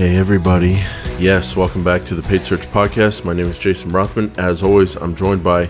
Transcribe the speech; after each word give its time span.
Hey, 0.00 0.16
everybody. 0.16 0.82
Yes, 1.18 1.54
welcome 1.54 1.84
back 1.84 2.06
to 2.06 2.14
the 2.14 2.22
Paid 2.22 2.46
Search 2.46 2.66
Podcast. 2.68 3.22
My 3.26 3.34
name 3.34 3.48
is 3.48 3.58
Jason 3.58 3.92
Rothman. 3.92 4.32
As 4.38 4.62
always, 4.62 4.96
I'm 4.96 5.14
joined 5.14 5.44
by 5.44 5.68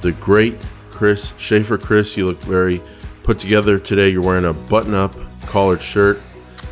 the 0.00 0.12
great 0.12 0.64
Chris 0.90 1.32
Schaefer. 1.38 1.76
Chris, 1.76 2.16
you 2.16 2.26
look 2.26 2.38
very 2.42 2.80
put 3.24 3.40
together 3.40 3.80
today. 3.80 4.10
You're 4.10 4.22
wearing 4.22 4.44
a 4.44 4.52
button 4.52 4.94
up 4.94 5.12
collared 5.46 5.82
shirt. 5.82 6.20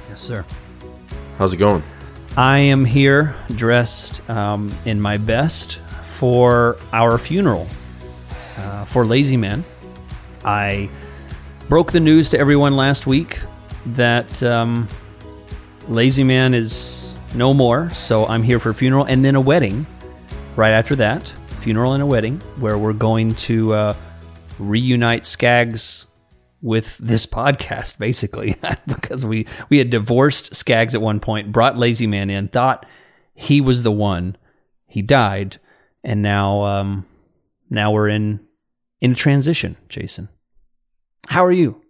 Yes, 0.09 0.21
sir. 0.21 0.45
How's 1.39 1.53
it 1.53 1.57
going? 1.57 1.83
I 2.37 2.61
am 2.61 2.85
here 2.85 3.35
dressed 3.57 4.21
um, 4.31 4.73
in 4.85 5.01
my 5.01 5.17
best 5.17 5.79
for 5.79 6.77
our 6.93 7.19
funeral 7.19 7.67
uh, 8.59 8.85
for 8.85 9.05
Lazy 9.05 9.37
Man. 9.37 9.65
I 10.45 10.89
broke 11.69 11.91
the 11.91 11.99
news 11.99 12.31
to 12.31 12.39
everyone 12.39 12.77
last 12.77 13.09
week 13.09 13.41
that 13.87 14.41
um, 14.45 14.87
Lazy 15.89 16.25
Man 16.25 16.53
is 16.53 17.15
no 17.35 17.55
more, 17.55 17.91
so 17.91 18.27
I'm 18.27 18.43
here 18.43 18.59
for 18.59 18.71
a 18.71 18.75
funeral 18.75 19.05
and 19.05 19.25
then 19.25 19.37
a 19.37 19.41
wedding 19.41 19.87
right 20.57 20.73
after 20.73 20.97
that. 20.97 21.29
Funeral 21.61 21.93
and 21.93 22.03
a 22.03 22.07
wedding 22.07 22.41
where 22.59 22.77
we're 22.77 22.93
going 22.93 23.35
to 23.35 23.73
uh, 23.73 23.97
reunite 24.59 25.23
Skags 25.23 26.07
with 26.61 26.99
this 26.99 27.25
podcast, 27.25 27.99
basically, 28.01 28.57
because 28.87 29.25
we 29.25 29.47
we 29.69 29.79
had 29.79 29.91
divorced 29.91 30.53
Skags 30.55 30.95
at 30.95 31.01
one 31.01 31.21
point, 31.21 31.53
brought 31.53 31.79
Lazy 31.79 32.09
Man 32.09 32.31
in, 32.31 32.49
thought 32.49 32.85
he 33.35 33.61
was 33.61 33.85
the 33.85 33.93
one. 33.93 34.37
He 34.89 35.03
died, 35.03 35.59
and 36.03 36.21
now 36.21 36.63
um, 36.63 37.07
now 37.71 37.93
we're 37.93 38.09
in 38.09 38.41
in 39.01 39.13
a 39.13 39.17
transition. 39.17 39.77
Jason, 39.89 40.31
how 41.29 41.45
are 41.45 41.53
you? 41.53 41.81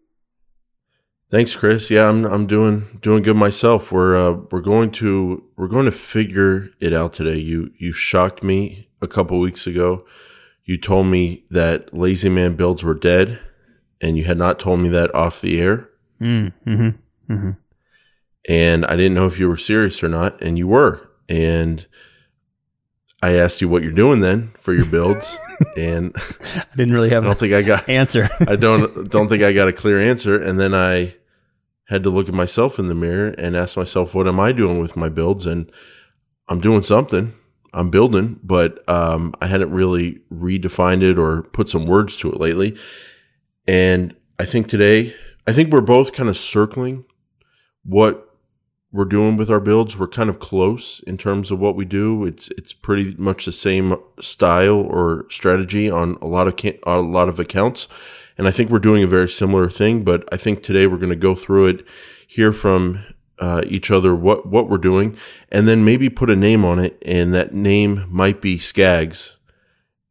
Thanks, 1.29 1.57
Chris. 1.57 1.91
Yeah, 1.91 2.09
I'm 2.09 2.25
I'm 2.25 2.47
doing 2.47 3.01
doing 3.03 3.23
good 3.25 3.37
myself. 3.37 3.91
We're 3.91 4.17
uh, 4.17 4.39
we're 4.53 4.61
going 4.61 4.93
to 4.93 5.43
we're 5.57 5.67
going 5.67 5.87
to 5.87 5.93
figure 5.93 6.71
it 6.79 6.93
out 6.93 7.15
today. 7.15 7.37
You 7.37 7.73
you 7.77 7.93
shocked 7.93 8.45
me 8.45 8.89
a 9.03 9.09
couple 9.09 9.41
weeks 9.41 9.67
ago. 9.67 10.07
You 10.65 10.79
told 10.79 11.09
me 11.09 11.45
that 11.51 11.93
Lazy 11.93 12.29
Man 12.29 12.55
builds 12.55 12.85
were 12.85 12.95
dead, 12.95 13.41
and 14.01 14.17
you 14.17 14.25
had 14.25 14.39
not 14.39 14.61
told 14.61 14.81
me 14.81 14.89
that 14.91 15.13
off 15.17 15.41
the 15.41 15.61
air. 15.61 15.89
Mm, 16.21 16.53
mm-hmm, 16.65 17.33
mm-hmm. 17.33 17.51
And 18.49 18.87
I 18.87 18.95
didn't 18.95 19.15
know 19.15 19.27
if 19.27 19.39
you 19.39 19.49
were 19.49 19.57
serious 19.57 20.05
or 20.05 20.09
not, 20.09 20.41
and 20.41 20.57
you 20.57 20.69
were. 20.69 21.09
And 21.29 21.87
I 23.22 23.34
asked 23.34 23.61
you 23.61 23.69
what 23.69 23.83
you're 23.83 23.92
doing 23.92 24.20
then 24.20 24.53
for 24.59 24.75
your 24.75 24.86
builds, 24.86 25.36
and 25.77 26.14
I 26.17 26.77
didn't 26.77 26.95
really 26.95 27.11
have. 27.11 27.25
I 27.25 27.28
don't 27.28 27.39
think 27.39 27.55
I 27.55 27.62
got 27.62 27.89
answer. 27.89 28.28
I 28.47 28.56
don't 28.56 29.11
don't 29.11 29.28
think 29.28 29.42
I 29.42 29.53
got 29.53 29.69
a 29.69 29.73
clear 29.73 29.98
answer, 29.98 30.41
and 30.41 30.61
then 30.61 30.75
I 30.75 31.14
had 31.89 32.03
to 32.03 32.11
look 32.11 32.28
at 32.28 32.34
myself 32.34 32.78
in 32.78 32.89
the 32.89 32.95
mirror 32.95 33.28
and 33.39 33.56
ask 33.56 33.77
myself, 33.77 34.14
what 34.14 34.27
am 34.27 34.41
I 34.41 34.53
doing 34.53 34.81
with 34.81 34.97
my 34.97 35.08
builds? 35.08 35.47
And 35.47 35.70
I'm 36.48 36.61
doing 36.61 36.83
something. 36.83 37.33
I'm 37.73 37.91
building, 37.91 38.41
but 38.42 38.89
um, 38.89 39.34
I 39.41 39.47
hadn't 39.47 39.70
really 39.70 40.20
redefined 40.33 41.03
it 41.03 41.19
or 41.19 41.42
put 41.42 41.69
some 41.69 41.86
words 41.86 42.17
to 42.19 42.33
it 42.33 42.41
lately. 42.41 42.77
And 43.69 44.17
I 44.39 44.47
think 44.47 44.69
today, 44.69 45.14
I 45.47 45.53
think 45.53 45.73
we're 45.73 45.80
both 45.80 46.12
kind 46.12 46.28
of 46.28 46.36
circling 46.36 47.05
what 47.84 48.26
we're 48.97 49.05
doing 49.05 49.36
with 49.36 49.50
our 49.50 49.61
builds. 49.61 49.98
We're 49.98 50.08
kind 50.08 50.30
of 50.30 50.39
close 50.39 51.00
in 51.00 51.19
terms 51.19 51.50
of 51.50 51.58
what 51.58 51.77
we 51.77 51.84
do. 51.84 52.25
It's 52.25 52.48
it's 52.56 52.72
pretty 52.72 53.14
much 53.19 53.44
the 53.44 53.52
same 53.52 53.94
style 54.22 54.80
or 54.80 55.27
strategy 55.30 55.91
on 55.91 56.16
a 56.22 56.27
lot 56.27 56.48
of 56.48 56.55
a 56.84 57.00
lot 57.02 57.28
of 57.28 57.39
accounts, 57.39 57.89
and 58.39 58.48
I 58.48 58.50
think 58.50 58.70
we're 58.70 58.78
doing 58.78 59.02
a 59.02 59.06
very 59.06 59.28
similar 59.28 59.69
thing. 59.69 60.02
But 60.02 60.27
I 60.33 60.39
think 60.39 60.62
today 60.62 60.86
we're 60.86 60.97
going 60.97 61.11
to 61.11 61.17
go 61.17 61.34
through 61.34 61.67
it, 61.67 61.86
hear 62.27 62.55
from 62.55 63.05
uh, 63.39 63.61
each 63.67 63.90
other 63.90 64.14
what 64.14 64.46
what 64.46 64.70
we're 64.70 64.79
doing, 64.79 65.14
and 65.52 65.68
then 65.68 65.85
maybe 65.85 66.08
put 66.08 66.30
a 66.30 66.36
name 66.36 66.64
on 66.64 66.79
it, 66.79 66.96
and 67.05 67.35
that 67.35 67.52
name 67.52 68.06
might 68.08 68.40
be 68.40 68.56
Skags. 68.56 69.33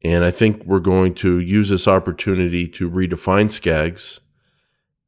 And 0.04 0.24
I 0.24 0.30
think 0.30 0.64
we're 0.64 0.80
going 0.80 1.16
to 1.16 1.40
use 1.40 1.70
this 1.70 1.88
opportunity 1.88 2.68
to 2.68 2.88
redefine 2.88 3.48
Skags 3.48 4.20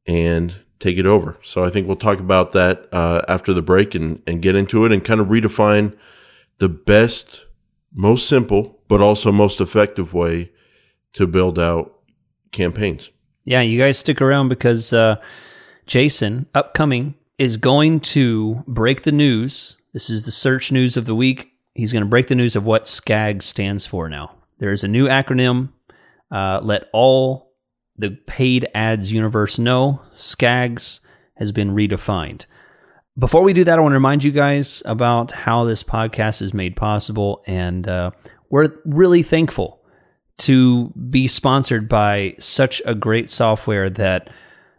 and 0.04 0.56
take 0.78 0.98
it 0.98 1.06
over. 1.06 1.36
So 1.42 1.64
I 1.64 1.70
think 1.70 1.86
we'll 1.86 1.96
talk 1.96 2.20
about 2.20 2.52
that 2.52 2.88
uh, 2.92 3.22
after 3.28 3.52
the 3.52 3.62
break 3.62 3.94
and, 3.94 4.22
and 4.26 4.42
get 4.42 4.54
into 4.54 4.84
it 4.84 4.92
and 4.92 5.04
kind 5.04 5.20
of 5.20 5.28
redefine 5.28 5.96
the 6.58 6.68
best, 6.68 7.44
most 7.92 8.28
simple, 8.28 8.80
but 8.88 9.00
also 9.00 9.32
most 9.32 9.60
effective 9.60 10.14
way 10.14 10.52
to 11.14 11.26
build 11.26 11.58
out 11.58 11.94
campaigns. 12.52 13.10
Yeah, 13.44 13.60
you 13.62 13.78
guys 13.78 13.98
stick 13.98 14.20
around 14.20 14.48
because 14.48 14.92
uh, 14.92 15.16
Jason, 15.86 16.46
upcoming, 16.54 17.14
is 17.38 17.56
going 17.56 18.00
to 18.00 18.62
break 18.66 19.02
the 19.02 19.12
news. 19.12 19.76
This 19.92 20.10
is 20.10 20.24
the 20.24 20.30
search 20.30 20.70
news 20.70 20.96
of 20.96 21.06
the 21.06 21.14
week. 21.14 21.52
He's 21.74 21.92
going 21.92 22.02
to 22.02 22.08
break 22.08 22.26
the 22.26 22.34
news 22.34 22.56
of 22.56 22.66
what 22.66 22.84
SCAG 22.84 23.42
stands 23.42 23.86
for 23.86 24.08
now. 24.08 24.34
There 24.58 24.72
is 24.72 24.84
a 24.84 24.88
new 24.88 25.06
acronym. 25.06 25.70
Uh, 26.30 26.60
let 26.62 26.88
all 26.92 27.47
the 27.98 28.10
paid 28.26 28.68
ads 28.74 29.12
universe 29.12 29.58
know, 29.58 30.00
Skags 30.14 31.00
has 31.34 31.52
been 31.52 31.70
redefined. 31.70 32.44
Before 33.18 33.42
we 33.42 33.52
do 33.52 33.64
that, 33.64 33.78
I 33.78 33.82
want 33.82 33.92
to 33.92 33.96
remind 33.96 34.22
you 34.22 34.30
guys 34.30 34.82
about 34.84 35.32
how 35.32 35.64
this 35.64 35.82
podcast 35.82 36.40
is 36.40 36.54
made 36.54 36.76
possible. 36.76 37.42
And 37.46 37.88
uh, 37.88 38.12
we're 38.48 38.70
really 38.84 39.24
thankful 39.24 39.80
to 40.38 40.92
be 41.10 41.26
sponsored 41.26 41.88
by 41.88 42.36
such 42.38 42.80
a 42.84 42.94
great 42.94 43.28
software 43.28 43.90
that 43.90 44.30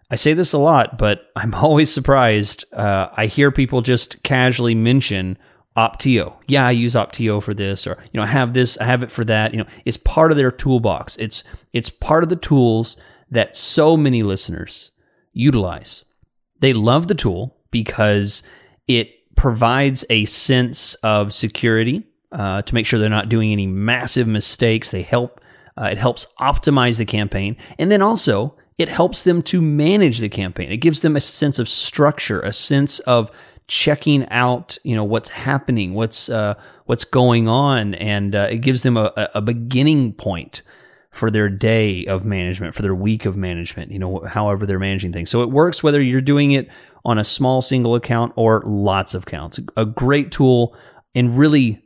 I 0.10 0.16
say 0.16 0.34
this 0.34 0.54
a 0.54 0.58
lot, 0.58 0.98
but 0.98 1.24
I'm 1.36 1.54
always 1.56 1.94
surprised. 1.94 2.64
Uh, 2.72 3.10
I 3.16 3.26
hear 3.26 3.52
people 3.52 3.82
just 3.82 4.24
casually 4.24 4.76
mention 4.76 5.38
Opteo. 5.80 6.34
Yeah, 6.46 6.68
I 6.68 6.72
use 6.72 6.94
Opteo 6.94 7.42
for 7.42 7.54
this, 7.54 7.88
or 7.88 7.98
you 8.12 8.18
know, 8.18 8.24
I 8.24 8.28
have 8.28 8.54
this, 8.54 8.78
I 8.80 8.84
have 8.84 9.02
it 9.02 9.12
for 9.12 9.24
that. 9.24 9.54
You 9.54 9.60
know, 9.60 9.70
it's 9.86 9.96
part 9.96 10.30
of 10.30 10.38
their 10.38 10.52
toolbox. 10.52 11.16
It's 11.16 11.46
it's 11.72 11.90
part 11.90 12.24
of 12.24 12.30
the 12.30 12.36
tools 12.36 12.98
that 13.32 13.56
so 13.56 13.96
many 13.96 14.22
listeners 14.22 14.92
utilize. 15.32 16.04
They 16.60 16.74
love 16.74 17.08
the 17.08 17.16
tool 17.16 17.56
because 17.72 18.44
it 18.90 19.36
provides 19.38 20.04
a 20.10 20.26
sense 20.26 20.96
of 20.96 21.34
security 21.34 22.06
uh, 22.34 22.62
to 22.64 22.74
make 22.74 22.86
sure 22.86 23.00
they're 23.00 23.10
not 23.10 23.30
doing 23.30 23.54
any 23.54 23.66
massive 23.66 24.28
mistakes. 24.28 24.92
They 24.92 25.04
help. 25.04 25.40
Uh, 25.78 25.86
it 25.86 25.98
helps 25.98 26.26
optimize 26.42 26.98
the 26.98 27.06
campaign, 27.06 27.56
and 27.78 27.90
then 27.90 28.02
also 28.02 28.58
it 28.78 28.90
helps 28.90 29.24
them 29.24 29.42
to 29.44 29.62
manage 29.62 30.20
the 30.20 30.28
campaign. 30.28 30.72
It 30.74 30.78
gives 30.78 31.00
them 31.02 31.16
a 31.16 31.22
sense 31.22 31.58
of 31.58 31.70
structure, 31.70 32.42
a 32.42 32.52
sense 32.52 33.00
of 33.00 33.32
checking 33.70 34.28
out, 34.30 34.78
you 34.84 34.96
know, 34.96 35.04
what's 35.06 35.30
happening, 35.30 35.94
what's 35.94 36.28
uh, 36.28 36.56
what's 36.86 37.06
going 37.06 37.48
on, 37.48 37.94
and 37.96 38.36
uh, 38.36 38.48
it 38.52 38.58
gives 38.58 38.84
them 38.84 38.98
a, 38.98 39.30
a 39.34 39.42
beginning 39.42 40.12
point 40.14 40.62
for 41.12 41.32
their 41.32 41.50
day 41.50 42.06
of 42.06 42.26
management, 42.26 42.76
for 42.76 42.82
their 42.82 42.94
week 42.94 43.26
of 43.26 43.38
management, 43.38 43.92
you 43.92 44.00
know, 44.00 44.20
however 44.28 44.66
they're 44.66 44.80
managing 44.80 45.14
things. 45.14 45.30
So 45.30 45.42
it 45.42 45.50
works 45.50 45.82
whether 45.82 46.02
you're 46.02 46.22
doing 46.22 46.52
it 46.52 46.68
on 47.06 47.18
a 47.18 47.24
small 47.24 47.62
single 47.62 47.96
account 47.96 48.34
or 48.36 48.62
lots 48.66 49.14
of 49.14 49.24
accounts. 49.24 49.60
A 49.78 49.86
great 49.86 50.32
tool 50.32 50.76
and 51.16 51.38
really, 51.38 51.82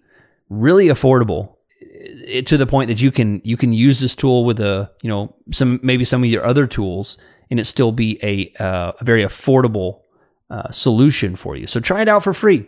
really 0.49 0.87
affordable 0.87 1.55
it, 1.79 2.47
to 2.47 2.57
the 2.57 2.65
point 2.65 2.87
that 2.87 3.01
you 3.01 3.11
can 3.11 3.41
you 3.43 3.57
can 3.57 3.73
use 3.73 3.99
this 3.99 4.15
tool 4.15 4.45
with 4.45 4.59
a 4.59 4.89
you 5.01 5.09
know 5.09 5.35
some 5.51 5.79
maybe 5.83 6.05
some 6.05 6.23
of 6.23 6.29
your 6.29 6.45
other 6.45 6.65
tools 6.67 7.17
and 7.49 7.59
it 7.59 7.65
still 7.65 7.91
be 7.91 8.19
a 8.23 8.53
uh, 8.61 8.93
a 8.99 9.03
very 9.03 9.23
affordable 9.23 10.01
uh, 10.49 10.71
solution 10.71 11.35
for 11.35 11.55
you. 11.55 11.67
So 11.67 11.79
try 11.79 12.01
it 12.01 12.07
out 12.07 12.23
for 12.23 12.33
free. 12.33 12.67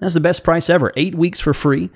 That's 0.00 0.14
the 0.14 0.20
best 0.20 0.44
price 0.44 0.70
ever. 0.70 0.92
Eight 0.96 1.14
weeks 1.14 1.40
for 1.40 1.52
free 1.52 1.90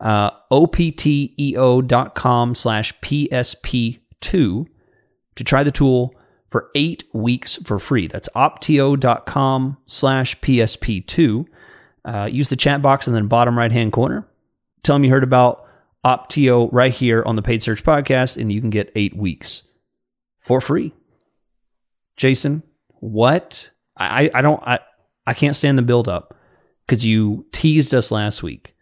uh, 0.00 0.30
opteo.com 0.50 2.54
slash 2.54 2.98
PSP2 3.00 4.00
to 4.20 5.44
try 5.44 5.62
the 5.62 5.70
tool 5.70 6.14
for 6.48 6.70
eight 6.74 7.04
weeks 7.12 7.56
for 7.56 7.78
free. 7.78 8.06
That's 8.06 8.28
opteo.com 8.30 9.76
slash 9.86 10.38
PSP2. 10.40 11.46
Uh, 12.04 12.28
use 12.30 12.48
the 12.48 12.56
chat 12.56 12.82
box 12.82 13.06
in 13.06 13.14
the 13.14 13.22
bottom 13.22 13.56
right 13.56 13.70
hand 13.70 13.92
corner. 13.92 14.26
Tell 14.82 14.96
them 14.96 15.04
you 15.04 15.10
heard 15.10 15.22
about 15.22 15.66
Opteo 16.04 16.68
right 16.72 16.92
here 16.92 17.22
on 17.26 17.36
the 17.36 17.42
Paid 17.42 17.62
Search 17.62 17.84
Podcast, 17.84 18.40
and 18.40 18.50
you 18.50 18.60
can 18.60 18.70
get 18.70 18.90
eight 18.94 19.14
weeks 19.14 19.64
for 20.40 20.62
free. 20.62 20.94
Jason, 22.16 22.62
what? 23.00 23.70
I, 24.00 24.30
I 24.34 24.42
don't 24.42 24.62
I, 24.62 24.80
I 25.26 25.34
can't 25.34 25.54
stand 25.54 25.78
the 25.78 25.82
build 25.82 26.08
up 26.08 26.34
because 26.86 27.04
you 27.04 27.46
teased 27.52 27.94
us 27.94 28.10
last 28.10 28.42
week 28.42 28.74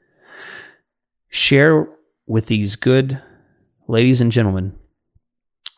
share 1.28 1.88
with 2.26 2.46
these 2.46 2.76
good 2.76 3.20
ladies 3.86 4.20
and 4.20 4.32
gentlemen 4.32 4.78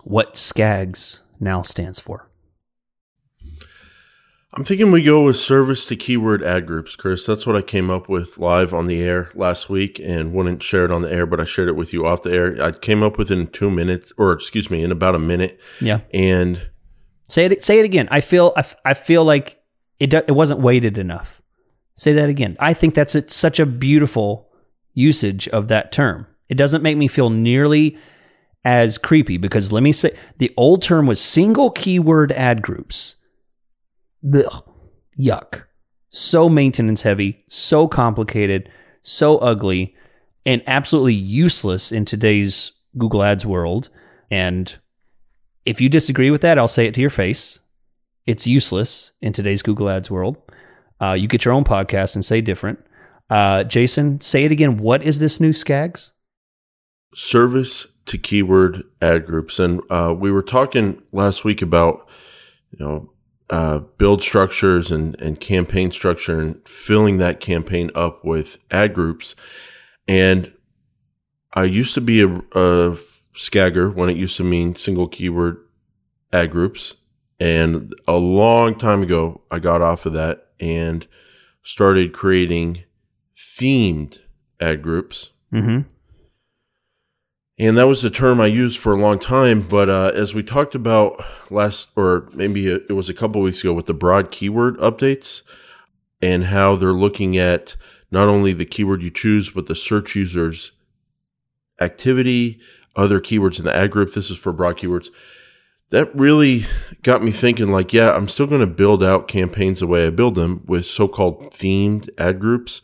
what 0.02 0.34
SCAGS 0.34 1.20
now 1.38 1.62
stands 1.62 1.98
for. 1.98 2.30
I'm 4.52 4.64
thinking 4.64 4.90
we 4.90 5.04
go 5.04 5.24
with 5.24 5.38
service 5.38 5.86
to 5.86 5.96
keyword 5.96 6.42
ad 6.42 6.66
groups, 6.66 6.96
Chris. 6.96 7.24
That's 7.24 7.46
what 7.46 7.54
I 7.54 7.62
came 7.62 7.88
up 7.88 8.08
with 8.08 8.36
live 8.36 8.74
on 8.74 8.88
the 8.88 9.00
air 9.00 9.30
last 9.34 9.70
week 9.70 10.00
and 10.02 10.32
wouldn't 10.32 10.62
share 10.62 10.84
it 10.84 10.90
on 10.90 11.02
the 11.02 11.12
air, 11.12 11.24
but 11.24 11.38
I 11.38 11.44
shared 11.44 11.68
it 11.68 11.76
with 11.76 11.92
you 11.92 12.04
off 12.04 12.22
the 12.22 12.32
air. 12.32 12.60
I 12.60 12.72
came 12.72 13.00
up 13.00 13.16
within 13.16 13.40
in 13.40 13.46
two 13.46 13.70
minutes, 13.70 14.12
or 14.18 14.32
excuse 14.32 14.68
me, 14.68 14.82
in 14.82 14.90
about 14.90 15.14
a 15.14 15.20
minute. 15.20 15.60
Yeah. 15.80 16.00
And 16.12 16.68
say 17.30 17.46
it, 17.46 17.64
say 17.64 17.78
it 17.78 17.84
again. 17.84 18.08
I 18.10 18.20
feel, 18.20 18.52
I, 18.56 18.64
I 18.84 18.94
feel 18.94 19.24
like 19.24 19.62
it, 19.98 20.12
it 20.12 20.34
wasn't 20.34 20.60
weighted 20.60 20.98
enough. 20.98 21.40
Say 21.94 22.12
that 22.14 22.28
again. 22.28 22.56
I 22.58 22.74
think 22.74 22.94
that's 22.94 23.14
a, 23.14 23.28
such 23.28 23.60
a 23.60 23.66
beautiful 23.66 24.50
usage 24.94 25.48
of 25.48 25.68
that 25.68 25.92
term. 25.92 26.26
It 26.48 26.56
doesn't 26.56 26.82
make 26.82 26.96
me 26.96 27.08
feel 27.08 27.30
nearly 27.30 27.98
as 28.64 28.98
creepy 28.98 29.36
because 29.36 29.72
let 29.72 29.82
me 29.82 29.92
say 29.92 30.16
the 30.38 30.52
old 30.56 30.82
term 30.82 31.06
was 31.06 31.20
single 31.20 31.70
keyword 31.70 32.32
ad 32.32 32.62
groups. 32.62 33.16
Ugh, 34.34 34.64
yuck. 35.18 35.64
So 36.10 36.48
maintenance 36.48 37.02
heavy, 37.02 37.44
so 37.48 37.86
complicated, 37.86 38.68
so 39.00 39.38
ugly, 39.38 39.94
and 40.44 40.62
absolutely 40.66 41.14
useless 41.14 41.92
in 41.92 42.04
today's 42.04 42.72
Google 42.98 43.22
Ads 43.22 43.46
world. 43.46 43.88
And 44.30 44.76
if 45.64 45.80
you 45.80 45.88
disagree 45.88 46.30
with 46.30 46.42
that, 46.42 46.58
I'll 46.58 46.68
say 46.68 46.86
it 46.86 46.94
to 46.94 47.00
your 47.00 47.10
face. 47.10 47.60
It's 48.26 48.46
useless 48.46 49.12
in 49.20 49.32
today's 49.32 49.62
Google 49.62 49.88
Ads 49.88 50.10
world. 50.10 50.36
Uh, 51.00 51.12
you 51.12 51.28
get 51.28 51.44
your 51.44 51.54
own 51.54 51.64
podcast 51.64 52.14
and 52.14 52.24
say 52.24 52.40
different. 52.40 52.78
Uh, 53.28 53.64
Jason, 53.64 54.20
say 54.20 54.44
it 54.44 54.52
again. 54.52 54.76
What 54.76 55.02
is 55.02 55.18
this 55.18 55.40
new 55.40 55.50
Skags? 55.50 56.12
Service 57.14 57.86
to 58.06 58.18
keyword 58.18 58.82
ad 59.00 59.26
groups, 59.26 59.58
and 59.58 59.80
uh, 59.90 60.14
we 60.16 60.30
were 60.30 60.42
talking 60.42 61.02
last 61.12 61.44
week 61.44 61.62
about 61.62 62.08
you 62.70 62.84
know 62.84 63.12
uh, 63.50 63.78
build 63.98 64.22
structures 64.22 64.90
and 64.90 65.20
and 65.20 65.40
campaign 65.40 65.90
structure 65.90 66.40
and 66.40 66.66
filling 66.68 67.18
that 67.18 67.40
campaign 67.40 67.90
up 67.94 68.24
with 68.24 68.58
ad 68.70 68.94
groups. 68.94 69.34
And 70.06 70.52
I 71.54 71.64
used 71.64 71.94
to 71.94 72.00
be 72.00 72.22
a, 72.22 72.42
a 72.54 72.96
Skagger 73.34 73.90
when 73.90 74.08
it 74.08 74.16
used 74.16 74.36
to 74.38 74.44
mean 74.44 74.74
single 74.74 75.08
keyword 75.08 75.58
ad 76.32 76.50
groups. 76.50 76.96
And 77.38 77.94
a 78.06 78.16
long 78.18 78.74
time 78.74 79.02
ago, 79.02 79.42
I 79.50 79.58
got 79.58 79.82
off 79.82 80.04
of 80.04 80.12
that 80.12 80.48
and 80.58 81.06
started 81.62 82.12
creating 82.12 82.84
themed 83.36 84.18
ad 84.60 84.82
groups. 84.82 85.30
Mm-hmm. 85.52 85.88
And 87.58 87.76
that 87.76 87.86
was 87.86 88.02
the 88.02 88.10
term 88.10 88.40
I 88.40 88.46
used 88.46 88.78
for 88.78 88.94
a 88.94 89.00
long 89.00 89.18
time. 89.18 89.62
But 89.62 89.90
uh, 89.90 90.12
as 90.14 90.34
we 90.34 90.42
talked 90.42 90.74
about 90.74 91.22
last, 91.50 91.88
or 91.94 92.28
maybe 92.32 92.66
it 92.68 92.92
was 92.92 93.08
a 93.08 93.14
couple 93.14 93.42
weeks 93.42 93.60
ago 93.60 93.72
with 93.72 93.86
the 93.86 93.94
broad 93.94 94.30
keyword 94.30 94.78
updates 94.78 95.42
and 96.22 96.44
how 96.44 96.76
they're 96.76 96.92
looking 96.92 97.36
at 97.36 97.76
not 98.10 98.28
only 98.28 98.52
the 98.52 98.64
keyword 98.64 99.02
you 99.02 99.10
choose, 99.10 99.50
but 99.50 99.66
the 99.66 99.76
search 99.76 100.14
users 100.14 100.72
activity, 101.80 102.60
other 102.96 103.20
keywords 103.20 103.58
in 103.58 103.64
the 103.64 103.76
ad 103.76 103.90
group. 103.90 104.12
This 104.12 104.30
is 104.30 104.36
for 104.36 104.52
broad 104.52 104.76
keywords. 104.78 105.10
That 105.90 106.14
really 106.14 106.66
got 107.02 107.22
me 107.22 107.32
thinking 107.32 107.72
like, 107.72 107.92
yeah, 107.92 108.12
I'm 108.12 108.28
still 108.28 108.46
going 108.46 108.60
to 108.60 108.66
build 108.66 109.02
out 109.02 109.28
campaigns 109.28 109.80
the 109.80 109.86
way 109.86 110.06
I 110.06 110.10
build 110.10 110.36
them 110.36 110.62
with 110.66 110.86
so-called 110.86 111.52
themed 111.52 112.08
ad 112.16 112.38
groups. 112.38 112.80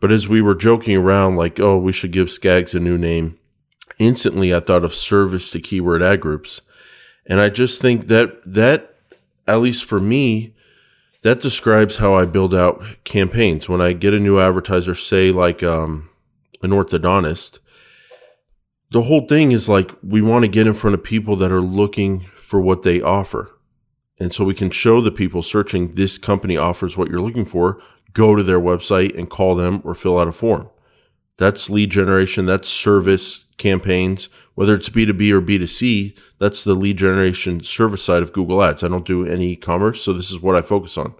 But 0.00 0.12
as 0.12 0.28
we 0.28 0.40
were 0.40 0.54
joking 0.54 0.96
around, 0.96 1.36
like, 1.36 1.60
oh, 1.60 1.78
we 1.78 1.92
should 1.92 2.12
give 2.12 2.28
Skags 2.28 2.74
a 2.74 2.80
new 2.80 2.98
name, 2.98 3.38
instantly 3.98 4.54
I 4.54 4.60
thought 4.60 4.84
of 4.84 4.94
service 4.94 5.50
to 5.50 5.60
keyword 5.60 6.02
ad 6.02 6.20
groups. 6.20 6.62
And 7.26 7.40
I 7.40 7.48
just 7.48 7.80
think 7.80 8.06
that 8.06 8.40
that, 8.44 8.94
at 9.46 9.60
least 9.60 9.84
for 9.84 10.00
me, 10.00 10.54
that 11.22 11.40
describes 11.40 11.98
how 11.98 12.14
I 12.14 12.24
build 12.24 12.54
out 12.54 12.82
campaigns. 13.04 13.68
When 13.68 13.80
I 13.80 13.92
get 13.92 14.14
a 14.14 14.20
new 14.20 14.38
advertiser, 14.38 14.94
say 14.94 15.30
like 15.32 15.62
um, 15.62 16.10
an 16.62 16.70
orthodontist, 16.70 17.58
the 18.90 19.02
whole 19.02 19.26
thing 19.26 19.52
is 19.52 19.68
like 19.68 19.92
we 20.02 20.22
want 20.22 20.44
to 20.44 20.50
get 20.50 20.66
in 20.66 20.74
front 20.74 20.94
of 20.94 21.04
people 21.04 21.36
that 21.36 21.52
are 21.52 21.60
looking 21.60 22.20
for 22.36 22.60
what 22.60 22.82
they 22.82 23.00
offer. 23.00 23.54
And 24.18 24.32
so 24.32 24.44
we 24.44 24.54
can 24.54 24.70
show 24.70 25.00
the 25.00 25.12
people 25.12 25.42
searching 25.42 25.94
this 25.94 26.18
company 26.18 26.56
offers 26.56 26.96
what 26.96 27.08
you're 27.08 27.20
looking 27.20 27.44
for, 27.44 27.80
go 28.12 28.34
to 28.34 28.42
their 28.42 28.60
website 28.60 29.16
and 29.16 29.30
call 29.30 29.54
them 29.54 29.80
or 29.84 29.94
fill 29.94 30.18
out 30.18 30.28
a 30.28 30.32
form. 30.32 30.70
That's 31.36 31.70
lead 31.70 31.90
generation. 31.90 32.46
That's 32.46 32.68
service 32.68 33.44
campaigns, 33.58 34.28
whether 34.54 34.74
it's 34.74 34.88
B2B 34.88 35.30
or 35.30 35.40
B2C. 35.40 36.16
That's 36.38 36.64
the 36.64 36.74
lead 36.74 36.98
generation 36.98 37.62
service 37.62 38.02
side 38.02 38.22
of 38.22 38.32
Google 38.32 38.62
Ads. 38.62 38.82
I 38.82 38.88
don't 38.88 39.06
do 39.06 39.24
any 39.24 39.52
e-commerce. 39.52 40.02
So 40.02 40.12
this 40.12 40.32
is 40.32 40.40
what 40.40 40.56
I 40.56 40.62
focus 40.62 40.98
on. 40.98 41.14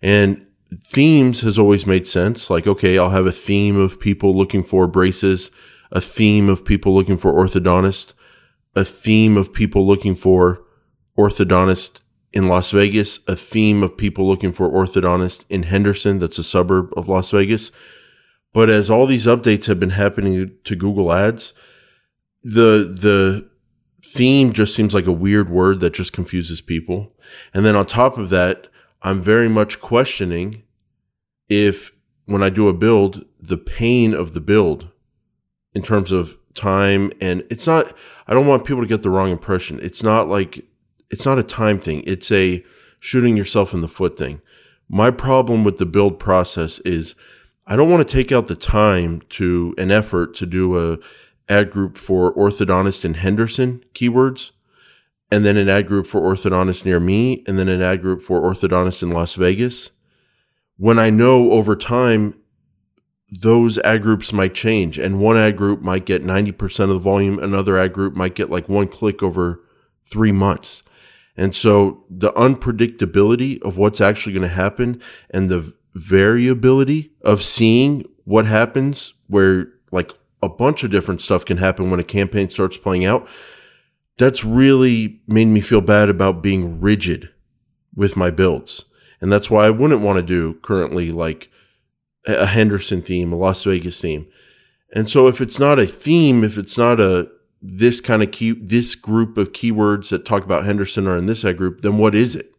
And 0.00 0.46
themes 0.78 1.40
has 1.40 1.58
always 1.58 1.86
made 1.86 2.06
sense. 2.06 2.50
Like, 2.50 2.66
okay, 2.66 2.98
I'll 2.98 3.10
have 3.10 3.26
a 3.26 3.32
theme 3.32 3.76
of 3.76 3.98
people 3.98 4.36
looking 4.36 4.62
for 4.62 4.86
braces, 4.86 5.50
a 5.92 6.00
theme 6.00 6.48
of 6.48 6.64
people 6.64 6.94
looking 6.94 7.18
for 7.18 7.32
orthodontist, 7.32 8.14
a 8.74 8.84
theme 8.84 9.36
of 9.36 9.52
people 9.52 9.86
looking 9.86 10.14
for 10.14 10.64
orthodontist 11.16 12.00
in 12.32 12.48
Las 12.48 12.70
Vegas, 12.70 13.20
a 13.28 13.36
theme 13.36 13.82
of 13.82 13.98
people 13.98 14.26
looking 14.26 14.52
for 14.52 14.68
orthodontist 14.68 15.44
in 15.50 15.64
Henderson, 15.64 16.18
that's 16.18 16.38
a 16.38 16.44
suburb 16.44 16.90
of 16.96 17.08
Las 17.08 17.30
Vegas. 17.30 17.70
But 18.54 18.70
as 18.70 18.88
all 18.88 19.06
these 19.06 19.26
updates 19.26 19.66
have 19.66 19.78
been 19.78 19.90
happening 19.90 20.56
to 20.64 20.76
Google 20.76 21.12
Ads, 21.12 21.52
the 22.42 22.96
the 22.98 23.48
theme 24.04 24.52
just 24.52 24.74
seems 24.74 24.94
like 24.94 25.06
a 25.06 25.12
weird 25.12 25.48
word 25.48 25.80
that 25.80 25.94
just 25.94 26.12
confuses 26.12 26.60
people. 26.60 27.12
And 27.54 27.64
then 27.64 27.76
on 27.76 27.86
top 27.86 28.18
of 28.18 28.30
that, 28.30 28.66
I'm 29.02 29.22
very 29.22 29.48
much 29.48 29.80
questioning 29.80 30.62
if 31.48 31.92
when 32.24 32.42
I 32.42 32.48
do 32.48 32.68
a 32.68 32.72
build, 32.72 33.24
the 33.38 33.58
pain 33.58 34.14
of 34.14 34.32
the 34.32 34.40
build 34.40 34.91
in 35.74 35.82
terms 35.82 36.12
of 36.12 36.36
time 36.54 37.10
and 37.20 37.42
it's 37.48 37.66
not 37.66 37.96
I 38.26 38.34
don't 38.34 38.46
want 38.46 38.64
people 38.64 38.82
to 38.82 38.88
get 38.88 39.02
the 39.02 39.10
wrong 39.10 39.30
impression. 39.30 39.78
It's 39.82 40.02
not 40.02 40.28
like 40.28 40.66
it's 41.10 41.26
not 41.26 41.38
a 41.38 41.42
time 41.42 41.78
thing. 41.78 42.02
It's 42.06 42.30
a 42.30 42.64
shooting 43.00 43.36
yourself 43.36 43.74
in 43.74 43.80
the 43.80 43.88
foot 43.88 44.16
thing. 44.16 44.40
My 44.88 45.10
problem 45.10 45.64
with 45.64 45.78
the 45.78 45.86
build 45.86 46.18
process 46.18 46.78
is 46.80 47.14
I 47.66 47.76
don't 47.76 47.90
want 47.90 48.06
to 48.06 48.12
take 48.12 48.32
out 48.32 48.48
the 48.48 48.54
time 48.54 49.22
to 49.30 49.74
an 49.78 49.90
effort 49.90 50.34
to 50.36 50.46
do 50.46 50.78
a 50.78 50.98
ad 51.48 51.70
group 51.70 51.98
for 51.98 52.34
orthodontist 52.34 53.04
in 53.04 53.14
Henderson 53.14 53.84
keywords 53.94 54.52
and 55.30 55.44
then 55.44 55.56
an 55.56 55.68
ad 55.68 55.86
group 55.86 56.06
for 56.06 56.20
orthodontist 56.20 56.84
near 56.84 57.00
me 57.00 57.42
and 57.46 57.58
then 57.58 57.68
an 57.68 57.80
ad 57.80 58.02
group 58.02 58.22
for 58.22 58.40
orthodontist 58.42 59.02
in 59.02 59.10
Las 59.10 59.34
Vegas. 59.34 59.90
When 60.76 60.98
I 60.98 61.10
know 61.10 61.52
over 61.52 61.74
time 61.76 62.34
those 63.32 63.78
ad 63.78 64.02
groups 64.02 64.30
might 64.30 64.54
change 64.54 64.98
and 64.98 65.18
one 65.18 65.38
ad 65.38 65.56
group 65.56 65.80
might 65.80 66.04
get 66.04 66.22
90% 66.22 66.80
of 66.84 66.88
the 66.90 66.98
volume 66.98 67.38
another 67.38 67.78
ad 67.78 67.94
group 67.94 68.14
might 68.14 68.34
get 68.34 68.50
like 68.50 68.68
one 68.68 68.86
click 68.86 69.22
over 69.22 69.64
3 70.04 70.32
months. 70.32 70.82
And 71.34 71.56
so 71.56 72.04
the 72.10 72.30
unpredictability 72.32 73.60
of 73.62 73.78
what's 73.78 74.02
actually 74.02 74.34
going 74.34 74.42
to 74.42 74.54
happen 74.54 75.00
and 75.30 75.48
the 75.48 75.74
variability 75.94 77.12
of 77.22 77.42
seeing 77.42 78.04
what 78.24 78.44
happens 78.44 79.14
where 79.28 79.68
like 79.90 80.12
a 80.42 80.48
bunch 80.48 80.84
of 80.84 80.90
different 80.90 81.22
stuff 81.22 81.46
can 81.46 81.56
happen 81.56 81.90
when 81.90 82.00
a 82.00 82.04
campaign 82.04 82.50
starts 82.50 82.76
playing 82.76 83.06
out 83.06 83.26
that's 84.18 84.44
really 84.44 85.20
made 85.26 85.46
me 85.46 85.60
feel 85.60 85.80
bad 85.80 86.10
about 86.10 86.42
being 86.42 86.80
rigid 86.80 87.30
with 87.94 88.16
my 88.16 88.30
builds. 88.30 88.84
And 89.20 89.32
that's 89.32 89.50
why 89.50 89.66
I 89.66 89.70
wouldn't 89.70 90.02
want 90.02 90.18
to 90.18 90.22
do 90.22 90.54
currently 90.60 91.12
like 91.12 91.50
a 92.26 92.46
Henderson 92.46 93.02
theme, 93.02 93.32
a 93.32 93.36
Las 93.36 93.64
Vegas 93.64 94.00
theme. 94.00 94.26
And 94.94 95.08
so 95.08 95.26
if 95.26 95.40
it's 95.40 95.58
not 95.58 95.78
a 95.78 95.86
theme, 95.86 96.44
if 96.44 96.58
it's 96.58 96.76
not 96.76 97.00
a 97.00 97.30
this 97.64 98.00
kind 98.00 98.22
of 98.22 98.32
key 98.32 98.52
this 98.52 98.94
group 98.94 99.38
of 99.38 99.52
keywords 99.52 100.10
that 100.10 100.24
talk 100.24 100.44
about 100.44 100.64
Henderson 100.64 101.06
are 101.06 101.16
in 101.16 101.26
this 101.26 101.44
ad 101.44 101.56
group, 101.56 101.82
then 101.82 101.96
what 101.98 102.14
is 102.14 102.34
it? 102.34 102.54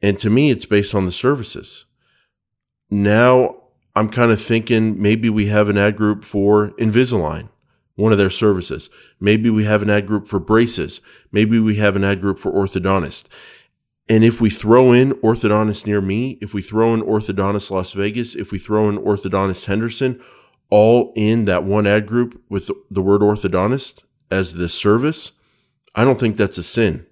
And 0.00 0.18
to 0.20 0.30
me, 0.30 0.50
it's 0.50 0.66
based 0.66 0.94
on 0.94 1.06
the 1.06 1.12
services. 1.12 1.84
Now 2.88 3.56
I'm 3.94 4.08
kind 4.08 4.30
of 4.30 4.40
thinking 4.40 5.00
maybe 5.00 5.28
we 5.28 5.46
have 5.46 5.68
an 5.68 5.76
ad 5.76 5.96
group 5.96 6.24
for 6.24 6.70
Invisalign, 6.72 7.48
one 7.96 8.12
of 8.12 8.18
their 8.18 8.30
services. 8.30 8.88
Maybe 9.18 9.50
we 9.50 9.64
have 9.64 9.82
an 9.82 9.90
ad 9.90 10.06
group 10.06 10.26
for 10.26 10.38
braces. 10.38 11.00
Maybe 11.32 11.58
we 11.58 11.76
have 11.76 11.96
an 11.96 12.04
ad 12.04 12.20
group 12.20 12.38
for 12.38 12.52
orthodontist. 12.52 13.24
And 14.10 14.24
if 14.24 14.40
we 14.40 14.50
throw 14.50 14.90
in 14.92 15.12
orthodontist 15.22 15.86
near 15.86 16.00
me, 16.00 16.36
if 16.42 16.52
we 16.52 16.62
throw 16.62 16.92
in 16.92 17.00
orthodontist 17.00 17.70
Las 17.70 17.92
Vegas, 17.92 18.34
if 18.34 18.50
we 18.50 18.58
throw 18.58 18.88
in 18.88 18.98
orthodontist 18.98 19.66
Henderson, 19.66 20.20
all 20.68 21.12
in 21.14 21.44
that 21.44 21.62
one 21.62 21.86
ad 21.86 22.08
group 22.08 22.42
with 22.48 22.72
the 22.90 23.02
word 23.02 23.20
orthodontist 23.20 24.00
as 24.28 24.54
the 24.54 24.68
service, 24.68 25.30
I 25.94 26.02
don't 26.02 26.18
think 26.18 26.36
that's 26.36 26.58
a 26.58 26.64
sin. 26.64 27.06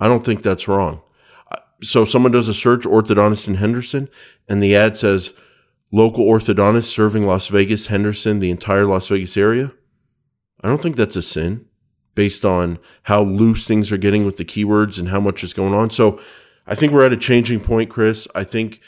I 0.00 0.08
don't 0.08 0.24
think 0.24 0.42
that's 0.42 0.66
wrong. 0.66 1.02
So 1.82 2.06
someone 2.06 2.32
does 2.32 2.48
a 2.48 2.54
search 2.54 2.84
orthodontist 2.84 3.46
in 3.46 3.56
Henderson 3.56 4.08
and 4.48 4.62
the 4.62 4.74
ad 4.74 4.96
says 4.96 5.34
local 5.92 6.24
orthodontist 6.24 6.84
serving 6.84 7.26
Las 7.26 7.48
Vegas, 7.48 7.88
Henderson, 7.88 8.40
the 8.40 8.50
entire 8.50 8.86
Las 8.86 9.08
Vegas 9.08 9.36
area. 9.36 9.70
I 10.62 10.68
don't 10.68 10.80
think 10.80 10.96
that's 10.96 11.16
a 11.16 11.22
sin 11.22 11.66
based 12.14 12.44
on 12.44 12.78
how 13.04 13.22
loose 13.22 13.66
things 13.66 13.90
are 13.90 13.96
getting 13.96 14.24
with 14.24 14.36
the 14.36 14.44
keywords 14.44 14.98
and 14.98 15.08
how 15.08 15.20
much 15.20 15.42
is 15.42 15.54
going 15.54 15.74
on. 15.74 15.90
So 15.90 16.20
I 16.66 16.74
think 16.74 16.92
we're 16.92 17.06
at 17.06 17.12
a 17.12 17.16
changing 17.16 17.60
point, 17.60 17.90
Chris. 17.90 18.28
I 18.34 18.44
think 18.44 18.80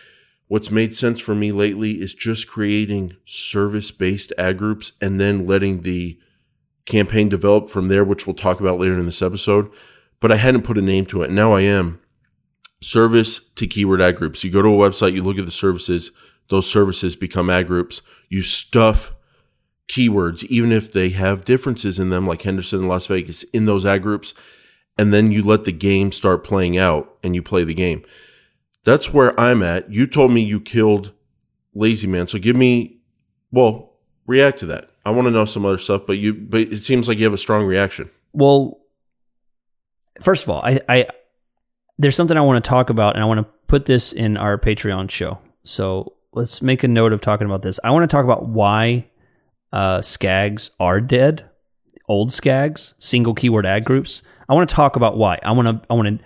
what's 0.49 0.71
made 0.71 0.95
sense 0.95 1.21
for 1.21 1.35
me 1.35 1.53
lately 1.53 1.93
is 1.93 2.15
just 2.15 2.49
creating 2.49 3.17
service 3.25 3.91
based 3.91 4.33
ad 4.39 4.59
groups 4.59 4.93
and 5.01 5.21
then 5.21 5.47
letting 5.47 5.83
the 5.83 6.19
campaign 6.87 7.29
develop 7.29 7.71
from 7.71 7.89
there, 7.89 8.05
which 8.05 8.27
we'll 8.27 8.35
talk 8.35 8.61
about 8.61 8.79
later 8.79 8.99
in 8.99 9.07
this 9.07 9.23
episode. 9.23 9.71
But 10.21 10.31
I 10.31 10.37
hadn't 10.37 10.63
put 10.63 10.79
a 10.79 10.83
name 10.83 11.07
to 11.07 11.23
it. 11.23 11.31
Now 11.31 11.53
I 11.53 11.63
am 11.63 12.01
service 12.83 13.41
to 13.57 13.67
keyword 13.67 14.03
ad 14.03 14.17
groups. 14.17 14.45
You 14.45 14.51
go 14.51 14.63
to 14.63 14.69
a 14.69 14.91
website, 14.91 15.15
you 15.15 15.23
look 15.23 15.39
at 15.39 15.47
the 15.47 15.51
services, 15.51 16.13
those 16.51 16.71
services 16.71 17.17
become 17.17 17.49
ad 17.49 17.67
groups. 17.67 18.03
You 18.29 18.43
stuff 18.43 19.14
keywords, 19.89 20.45
even 20.45 20.73
if 20.73 20.93
they 20.93 21.11
have 21.11 21.45
differences 21.45 21.99
in 21.99 22.11
them, 22.11 22.27
like 22.27 22.43
Henderson 22.43 22.81
and 22.81 22.89
Las 22.89 23.07
Vegas, 23.07 23.43
in 23.45 23.67
those 23.67 23.85
ad 23.85 24.03
groups, 24.03 24.35
and 24.97 25.13
then 25.13 25.31
you 25.31 25.43
let 25.43 25.65
the 25.65 25.73
game 25.73 26.13
start 26.13 26.45
playing 26.45 26.79
out 26.79 27.17
and 27.23 27.35
you 27.35 27.43
play 27.43 27.65
the 27.65 27.75
game. 27.75 28.05
That's 28.85 29.13
where 29.13 29.39
I'm 29.39 29.63
at. 29.63 29.93
You 29.93 30.07
told 30.07 30.33
me 30.33 30.43
you 30.43 30.61
killed 30.61 31.13
Lazy 31.75 32.07
Man, 32.07 32.29
so 32.29 32.39
give 32.39 32.57
me, 32.57 32.99
well, 33.51 33.95
react 34.27 34.59
to 34.61 34.67
that. 34.67 34.91
I 35.05 35.11
want 35.11 35.27
to 35.27 35.33
know 35.33 35.45
some 35.45 35.65
other 35.65 35.79
stuff, 35.79 36.03
but 36.07 36.19
you, 36.19 36.33
but 36.33 36.61
it 36.61 36.85
seems 36.85 37.09
like 37.09 37.19
you 37.19 37.25
have 37.25 37.35
a 37.35 37.39
strong 37.39 37.67
reaction. 37.67 38.11
Well, 38.33 38.81
first 40.21 40.45
of 40.45 40.51
all, 40.51 40.63
I, 40.63 40.81
I 40.89 41.07
there's 41.99 42.17
something 42.17 42.37
I 42.37 42.41
want 42.41 42.63
to 42.65 42.69
talk 42.69 42.91
about, 42.91 43.15
and 43.15 43.23
I 43.23 43.27
want 43.27 43.41
to 43.41 43.47
put 43.67 43.87
this 43.87 44.13
in 44.13 44.37
our 44.37 44.59
Patreon 44.59 45.11
show. 45.11 45.39
So 45.63 46.15
let's 46.33 46.63
make 46.63 46.83
a 46.85 46.89
note 46.89 47.13
of 47.13 47.21
talking 47.21 47.47
about 47.47 47.63
this. 47.63 47.79
I 47.85 47.91
want 47.91 48.09
to 48.09 48.15
talk 48.15 48.25
about 48.25 48.49
why 48.49 49.07
uh, 49.75 49.99
skags 49.99 50.71
are 50.79 51.01
dead, 51.01 51.45
old 52.09 52.31
skags, 52.31 52.95
single 52.99 53.35
keyword 53.35 53.67
ad 53.67 53.85
groups. 53.85 54.23
I 54.49 54.55
want 54.55 54.69
to 54.71 54.75
talk 54.75 54.95
about 54.95 55.19
why. 55.19 55.41
I 55.43 55.51
want 55.51 55.67
to 55.67 55.87
I 55.91 55.95
want 55.95 56.21
to 56.21 56.25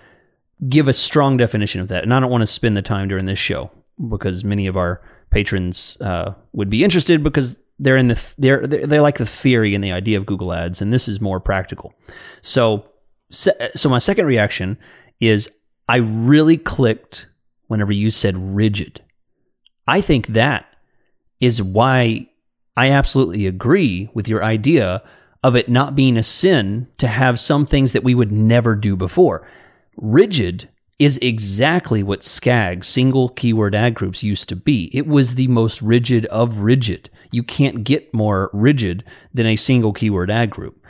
give 0.67 0.87
a 0.87 0.93
strong 0.93 1.35
definition 1.35 1.81
of 1.81 1.87
that, 1.87 2.03
and 2.03 2.13
I 2.13 2.19
don't 2.19 2.29
want 2.29 2.43
to 2.43 2.47
spend 2.47 2.77
the 2.77 2.83
time 2.83 3.07
during 3.07 3.25
this 3.25 3.39
show 3.39 3.71
because 4.07 4.43
many 4.43 4.67
of 4.67 4.77
our 4.77 5.01
patrons 5.31 5.97
uh, 5.99 6.35
would 6.53 6.69
be 6.69 6.83
interested 6.83 7.23
because 7.23 7.59
they're 7.79 7.97
in 7.97 8.07
the 8.07 8.33
they're 8.37 8.67
they 8.67 8.99
like 8.99 9.17
the 9.17 9.25
theory 9.25 9.73
and 9.73 9.83
the 9.83 9.93
idea 9.93 10.19
of 10.19 10.27
Google 10.27 10.53
Ads, 10.53 10.79
and 10.79 10.93
this 10.93 11.07
is 11.07 11.19
more 11.19 11.39
practical. 11.39 11.95
So 12.41 12.85
so 13.31 13.89
my 13.89 13.99
second 13.99 14.27
reaction 14.27 14.77
is 15.19 15.49
I 15.87 15.97
really 15.97 16.57
clicked 16.57 17.27
whenever 17.65 17.91
you 17.91 18.11
said 18.11 18.37
rigid. 18.37 19.01
I 19.87 20.01
think 20.01 20.27
that 20.27 20.67
is 21.39 21.63
why 21.63 22.28
I 22.79 22.91
absolutely 22.91 23.45
agree 23.45 24.09
with 24.13 24.29
your 24.29 24.41
idea 24.41 25.03
of 25.43 25.57
it 25.57 25.67
not 25.67 25.97
being 25.97 26.15
a 26.15 26.23
sin 26.23 26.87
to 26.99 27.09
have 27.09 27.37
some 27.37 27.65
things 27.65 27.91
that 27.91 28.05
we 28.05 28.15
would 28.15 28.31
never 28.31 28.73
do 28.73 28.95
before. 28.95 29.45
Rigid 29.97 30.69
is 30.97 31.17
exactly 31.17 32.03
what 32.03 32.21
SCAG, 32.21 32.85
single 32.85 33.27
keyword 33.27 33.75
ad 33.75 33.95
groups, 33.95 34.23
used 34.23 34.47
to 34.47 34.55
be. 34.55 34.89
It 34.93 35.05
was 35.07 35.35
the 35.35 35.49
most 35.49 35.81
rigid 35.81 36.25
of 36.27 36.59
rigid. 36.59 37.09
You 37.33 37.43
can't 37.43 37.83
get 37.83 38.13
more 38.13 38.49
rigid 38.53 39.03
than 39.33 39.45
a 39.45 39.57
single 39.57 39.91
keyword 39.91 40.31
ad 40.31 40.49
group. 40.49 40.81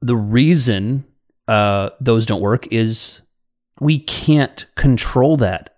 The 0.00 0.16
reason 0.16 1.04
uh, 1.46 1.90
those 2.00 2.24
don't 2.24 2.40
work 2.40 2.66
is 2.72 3.20
we 3.82 3.98
can't 3.98 4.64
control 4.76 5.36
that 5.36 5.76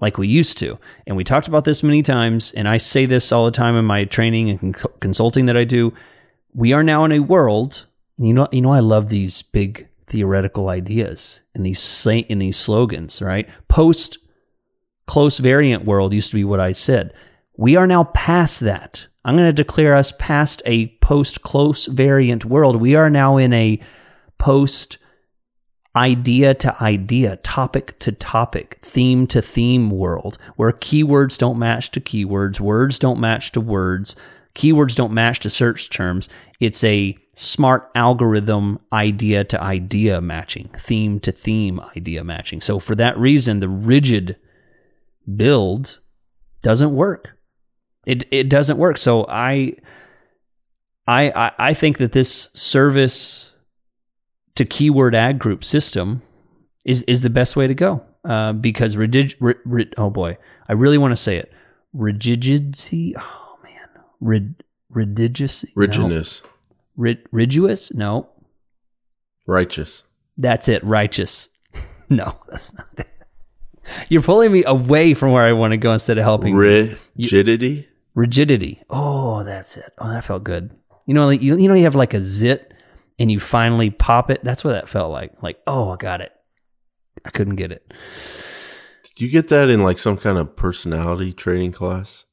like 0.00 0.18
we 0.18 0.28
used 0.28 0.58
to. 0.58 0.78
And 1.06 1.16
we 1.16 1.24
talked 1.24 1.48
about 1.48 1.64
this 1.64 1.82
many 1.82 2.02
times, 2.02 2.52
and 2.52 2.68
I 2.68 2.78
say 2.78 3.06
this 3.06 3.32
all 3.32 3.44
the 3.44 3.50
time 3.50 3.76
in 3.76 3.84
my 3.84 4.04
training 4.04 4.50
and 4.50 4.76
consulting 5.00 5.46
that 5.46 5.56
I 5.56 5.64
do. 5.64 5.92
We 6.54 6.72
are 6.72 6.82
now 6.82 7.04
in 7.04 7.12
a 7.12 7.20
world. 7.20 7.86
You 8.16 8.32
know, 8.32 8.48
you 8.52 8.60
know, 8.60 8.72
I 8.72 8.80
love 8.80 9.08
these 9.08 9.42
big 9.42 9.88
theoretical 10.06 10.68
ideas 10.68 11.42
and 11.54 11.64
these 11.64 12.06
in 12.06 12.38
these 12.38 12.56
slogans. 12.56 13.20
Right, 13.20 13.48
post 13.68 14.18
close 15.06 15.38
variant 15.38 15.84
world 15.84 16.12
used 16.12 16.30
to 16.30 16.36
be 16.36 16.44
what 16.44 16.60
I 16.60 16.72
said. 16.72 17.12
We 17.56 17.76
are 17.76 17.86
now 17.86 18.04
past 18.04 18.60
that. 18.60 19.06
I'm 19.24 19.36
going 19.36 19.48
to 19.48 19.52
declare 19.52 19.94
us 19.94 20.12
past 20.18 20.62
a 20.64 20.88
post 20.98 21.42
close 21.42 21.86
variant 21.86 22.44
world. 22.44 22.80
We 22.80 22.94
are 22.94 23.10
now 23.10 23.36
in 23.36 23.52
a 23.52 23.80
post 24.38 24.98
idea 25.98 26.54
to 26.54 26.80
idea, 26.80 27.36
topic 27.38 27.98
to 27.98 28.12
topic, 28.12 28.78
theme 28.82 29.26
to 29.26 29.42
theme 29.42 29.90
world 29.90 30.38
where 30.54 30.72
keywords 30.72 31.36
don't 31.36 31.58
match 31.58 31.90
to 31.90 32.00
keywords, 32.00 32.60
words 32.60 33.00
don't 33.00 33.18
match 33.18 33.50
to 33.52 33.60
words, 33.60 34.14
keywords 34.54 34.94
don't 34.94 35.12
match 35.12 35.40
to 35.40 35.50
search 35.50 35.90
terms. 35.90 36.28
It's 36.60 36.84
a 36.84 37.18
smart 37.34 37.90
algorithm 37.96 38.78
idea 38.92 39.42
to 39.44 39.60
idea 39.60 40.20
matching, 40.20 40.70
theme 40.78 41.18
to 41.20 41.32
theme 41.32 41.80
idea 41.96 42.22
matching. 42.22 42.60
So 42.60 42.78
for 42.78 42.94
that 42.94 43.18
reason, 43.18 43.58
the 43.58 43.68
rigid 43.68 44.36
build 45.36 45.98
doesn't 46.62 46.94
work. 46.94 47.36
It 48.06 48.24
it 48.30 48.48
doesn't 48.48 48.78
work. 48.78 48.98
So 48.98 49.26
I 49.28 49.74
I 51.08 51.52
I 51.58 51.74
think 51.74 51.98
that 51.98 52.12
this 52.12 52.50
service 52.54 53.52
to 54.58 54.64
keyword 54.64 55.14
ad 55.14 55.38
group 55.38 55.62
system 55.64 56.20
is 56.84 57.02
is 57.02 57.22
the 57.22 57.30
best 57.30 57.54
way 57.54 57.68
to 57.68 57.74
go. 57.74 58.02
Uh, 58.24 58.52
because 58.52 58.96
ridig- 58.96 59.36
ri- 59.38 59.54
ri- 59.64 59.92
oh 59.96 60.10
boy 60.10 60.36
I 60.68 60.72
really 60.72 60.98
want 60.98 61.12
to 61.12 61.16
say 61.16 61.36
it. 61.36 61.52
Rigidity 61.92 63.14
oh 63.16 63.56
man 63.62 63.88
rid- 64.20 64.64
ridigious 64.90 65.64
rigidness. 65.76 66.42
No. 66.42 66.50
Rid- 66.96 67.94
no. 67.94 68.28
Righteous. 69.46 70.02
That's 70.36 70.68
it 70.68 70.84
righteous. 70.84 71.48
No 72.10 72.34
that's 72.48 72.72
not 72.72 72.88
it. 72.96 73.06
You're 74.08 74.22
pulling 74.22 74.50
me 74.50 74.64
away 74.64 75.12
from 75.12 75.32
where 75.32 75.44
I 75.44 75.52
want 75.52 75.72
to 75.72 75.76
go 75.76 75.92
instead 75.92 76.16
of 76.16 76.24
helping 76.24 76.54
rigidity? 76.56 77.74
You, 77.74 77.84
rigidity. 78.14 78.82
Oh 78.90 79.44
that's 79.44 79.76
it. 79.76 79.92
Oh 79.98 80.08
that 80.08 80.24
felt 80.24 80.42
good. 80.42 80.70
You 81.06 81.12
know 81.14 81.26
like 81.26 81.42
you, 81.42 81.56
you 81.58 81.68
know 81.68 81.74
you 81.74 81.84
have 81.84 81.94
like 81.94 82.14
a 82.14 82.22
zit 82.22 82.72
and 83.18 83.30
you 83.30 83.40
finally 83.40 83.90
pop 83.90 84.30
it. 84.30 84.42
That's 84.44 84.64
what 84.64 84.72
that 84.72 84.88
felt 84.88 85.10
like. 85.10 85.42
Like, 85.42 85.58
oh, 85.66 85.90
I 85.90 85.96
got 85.96 86.20
it. 86.20 86.32
I 87.24 87.30
couldn't 87.30 87.56
get 87.56 87.72
it. 87.72 87.92
Did 89.04 89.20
you 89.24 89.28
get 89.30 89.48
that 89.48 89.70
in 89.70 89.82
like 89.82 89.98
some 89.98 90.16
kind 90.16 90.38
of 90.38 90.54
personality 90.56 91.32
training 91.32 91.72
class? 91.72 92.24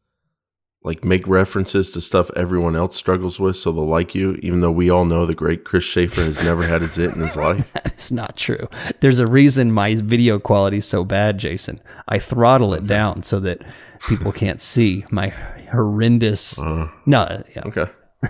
Like 0.83 1.03
make 1.03 1.25
references 1.27 1.89
to 1.91 2.01
stuff 2.01 2.29
everyone 2.35 2.75
else 2.75 2.95
struggles 2.95 3.39
with 3.39 3.57
so 3.57 3.71
they'll 3.71 3.87
like 3.87 4.13
you, 4.13 4.37
even 4.43 4.59
though 4.59 4.71
we 4.71 4.91
all 4.91 5.03
know 5.03 5.25
the 5.25 5.33
great 5.33 5.65
Chris 5.65 5.83
Schaefer 5.83 6.21
has 6.21 6.43
never 6.43 6.61
had 6.61 6.83
a 6.83 6.87
zit 6.87 7.15
in 7.15 7.21
his 7.21 7.35
life. 7.35 7.73
that 7.73 7.95
is 7.97 8.11
not 8.11 8.37
true. 8.37 8.69
There's 8.99 9.17
a 9.17 9.25
reason 9.25 9.71
my 9.71 9.95
video 9.95 10.37
quality 10.37 10.77
is 10.77 10.85
so 10.85 11.03
bad, 11.03 11.39
Jason. 11.39 11.81
I 12.07 12.19
throttle 12.19 12.75
it 12.75 12.85
down 12.85 13.23
so 13.23 13.39
that 13.39 13.63
people 14.07 14.31
can't 14.31 14.61
see 14.61 15.03
my 15.09 15.29
horrendous. 15.71 16.59
Uh, 16.59 16.89
no, 17.07 17.43
yeah. 17.55 17.63
Okay 17.65 17.87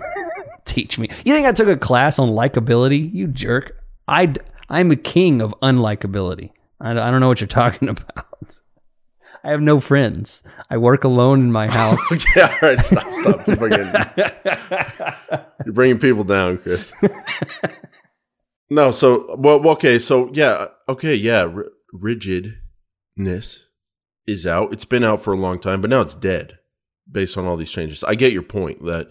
teach 0.66 0.98
me. 0.98 1.08
You 1.24 1.34
think 1.34 1.46
I 1.46 1.52
took 1.52 1.68
a 1.68 1.76
class 1.76 2.18
on 2.18 2.30
likability? 2.30 3.12
You 3.12 3.26
jerk. 3.28 3.76
I 4.08 4.34
I'm 4.68 4.90
a 4.90 4.96
king 4.96 5.40
of 5.40 5.54
unlikability. 5.62 6.50
I, 6.80 6.90
I 6.90 7.10
don't 7.10 7.20
know 7.20 7.28
what 7.28 7.40
you're 7.40 7.48
talking 7.48 7.88
about. 7.88 8.58
I 9.44 9.50
have 9.50 9.60
no 9.60 9.78
friends. 9.78 10.42
I 10.70 10.76
work 10.76 11.04
alone 11.04 11.40
in 11.40 11.52
my 11.52 11.68
house. 11.72 12.00
yeah, 12.36 12.58
all 12.60 12.68
right, 12.68 12.78
stop, 12.80 13.06
stop. 13.20 13.46
You're 13.46 13.56
bringing, 13.56 13.92
you're 15.64 15.72
bringing 15.72 15.98
people 16.00 16.24
down, 16.24 16.58
Chris. 16.58 16.92
no, 18.68 18.90
so 18.90 19.36
well, 19.38 19.66
okay, 19.70 20.00
so 20.00 20.30
yeah, 20.32 20.66
okay, 20.88 21.14
yeah, 21.14 21.42
R- 21.42 21.70
rigidness 21.92 23.66
is 24.26 24.46
out. 24.48 24.72
It's 24.72 24.84
been 24.84 25.04
out 25.04 25.22
for 25.22 25.32
a 25.32 25.36
long 25.38 25.60
time, 25.60 25.80
but 25.80 25.90
now 25.90 26.00
it's 26.00 26.16
dead 26.16 26.58
based 27.10 27.38
on 27.38 27.46
all 27.46 27.56
these 27.56 27.70
changes. 27.70 28.02
I 28.02 28.16
get 28.16 28.32
your 28.32 28.42
point 28.42 28.84
that 28.84 29.08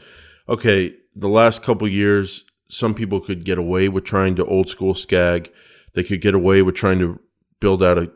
okay, 0.49 0.95
the 1.15 1.29
last 1.29 1.63
couple 1.63 1.87
years, 1.87 2.43
some 2.67 2.93
people 2.93 3.21
could 3.21 3.45
get 3.45 3.57
away 3.57 3.87
with 3.89 4.03
trying 4.03 4.35
to 4.35 4.45
old 4.45 4.69
school 4.69 4.93
skag. 4.93 5.51
They 5.93 6.03
could 6.03 6.21
get 6.21 6.35
away 6.35 6.61
with 6.61 6.75
trying 6.75 6.99
to 6.99 7.19
build 7.59 7.83
out 7.83 7.97
a. 7.97 8.11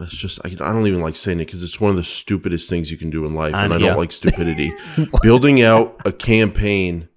It's 0.00 0.14
just 0.14 0.40
I, 0.44 0.48
I 0.48 0.72
don't 0.72 0.86
even 0.86 1.02
like 1.02 1.16
saying 1.16 1.40
it 1.40 1.46
because 1.46 1.62
it's 1.62 1.78
one 1.78 1.90
of 1.90 1.96
the 1.96 2.04
stupidest 2.04 2.70
things 2.70 2.90
you 2.90 2.96
can 2.96 3.10
do 3.10 3.26
in 3.26 3.34
life, 3.34 3.54
and 3.54 3.74
I 3.74 3.78
don't 3.78 3.98
like 3.98 4.12
stupidity. 4.12 4.72
Building 5.22 5.60
out 5.60 6.00
a 6.06 6.12
campaign 6.12 7.10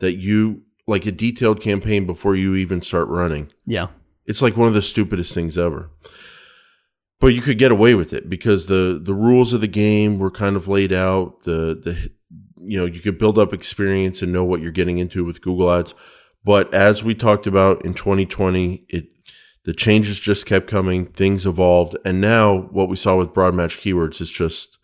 that 0.00 0.16
you 0.16 0.62
like 0.86 1.06
a 1.06 1.12
detailed 1.12 1.62
campaign 1.62 2.04
before 2.04 2.36
you 2.36 2.54
even 2.54 2.82
start 2.82 3.08
running. 3.08 3.50
Yeah, 3.64 3.86
it's 4.26 4.42
like 4.42 4.54
one 4.54 4.68
of 4.68 4.74
the 4.74 4.82
stupidest 4.82 5.32
things 5.32 5.56
ever. 5.56 5.90
But 7.18 7.28
you 7.28 7.40
could 7.40 7.56
get 7.56 7.72
away 7.72 7.94
with 7.94 8.12
it 8.12 8.28
because 8.28 8.66
the 8.66 9.00
the 9.02 9.14
rules 9.14 9.54
of 9.54 9.62
the 9.62 9.66
game 9.66 10.18
were 10.18 10.30
kind 10.30 10.56
of 10.56 10.68
laid 10.68 10.92
out. 10.92 11.44
The 11.44 11.74
the 11.74 12.10
you 12.66 12.78
know, 12.78 12.86
you 12.86 13.00
could 13.00 13.18
build 13.18 13.38
up 13.38 13.52
experience 13.52 14.22
and 14.22 14.32
know 14.32 14.44
what 14.44 14.60
you're 14.60 14.70
getting 14.70 14.98
into 14.98 15.24
with 15.24 15.42
Google 15.42 15.70
Ads. 15.70 15.94
But 16.44 16.72
as 16.72 17.02
we 17.02 17.14
talked 17.14 17.46
about 17.46 17.84
in 17.84 17.94
2020, 17.94 18.84
it 18.88 19.06
the 19.64 19.72
changes 19.72 20.20
just 20.20 20.46
kept 20.46 20.68
coming, 20.68 21.06
things 21.06 21.44
evolved, 21.44 21.96
and 22.04 22.20
now 22.20 22.68
what 22.70 22.88
we 22.88 22.94
saw 22.94 23.16
with 23.16 23.34
broad 23.34 23.52
match 23.52 23.78
keywords 23.78 24.20
is 24.20 24.30
just 24.30 24.78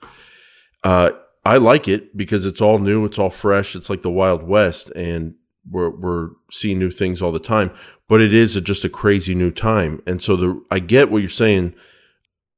uh, 0.83 1.13
I 1.45 1.57
like 1.59 1.87
it 1.87 2.17
because 2.17 2.45
it's 2.45 2.61
all 2.61 2.81
new, 2.81 3.05
it's 3.05 3.19
all 3.19 3.31
fresh, 3.31 3.77
it's 3.77 3.89
like 3.89 4.03
the 4.03 4.11
Wild 4.11 4.43
West, 4.43 4.91
and 4.97 5.35
we're 5.71 5.91
we're 5.91 6.31
seeing 6.51 6.79
new 6.79 6.91
things 6.91 7.23
all 7.23 7.33
the 7.33 7.39
time. 7.39 7.71
But 8.09 8.21
it 8.21 8.35
is 8.35 8.57
a, 8.57 8.61
just 8.61 8.85
a 8.85 8.89
crazy 8.89 9.35
new 9.35 9.51
time, 9.51 10.03
and 10.07 10.23
so 10.23 10.37
the 10.37 10.65
I 10.71 10.79
get 10.81 11.11
what 11.11 11.23
you're 11.23 11.31
saying. 11.31 11.75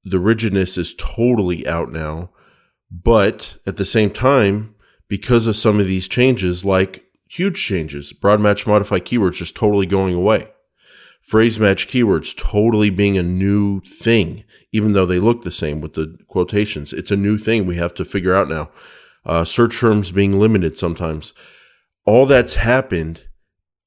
The 0.06 0.18
rigidness 0.18 0.76
is 0.76 0.94
totally 0.94 1.66
out 1.66 1.90
now, 1.90 2.30
but 2.90 3.56
at 3.66 3.76
the 3.76 3.86
same 3.86 4.10
time, 4.10 4.73
because 5.08 5.46
of 5.46 5.56
some 5.56 5.80
of 5.80 5.87
these 5.87 6.08
changes, 6.08 6.64
like 6.64 7.04
huge 7.28 7.62
changes, 7.62 8.12
broad 8.12 8.40
match 8.40 8.66
modified 8.66 9.04
keywords 9.04 9.34
just 9.34 9.56
totally 9.56 9.87
going 9.87 10.14
away. 10.14 10.49
phrase 11.23 11.58
match 11.58 11.88
keywords 11.88 12.37
totally 12.37 12.90
being 12.90 13.16
a 13.16 13.23
new 13.23 13.80
thing, 13.80 14.44
even 14.73 14.92
though 14.92 15.06
they 15.06 15.18
look 15.18 15.42
the 15.42 15.50
same 15.50 15.80
with 15.80 15.94
the 15.94 16.18
quotations. 16.28 16.92
It's 16.92 17.11
a 17.11 17.16
new 17.16 17.38
thing 17.38 17.64
we 17.64 17.76
have 17.76 17.94
to 17.94 18.04
figure 18.04 18.34
out 18.34 18.49
now. 18.49 18.70
Uh, 19.25 19.44
search 19.44 19.80
terms 19.80 20.11
being 20.11 20.38
limited 20.38 20.76
sometimes. 20.76 21.32
All 22.04 22.26
that's 22.26 22.56
happened 22.56 23.25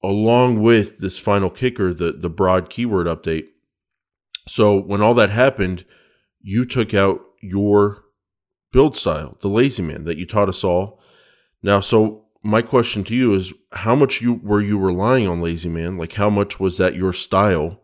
along 0.04 0.64
with 0.64 0.98
this 0.98 1.20
final 1.20 1.50
kicker, 1.52 1.94
the, 1.94 2.12
the 2.12 2.30
broad 2.30 2.70
keyword 2.70 3.06
update. 3.08 3.46
So 4.48 4.80
when 4.80 5.02
all 5.02 5.14
that 5.16 5.30
happened, 5.30 5.86
you 6.42 6.66
took 6.66 6.94
out 6.94 7.22
your 7.42 8.04
build 8.72 8.96
style, 8.96 9.38
the 9.42 9.48
lazy 9.48 9.84
man 9.84 10.06
that 10.06 10.18
you 10.18 10.26
taught 10.26 10.50
us 10.50 10.64
all. 10.64 10.97
Now, 11.64 11.80
so 11.80 12.26
my 12.44 12.62
question 12.62 13.04
to 13.06 13.16
you 13.16 13.34
is 13.34 13.54
how 13.74 13.96
much 13.96 14.22
you 14.22 14.36
were 14.36 14.62
you 14.62 14.80
relying 14.80 15.28
on 15.28 15.42
lazy 15.42 15.70
man? 15.70 15.98
Like 15.98 16.14
how 16.14 16.30
much 16.30 16.60
was 16.60 16.78
that 16.78 16.96
your 16.96 17.14
style 17.14 17.82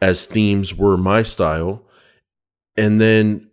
as 0.00 0.26
themes 0.26 0.74
were 0.74 0.96
my 0.96 1.22
style? 1.22 1.86
And 2.76 3.00
then 3.00 3.50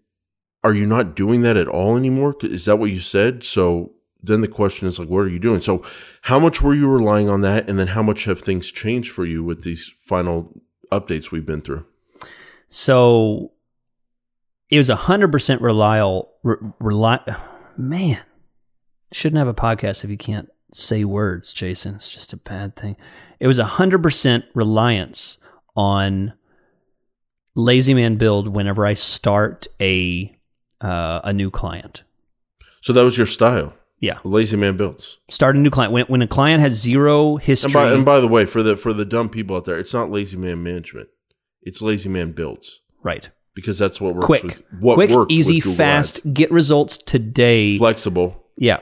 are 0.64 0.74
you 0.74 0.86
not 0.86 1.16
doing 1.16 1.42
that 1.44 1.58
at 1.58 1.68
all 1.68 1.96
anymore? 1.96 2.36
Is 2.42 2.66
that 2.66 2.78
what 2.78 2.90
you 2.90 3.00
said? 3.00 3.44
So 3.44 3.94
then 4.22 4.42
the 4.42 4.48
question 4.48 4.88
is 4.88 5.00
like 5.00 5.08
what 5.08 5.20
are 5.20 5.30
you 5.30 5.40
doing? 5.40 5.62
So 5.62 5.84
how 6.24 6.40
much 6.40 6.62
were 6.62 6.74
you 6.74 6.90
relying 6.90 7.30
on 7.30 7.42
that? 7.42 7.70
And 7.70 7.80
then 7.80 7.88
how 7.88 8.04
much 8.04 8.26
have 8.26 8.42
things 8.42 8.72
changed 8.72 9.12
for 9.12 9.26
you 9.26 9.44
with 9.44 9.64
these 9.64 9.94
final 10.00 10.62
updates 10.92 11.32
we've 11.32 11.46
been 11.46 11.62
through? 11.62 11.86
So 12.68 13.54
it 14.70 14.78
was 14.78 14.90
100% 14.90 15.62
reliable 15.62 16.32
re, 16.44 16.58
rely 16.80 17.20
man 17.78 18.20
shouldn't 19.12 19.38
have 19.38 19.48
a 19.48 19.54
podcast 19.54 20.04
if 20.04 20.10
you 20.10 20.18
can't 20.18 20.50
say 20.74 21.04
words, 21.06 21.54
Jason. 21.54 21.96
It's 21.96 22.12
just 22.12 22.34
a 22.34 22.38
bad 22.38 22.76
thing. 22.76 22.98
It 23.40 23.48
was 23.48 23.60
100% 23.60 24.44
reliance 24.54 25.38
on 25.76 26.34
lazy 27.56 27.94
man 27.94 28.16
build 28.18 28.48
whenever 28.48 28.86
I 28.86 28.94
start 28.94 29.68
a 29.82 30.32
uh, 30.82 31.22
a 31.24 31.34
new 31.34 31.50
client. 31.50 32.04
So 32.82 32.94
that 32.94 33.04
was 33.04 33.18
your 33.18 33.28
style. 33.28 33.74
Yeah, 34.00 34.20
lazy 34.24 34.58
man 34.58 34.78
builds. 34.78 35.18
Start 35.30 35.56
a 35.56 35.60
new 35.60 35.70
client 35.70 35.94
when 35.94 36.06
when 36.06 36.22
a 36.22 36.28
client 36.28 36.62
has 36.62 36.74
zero 36.74 37.38
history. 37.38 37.68
And 37.70 37.74
by, 37.74 37.92
and 37.92 38.06
by 38.06 38.20
the 38.20 38.28
way, 38.28 38.46
for 38.46 38.62
the 38.62 38.76
for 38.76 38.94
the 38.94 39.06
dumb 39.06 39.30
people 39.30 39.56
out 39.56 39.66
there, 39.66 39.80
it's 39.80 39.94
not 39.94 40.12
lazy 40.12 40.38
man 40.38 40.62
management. 40.62 41.10
It's 41.64 41.82
lazy 41.82 42.10
man 42.10 42.34
builds. 42.34 42.82
Right. 43.02 43.30
Because 43.56 43.80
that's 43.80 44.02
what 44.02 44.16
works 44.16 44.26
quick, 44.26 44.44
with 44.44 44.64
what 44.80 44.96
quick, 44.96 45.12
easy, 45.30 45.62
fast, 45.62 46.18
Ads. 46.18 46.34
get 46.34 46.52
results 46.52 46.98
today. 46.98 47.78
Flexible. 47.78 48.44
Yeah, 48.58 48.82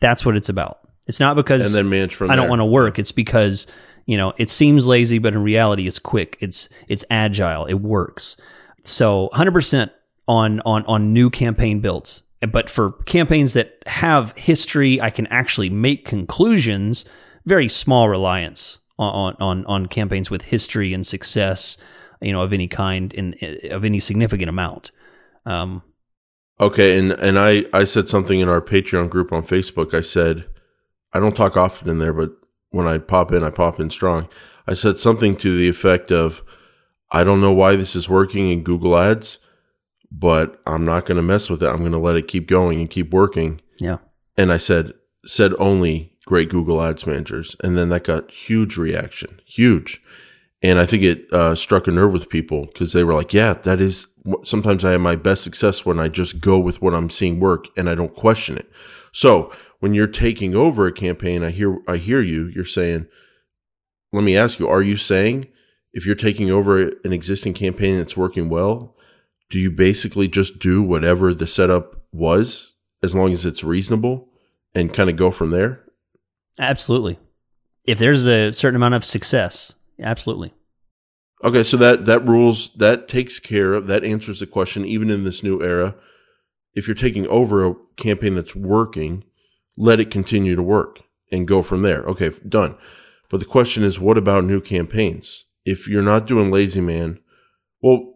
that's 0.00 0.24
what 0.24 0.36
it's 0.36 0.48
about. 0.48 0.80
It's 1.06 1.20
not 1.20 1.36
because 1.36 1.66
and 1.66 1.74
then 1.74 1.90
manage 1.90 2.14
from 2.14 2.30
I 2.30 2.36
don't 2.36 2.48
want 2.48 2.60
to 2.60 2.66
work. 2.66 2.98
It's 2.98 3.12
because 3.12 3.66
you 4.06 4.16
know 4.16 4.34
it 4.36 4.50
seems 4.50 4.86
lazy, 4.86 5.18
but 5.18 5.32
in 5.32 5.42
reality, 5.42 5.86
it's 5.86 5.98
quick. 5.98 6.36
It's 6.40 6.68
it's 6.88 7.04
agile. 7.10 7.64
It 7.64 7.74
works. 7.74 8.36
So 8.84 9.22
100 9.28 9.52
percent 9.52 9.92
on 10.26 10.60
on 10.60 10.84
on 10.84 11.12
new 11.12 11.30
campaign 11.30 11.80
builds. 11.80 12.22
But 12.40 12.70
for 12.70 12.92
campaigns 13.06 13.54
that 13.54 13.82
have 13.86 14.36
history, 14.36 15.00
I 15.00 15.10
can 15.10 15.26
actually 15.28 15.70
make 15.70 16.04
conclusions. 16.04 17.04
Very 17.46 17.68
small 17.68 18.08
reliance 18.08 18.78
on 18.98 19.34
on 19.40 19.64
on 19.64 19.86
campaigns 19.86 20.30
with 20.30 20.42
history 20.42 20.92
and 20.92 21.06
success, 21.06 21.78
you 22.20 22.32
know, 22.32 22.42
of 22.42 22.52
any 22.52 22.68
kind 22.68 23.12
in 23.14 23.34
of 23.70 23.84
any 23.84 23.98
significant 23.98 24.50
amount. 24.50 24.90
Um, 25.46 25.82
Okay, 26.60 26.98
and 26.98 27.12
and 27.12 27.38
I 27.38 27.64
I 27.72 27.84
said 27.84 28.08
something 28.08 28.40
in 28.40 28.48
our 28.48 28.60
Patreon 28.60 29.10
group 29.10 29.32
on 29.32 29.42
Facebook. 29.44 29.94
I 29.94 30.00
said 30.00 30.46
I 31.12 31.20
don't 31.20 31.36
talk 31.36 31.56
often 31.56 31.88
in 31.88 31.98
there, 31.98 32.12
but 32.12 32.32
when 32.70 32.86
I 32.86 32.98
pop 32.98 33.32
in, 33.32 33.44
I 33.44 33.50
pop 33.50 33.80
in 33.80 33.90
strong. 33.90 34.28
I 34.66 34.74
said 34.74 34.98
something 34.98 35.36
to 35.36 35.56
the 35.56 35.68
effect 35.68 36.10
of 36.10 36.42
I 37.10 37.24
don't 37.24 37.40
know 37.40 37.52
why 37.52 37.76
this 37.76 37.96
is 37.96 38.08
working 38.08 38.50
in 38.50 38.62
Google 38.62 38.96
Ads, 38.96 39.38
but 40.10 40.60
I'm 40.66 40.84
not 40.84 41.06
going 41.06 41.16
to 41.16 41.22
mess 41.22 41.48
with 41.48 41.62
it. 41.62 41.68
I'm 41.68 41.78
going 41.78 41.92
to 41.92 41.98
let 41.98 42.16
it 42.16 42.28
keep 42.28 42.46
going 42.46 42.80
and 42.80 42.90
keep 42.90 43.12
working. 43.12 43.60
Yeah. 43.78 43.98
And 44.36 44.52
I 44.52 44.58
said 44.58 44.92
said 45.24 45.52
only 45.58 46.12
great 46.26 46.50
Google 46.50 46.82
Ads 46.82 47.06
managers, 47.06 47.56
and 47.62 47.76
then 47.76 47.88
that 47.90 48.04
got 48.04 48.30
huge 48.30 48.76
reaction, 48.76 49.40
huge. 49.46 50.02
And 50.60 50.78
I 50.78 50.86
think 50.86 51.04
it 51.04 51.32
uh, 51.32 51.54
struck 51.54 51.86
a 51.86 51.92
nerve 51.92 52.12
with 52.12 52.28
people 52.28 52.66
because 52.66 52.92
they 52.92 53.04
were 53.04 53.14
like, 53.14 53.32
"Yeah, 53.32 53.54
that 53.54 53.80
is 53.80 54.08
sometimes 54.44 54.84
I 54.84 54.92
have 54.92 55.00
my 55.00 55.16
best 55.16 55.42
success 55.42 55.84
when 55.84 55.98
I 55.98 56.08
just 56.08 56.40
go 56.40 56.58
with 56.58 56.82
what 56.82 56.94
I'm 56.94 57.10
seeing 57.10 57.40
work 57.40 57.66
and 57.76 57.88
I 57.88 57.94
don't 57.94 58.14
question 58.14 58.56
it. 58.56 58.70
So 59.12 59.52
when 59.80 59.94
you're 59.94 60.06
taking 60.06 60.54
over 60.54 60.86
a 60.86 60.92
campaign, 60.92 61.42
I 61.42 61.50
hear, 61.50 61.78
I 61.86 61.96
hear 61.96 62.20
you, 62.20 62.46
you're 62.46 62.64
saying, 62.64 63.06
let 64.12 64.24
me 64.24 64.36
ask 64.36 64.58
you, 64.58 64.68
are 64.68 64.82
you 64.82 64.96
saying 64.96 65.48
if 65.92 66.06
you're 66.06 66.14
taking 66.14 66.50
over 66.50 66.88
an 67.04 67.12
existing 67.12 67.54
campaign 67.54 67.96
that's 67.96 68.16
working 68.16 68.48
well, 68.48 68.96
do 69.50 69.58
you 69.58 69.70
basically 69.70 70.28
just 70.28 70.58
do 70.58 70.82
whatever 70.82 71.32
the 71.32 71.46
setup 71.46 72.02
was 72.12 72.72
as 73.02 73.14
long 73.14 73.32
as 73.32 73.46
it's 73.46 73.64
reasonable 73.64 74.28
and 74.74 74.92
kind 74.92 75.08
of 75.08 75.16
go 75.16 75.30
from 75.30 75.50
there? 75.50 75.84
Absolutely. 76.58 77.18
If 77.84 77.98
there's 77.98 78.26
a 78.26 78.52
certain 78.52 78.76
amount 78.76 78.94
of 78.94 79.04
success, 79.04 79.74
absolutely. 79.98 80.52
Okay, 81.44 81.62
so 81.62 81.76
that 81.76 82.06
that 82.06 82.26
rules 82.26 82.70
that 82.76 83.06
takes 83.06 83.38
care 83.38 83.74
of 83.74 83.86
that 83.86 84.04
answers 84.04 84.40
the 84.40 84.46
question 84.46 84.84
even 84.84 85.08
in 85.08 85.24
this 85.24 85.42
new 85.42 85.62
era. 85.62 85.94
If 86.74 86.88
you're 86.88 86.94
taking 86.94 87.26
over 87.28 87.64
a 87.64 87.74
campaign 87.96 88.34
that's 88.34 88.56
working, 88.56 89.24
let 89.76 90.00
it 90.00 90.10
continue 90.10 90.56
to 90.56 90.62
work 90.62 91.00
and 91.30 91.46
go 91.46 91.62
from 91.62 91.82
there. 91.82 92.02
Okay, 92.02 92.30
done. 92.48 92.76
But 93.30 93.40
the 93.40 93.46
question 93.46 93.84
is 93.84 94.00
what 94.00 94.18
about 94.18 94.44
new 94.44 94.60
campaigns? 94.60 95.44
If 95.64 95.86
you're 95.86 96.02
not 96.02 96.26
doing 96.26 96.50
lazy 96.50 96.80
man, 96.80 97.20
well, 97.80 98.14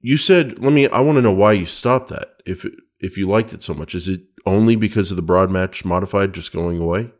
you 0.00 0.18
said 0.18 0.58
let 0.58 0.72
me 0.72 0.88
I 0.88 1.00
want 1.00 1.16
to 1.16 1.22
know 1.22 1.32
why 1.32 1.52
you 1.52 1.66
stopped 1.66 2.10
that. 2.10 2.34
If 2.44 2.66
if 3.00 3.16
you 3.16 3.28
liked 3.28 3.54
it 3.54 3.64
so 3.64 3.72
much, 3.72 3.94
is 3.94 4.08
it 4.08 4.22
only 4.44 4.76
because 4.76 5.10
of 5.10 5.16
the 5.16 5.22
broad 5.22 5.50
match 5.50 5.84
modified 5.84 6.34
just 6.34 6.52
going 6.52 6.78
away? 6.78 7.12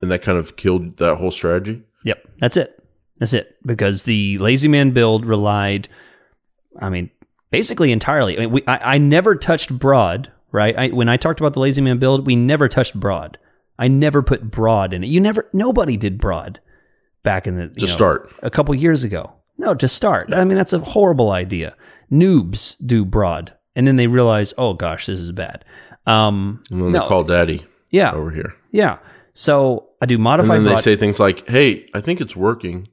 And 0.00 0.10
that 0.10 0.22
kind 0.22 0.38
of 0.38 0.56
killed 0.56 0.96
that 0.96 1.16
whole 1.16 1.30
strategy? 1.30 1.82
Yep, 2.04 2.28
that's 2.38 2.56
it. 2.56 2.73
That's 3.18 3.32
it. 3.32 3.56
Because 3.64 4.04
the 4.04 4.38
Lazy 4.38 4.68
Man 4.68 4.90
build 4.90 5.24
relied, 5.24 5.88
I 6.80 6.88
mean, 6.88 7.10
basically 7.50 7.92
entirely. 7.92 8.36
I 8.36 8.40
mean, 8.40 8.50
we, 8.50 8.64
I, 8.66 8.94
I 8.94 8.98
never 8.98 9.34
touched 9.34 9.76
broad, 9.78 10.30
right? 10.52 10.76
I, 10.76 10.88
when 10.88 11.08
I 11.08 11.16
talked 11.16 11.40
about 11.40 11.54
the 11.54 11.60
Lazy 11.60 11.80
Man 11.80 11.98
build, 11.98 12.26
we 12.26 12.36
never 12.36 12.68
touched 12.68 12.98
broad. 12.98 13.38
I 13.78 13.88
never 13.88 14.22
put 14.22 14.50
broad 14.50 14.92
in 14.92 15.02
it. 15.04 15.08
You 15.08 15.20
never, 15.20 15.48
nobody 15.52 15.96
did 15.96 16.18
broad 16.18 16.60
back 17.22 17.46
in 17.46 17.56
the 17.56 17.68
to 17.68 17.86
know, 17.86 17.92
start 17.92 18.32
a 18.42 18.50
couple 18.50 18.74
years 18.74 19.02
ago. 19.02 19.32
No, 19.58 19.74
to 19.74 19.88
start. 19.88 20.32
I 20.32 20.44
mean, 20.44 20.56
that's 20.56 20.72
a 20.72 20.78
horrible 20.78 21.30
idea. 21.30 21.76
Noobs 22.10 22.76
do 22.84 23.04
broad, 23.04 23.52
and 23.74 23.86
then 23.86 23.96
they 23.96 24.06
realize, 24.06 24.54
oh 24.58 24.74
gosh, 24.74 25.06
this 25.06 25.20
is 25.20 25.32
bad. 25.32 25.64
Um, 26.06 26.62
and 26.70 26.82
then 26.82 26.92
no. 26.92 27.00
they 27.00 27.08
call 27.08 27.24
daddy. 27.24 27.64
Yeah, 27.90 28.12
over 28.12 28.30
here. 28.30 28.54
Yeah. 28.72 28.98
So 29.32 29.88
I 30.00 30.06
do 30.06 30.18
modified. 30.18 30.58
And 30.58 30.66
then 30.66 30.72
broad. 30.72 30.78
they 30.78 30.82
say 30.82 30.96
things 30.96 31.18
like, 31.18 31.48
"Hey, 31.48 31.88
I 31.94 32.00
think 32.00 32.20
it's 32.20 32.36
working." 32.36 32.88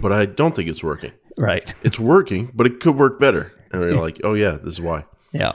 But 0.00 0.12
I 0.12 0.26
don't 0.26 0.54
think 0.54 0.68
it's 0.68 0.82
working. 0.82 1.12
Right. 1.38 1.72
It's 1.84 2.00
working, 2.00 2.50
but 2.52 2.66
it 2.66 2.80
could 2.80 2.96
work 2.96 3.20
better. 3.20 3.52
And 3.70 3.80
you're 3.80 4.00
like, 4.00 4.20
oh 4.24 4.34
yeah, 4.34 4.58
this 4.60 4.70
is 4.72 4.80
why. 4.80 5.04
Yeah. 5.30 5.52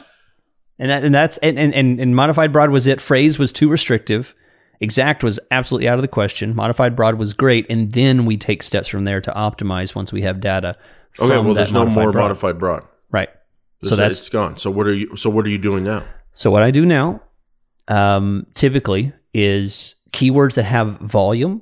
And 0.80 0.90
that, 0.90 1.04
and 1.04 1.14
that's 1.14 1.38
and, 1.40 1.60
and 1.60 2.00
and 2.00 2.16
modified 2.16 2.54
broad 2.54 2.70
was 2.70 2.88
it. 2.88 3.02
Phrase 3.02 3.38
was 3.38 3.52
too 3.52 3.68
restrictive. 3.68 4.34
Exact 4.80 5.24
was 5.26 5.42
absolutely 5.52 5.90
out 5.90 5.98
of 5.98 6.02
the 6.02 6.08
question. 6.08 6.56
Modified 6.56 6.96
broad 6.96 7.16
was 7.16 7.34
great, 7.34 7.66
and 7.70 7.92
then 7.92 8.26
we 8.26 8.38
take 8.38 8.64
steps 8.64 8.88
from 8.88 9.04
there 9.04 9.20
to 9.22 9.32
optimize 9.32 9.94
once 9.94 10.14
we 10.14 10.22
have 10.22 10.40
data. 10.40 10.78
Okay, 11.20 11.38
well, 11.40 11.54
there's 11.54 11.74
no 11.74 11.86
more 11.86 12.12
broad. 12.14 12.22
modified 12.22 12.58
broad. 12.58 12.84
Right. 13.12 13.30
This, 13.82 13.90
so 13.90 13.96
that's 13.96 14.20
it's 14.20 14.30
gone. 14.30 14.58
So 14.58 14.72
what 14.72 14.88
are 14.88 14.94
you? 14.94 15.16
So 15.18 15.30
what 15.30 15.46
are 15.46 15.50
you 15.50 15.58
doing 15.58 15.84
now? 15.84 16.06
So 16.32 16.50
what 16.50 16.64
I 16.64 16.72
do 16.72 16.86
now, 16.86 17.22
um, 17.88 18.48
typically 18.54 19.14
is 19.34 19.96
keywords 20.12 20.56
that 20.56 20.64
have 20.64 20.98
volume 21.00 21.62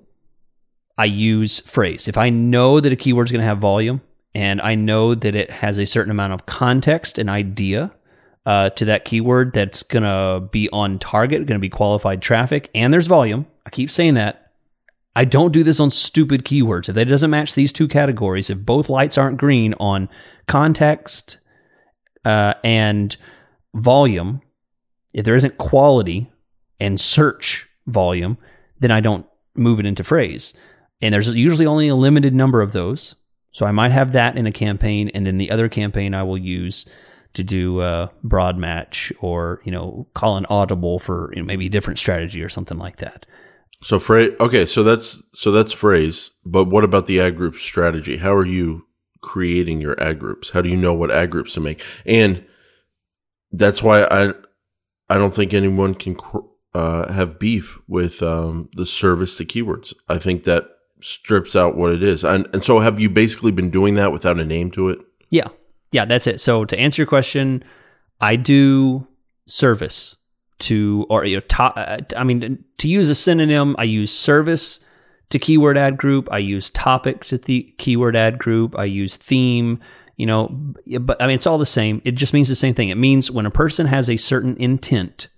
I 1.02 1.06
use 1.06 1.62
phrase. 1.62 2.08
If 2.08 2.16
I 2.16 2.30
know 2.30 2.80
that 2.80 2.92
a 2.92 2.96
keyword 2.96 3.28
is 3.28 3.32
going 3.32 3.42
to 3.42 3.48
have 3.48 3.58
volume 3.58 4.02
and 4.36 4.62
I 4.62 4.76
know 4.76 5.16
that 5.16 5.34
it 5.34 5.50
has 5.50 5.80
a 5.80 5.88
certain 5.88 6.12
amount 6.12 6.34
of 6.34 6.46
context 6.46 7.18
and 7.18 7.28
idea 7.28 7.92
uh, 8.46 8.70
to 8.70 8.86
that 8.86 9.04
keyword 9.04 9.52
that's 9.52 9.82
going 9.82 10.04
to 10.04 10.48
be 10.52 10.70
on 10.70 11.00
target, 11.00 11.48
going 11.48 11.58
to 11.58 11.60
be 11.60 11.70
qualified 11.70 12.22
traffic, 12.22 12.70
and 12.76 12.94
there's 12.94 13.08
volume, 13.08 13.48
I 13.66 13.72
keep 13.72 13.90
saying 13.90 14.14
that. 14.14 14.52
I 15.16 15.26
don't 15.26 15.52
do 15.52 15.64
this 15.64 15.80
on 15.80 15.90
stupid 15.90 16.46
keywords. 16.46 16.88
If 16.88 16.94
that 16.94 17.06
doesn't 17.06 17.32
match 17.32 17.56
these 17.56 17.74
two 17.74 17.88
categories, 17.88 18.52
if 18.52 18.60
both 18.60 18.88
lights 18.88 19.18
aren't 19.18 19.40
green 19.40 19.74
on 19.80 20.08
context 20.48 21.40
uh, 22.26 22.54
and 22.64 23.18
volume, 23.74 24.44
if 25.16 25.26
there 25.26 25.36
isn't 25.36 25.58
quality 25.58 26.30
and 26.80 27.02
search 27.02 27.68
volume, 27.88 28.38
then 28.80 28.92
I 28.92 29.00
don't 29.00 29.26
move 29.56 29.80
it 29.80 29.88
into 29.88 30.04
phrase. 30.04 30.54
And 31.02 31.14
there's 31.14 31.34
usually 31.34 31.66
only 31.66 31.88
a 31.88 31.96
limited 31.96 32.34
number 32.34 32.62
of 32.62 32.74
those. 32.74 33.16
So 33.52 33.66
I 33.66 33.72
might 33.72 33.92
have 33.92 34.14
that 34.14 34.38
in 34.38 34.48
a 34.48 34.52
campaign, 34.52 35.10
and 35.14 35.26
then 35.26 35.38
the 35.38 35.52
other 35.52 35.68
campaign 35.68 36.14
I 36.14 36.24
will 36.24 36.38
use 36.38 36.88
to 37.34 37.44
do 37.44 37.82
a 37.82 38.12
broad 38.24 38.58
match 38.58 39.12
or 39.22 39.62
you 39.64 39.72
know 39.72 40.08
call 40.14 40.38
an 40.38 40.46
audible 40.48 41.00
for 41.00 41.32
you 41.34 41.42
know, 41.42 41.46
maybe 41.46 41.68
a 41.68 41.70
different 41.70 42.00
strategy 42.00 42.42
or 42.42 42.50
something 42.50 42.78
like 42.78 42.98
that. 42.98 43.26
So 43.84 44.00
phrase. 44.00 44.34
Okay, 44.40 44.66
so 44.66 44.84
that's 44.84 45.22
so 45.34 45.52
that's 45.52 45.74
phrase. 45.74 46.32
But 46.46 46.66
what 46.66 46.84
about 46.84 47.08
the 47.08 47.20
ad 47.20 47.36
group 47.36 47.58
strategy? 47.58 48.18
How 48.18 48.34
are 48.34 48.46
you 48.46 48.86
creating 49.22 49.82
your 49.82 50.02
ad 50.02 50.20
groups? 50.20 50.52
How 50.52 50.62
do 50.62 50.70
you 50.70 50.78
know 50.78 50.94
what 50.94 51.12
ad 51.12 51.30
groups 51.30 51.54
to 51.54 51.60
make? 51.60 51.82
And 52.06 52.46
that's 53.52 53.82
why 53.82 54.04
I 54.04 54.34
I 55.10 55.18
don't 55.18 55.34
think 55.34 55.54
anyone 55.54 55.96
can 55.96 56.16
uh, 56.74 57.12
have 57.12 57.40
beef 57.40 57.80
with 57.88 58.22
um, 58.22 58.70
the 58.76 58.86
service 58.86 59.36
to 59.36 59.46
keywords. 59.46 59.94
I 60.08 60.18
think 60.18 60.44
that 60.46 60.70
strips 61.02 61.56
out 61.56 61.76
what 61.76 61.92
it 61.92 62.04
is. 62.04 62.24
And, 62.24 62.48
and 62.54 62.64
so, 62.64 62.80
have 62.80 63.00
you 63.00 63.10
basically 63.10 63.52
been 63.52 63.70
doing 63.70 63.96
that 63.96 64.12
without 64.12 64.40
a 64.40 64.46
name 64.46 64.72
to 64.72 64.90
it? 64.90 65.00
Yeah, 65.30 65.48
yeah, 65.92 66.06
that's 66.06 66.28
it. 66.28 66.40
So 66.40 66.66
to 66.66 66.78
answer 66.78 67.02
your 67.02 67.08
question, 67.08 67.64
I 68.20 68.36
do 68.36 69.08
service 69.48 70.16
to 70.60 71.06
or 71.10 71.26
you 71.26 71.38
know, 71.38 71.42
to, 71.42 71.64
uh, 71.64 72.02
I 72.16 72.24
mean 72.24 72.64
to 72.78 72.88
use 72.88 73.10
a 73.10 73.16
synonym, 73.16 73.76
I 73.78 73.84
use 73.84 74.12
service 74.12 74.80
to 75.30 75.40
keyword 75.40 75.78
ad 75.78 75.98
group. 75.98 76.30
I 76.32 76.38
use 76.38 76.70
topic 76.70 77.24
to 77.26 77.38
the 77.38 77.74
keyword 77.78 78.16
ad 78.16 78.38
group. 78.38 78.78
I 78.78 78.86
use 78.86 79.18
theme. 79.18 79.80
You 80.18 80.28
know, 80.28 80.50
but 81.00 81.20
I 81.20 81.26
mean 81.26 81.36
it's 81.36 81.48
all 81.48 81.58
the 81.58 81.66
same. 81.66 82.02
It 82.06 82.12
just 82.12 82.34
means 82.34 82.48
the 82.48 82.56
same 82.56 82.76
thing. 82.76 82.90
It 82.90 82.96
means 82.96 83.32
when 83.32 83.48
a 83.48 83.52
person 83.52 83.88
has 83.88 84.08
a 84.08 84.18
certain 84.18 84.56
intent, 84.58 85.30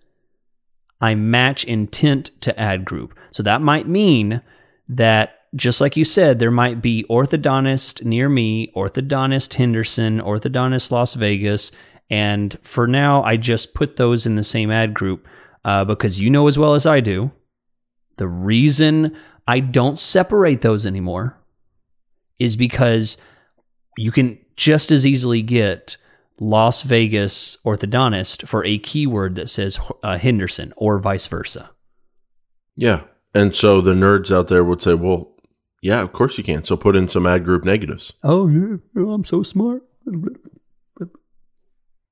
I 0.99 1.15
match 1.15 1.63
intent 1.63 2.31
to 2.41 2.59
ad 2.59 2.83
group. 2.83 3.17
So 3.31 3.43
that 3.43 3.61
might 3.61 3.87
mean 3.87 4.41
that 4.89 5.42
just 5.55 5.81
like 5.81 5.95
you 5.95 6.03
said, 6.03 6.39
there 6.39 6.51
might 6.51 6.81
be 6.81 7.05
orthodontist 7.09 8.03
near 8.03 8.29
me, 8.29 8.71
orthodontist 8.75 9.53
Henderson, 9.53 10.19
orthodontist 10.19 10.91
Las 10.91 11.13
Vegas, 11.13 11.71
and 12.09 12.57
for 12.61 12.87
now, 12.87 13.23
I 13.23 13.37
just 13.37 13.73
put 13.73 13.95
those 13.95 14.25
in 14.25 14.35
the 14.35 14.43
same 14.43 14.71
ad 14.71 14.93
group 14.93 15.27
uh, 15.65 15.85
because 15.85 16.19
you 16.19 16.29
know 16.29 16.47
as 16.47 16.57
well 16.57 16.75
as 16.75 16.85
I 16.85 16.99
do, 16.99 17.31
the 18.17 18.27
reason 18.27 19.15
I 19.47 19.59
don't 19.59 19.97
separate 19.97 20.61
those 20.61 20.85
anymore 20.85 21.37
is 22.39 22.55
because 22.55 23.17
you 23.97 24.11
can 24.11 24.37
just 24.55 24.91
as 24.91 25.05
easily 25.05 25.41
get 25.41 25.97
Las 26.39 26.81
Vegas 26.81 27.57
orthodontist 27.65 28.47
for 28.47 28.65
a 28.65 28.77
keyword 28.77 29.35
that 29.35 29.49
says 29.49 29.79
uh, 30.03 30.17
Henderson 30.17 30.73
or 30.77 30.99
vice 30.99 31.25
versa. 31.27 31.71
Yeah. 32.75 33.03
And 33.33 33.55
so 33.55 33.81
the 33.81 33.93
nerds 33.93 34.31
out 34.31 34.47
there 34.47 34.63
would 34.63 34.81
say, 34.81 34.93
well, 34.93 35.32
yeah, 35.83 36.01
of 36.01 36.13
course 36.13 36.37
you 36.37 36.45
can. 36.45 36.63
So 36.63 36.77
put 36.77 36.95
in 36.95 37.09
some 37.09 37.27
ad 37.27 37.43
group 37.43 37.65
negatives. 37.65 38.13
Oh, 38.23 38.47
yeah, 38.47 38.77
I'm 38.95 39.25
so 39.25 39.43
smart. 39.43 39.83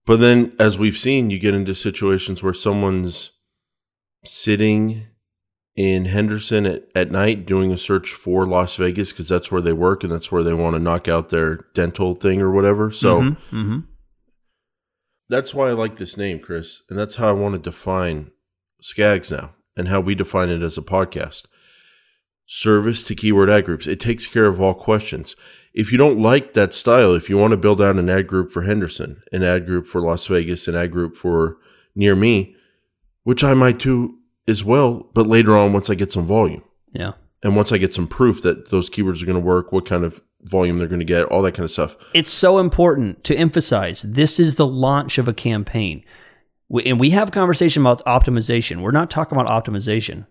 But 0.06 0.20
then, 0.20 0.54
as 0.60 0.78
we've 0.78 0.98
seen, 0.98 1.30
you 1.30 1.40
get 1.40 1.54
into 1.54 1.74
situations 1.74 2.44
where 2.44 2.54
someone's 2.54 3.32
sitting 4.26 5.08
in 5.78 6.04
Henderson 6.06 6.66
at, 6.66 6.84
at 6.94 7.12
night 7.12 7.46
doing 7.46 7.72
a 7.72 7.78
search 7.78 8.12
for 8.12 8.46
Las 8.46 8.76
Vegas 8.76 9.14
because 9.14 9.30
that's 9.30 9.52
where 9.52 9.62
they 9.62 9.72
work 9.72 10.04
and 10.04 10.12
that's 10.12 10.34
where 10.34 10.44
they 10.44 10.54
want 10.54 10.76
to 10.76 10.80
knock 10.80 11.08
out 11.08 11.30
their 11.30 11.62
dental 11.74 12.14
thing 12.14 12.42
or 12.42 12.52
whatever. 12.52 12.92
So 12.92 13.22
mm-hmm, 13.22 13.56
mm-hmm. 13.56 13.80
that's 15.30 15.54
why 15.54 15.70
I 15.70 15.72
like 15.72 15.96
this 15.96 16.18
name, 16.18 16.40
Chris. 16.40 16.82
And 16.90 17.00
that's 17.00 17.16
how 17.16 17.30
I 17.30 17.34
want 17.34 17.56
to 17.56 17.62
define 17.62 18.32
Skags 18.84 19.32
now 19.32 19.56
and 19.78 19.88
how 19.88 20.02
we 20.02 20.14
define 20.14 20.50
it 20.50 20.62
as 20.62 20.78
a 20.78 20.82
podcast. 20.82 21.46
Service 22.54 23.02
to 23.04 23.16
keyword 23.16 23.50
ad 23.50 23.64
groups. 23.64 23.88
It 23.88 24.02
takes 24.02 24.28
care 24.28 24.46
of 24.46 24.60
all 24.60 24.74
questions. 24.74 25.38
If 25.74 25.90
you 25.90 25.98
don't 25.98 26.20
like 26.20 26.52
that 26.52 26.74
style, 26.74 27.16
if 27.16 27.30
you 27.30 27.38
want 27.38 27.52
to 27.52 27.58
build 27.58 27.82
out 27.82 27.96
an 27.96 28.10
ad 28.10 28.28
group 28.28 28.52
for 28.52 28.64
Henderson, 28.64 29.24
an 29.32 29.42
ad 29.42 29.66
group 29.66 29.88
for 29.88 30.02
Las 30.02 30.28
Vegas, 30.28 30.68
an 30.68 30.76
ad 30.76 30.92
group 30.92 31.16
for 31.16 31.60
near 31.96 32.14
me, 32.14 32.54
which 33.24 33.42
I 33.42 33.54
might 33.54 33.80
do 33.80 34.18
as 34.50 34.66
well, 34.66 35.10
but 35.14 35.28
later 35.28 35.56
on 35.56 35.72
once 35.72 35.90
I 35.90 35.96
get 35.96 36.12
some 36.12 36.26
volume. 36.26 36.62
Yeah. 36.92 37.14
And 37.42 37.56
once 37.56 37.72
I 37.72 37.78
get 37.78 37.94
some 37.94 38.06
proof 38.06 38.42
that 38.42 38.70
those 38.70 38.90
keywords 38.90 39.24
are 39.24 39.28
going 39.28 39.40
to 39.40 39.48
work, 39.48 39.72
what 39.72 39.86
kind 39.86 40.04
of 40.04 40.20
volume 40.42 40.78
they're 40.78 40.90
going 40.90 41.00
to 41.00 41.06
get, 41.06 41.28
all 41.28 41.42
that 41.44 41.54
kind 41.54 41.64
of 41.64 41.72
stuff. 41.72 41.96
It's 42.14 42.30
so 42.30 42.60
important 42.60 43.24
to 43.24 43.36
emphasize 43.38 44.02
this 44.02 44.42
is 44.42 44.56
the 44.56 44.68
launch 44.68 45.18
of 45.18 45.30
a 45.30 45.34
campaign. 45.34 46.04
and 46.86 47.00
we 47.00 47.12
have 47.12 47.30
a 47.30 47.32
conversation 47.32 47.82
about 47.82 48.04
optimization. 48.04 48.82
We're 48.82 48.92
not 48.92 49.10
talking 49.10 49.40
about 49.40 49.48
optimization. 49.48 50.26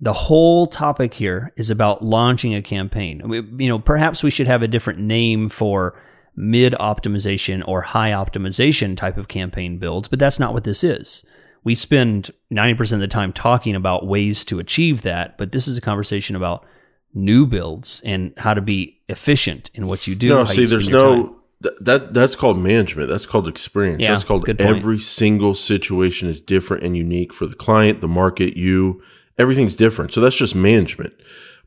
The 0.00 0.12
whole 0.12 0.66
topic 0.66 1.14
here 1.14 1.52
is 1.56 1.70
about 1.70 2.02
launching 2.02 2.54
a 2.54 2.62
campaign. 2.62 3.22
We, 3.28 3.42
you 3.64 3.68
know, 3.68 3.78
perhaps 3.78 4.22
we 4.22 4.30
should 4.30 4.46
have 4.46 4.62
a 4.62 4.68
different 4.68 4.98
name 4.98 5.48
for 5.48 6.00
mid 6.34 6.72
optimization 6.74 7.62
or 7.68 7.82
high 7.82 8.10
optimization 8.10 8.96
type 8.96 9.18
of 9.18 9.28
campaign 9.28 9.78
builds, 9.78 10.08
but 10.08 10.18
that's 10.18 10.40
not 10.40 10.54
what 10.54 10.64
this 10.64 10.82
is 10.82 11.24
we 11.64 11.74
spend 11.74 12.30
90% 12.52 12.92
of 12.94 13.00
the 13.00 13.08
time 13.08 13.32
talking 13.32 13.74
about 13.74 14.06
ways 14.06 14.44
to 14.46 14.58
achieve 14.58 15.02
that, 15.02 15.36
but 15.36 15.52
this 15.52 15.68
is 15.68 15.76
a 15.76 15.80
conversation 15.80 16.36
about 16.36 16.64
new 17.12 17.46
builds 17.46 18.00
and 18.04 18.32
how 18.38 18.54
to 18.54 18.60
be 18.60 19.00
efficient 19.08 19.70
in 19.74 19.86
what 19.86 20.06
you 20.06 20.14
do. 20.14 20.28
No, 20.28 20.44
see, 20.44 20.64
there's 20.64 20.88
no 20.88 21.36
th- 21.62 21.74
that 21.80 22.14
that's 22.14 22.36
called 22.36 22.58
management. 22.58 23.08
That's 23.08 23.26
called 23.26 23.48
experience. 23.48 24.00
Yeah, 24.00 24.12
that's 24.12 24.24
called 24.24 24.48
every 24.60 25.00
single 25.00 25.54
situation 25.54 26.28
is 26.28 26.40
different 26.40 26.82
and 26.82 26.96
unique 26.96 27.32
for 27.32 27.46
the 27.46 27.56
client, 27.56 28.00
the 28.00 28.08
market, 28.08 28.56
you. 28.56 29.02
Everything's 29.40 29.74
different. 29.74 30.12
So 30.12 30.20
that's 30.20 30.36
just 30.36 30.54
management. 30.54 31.14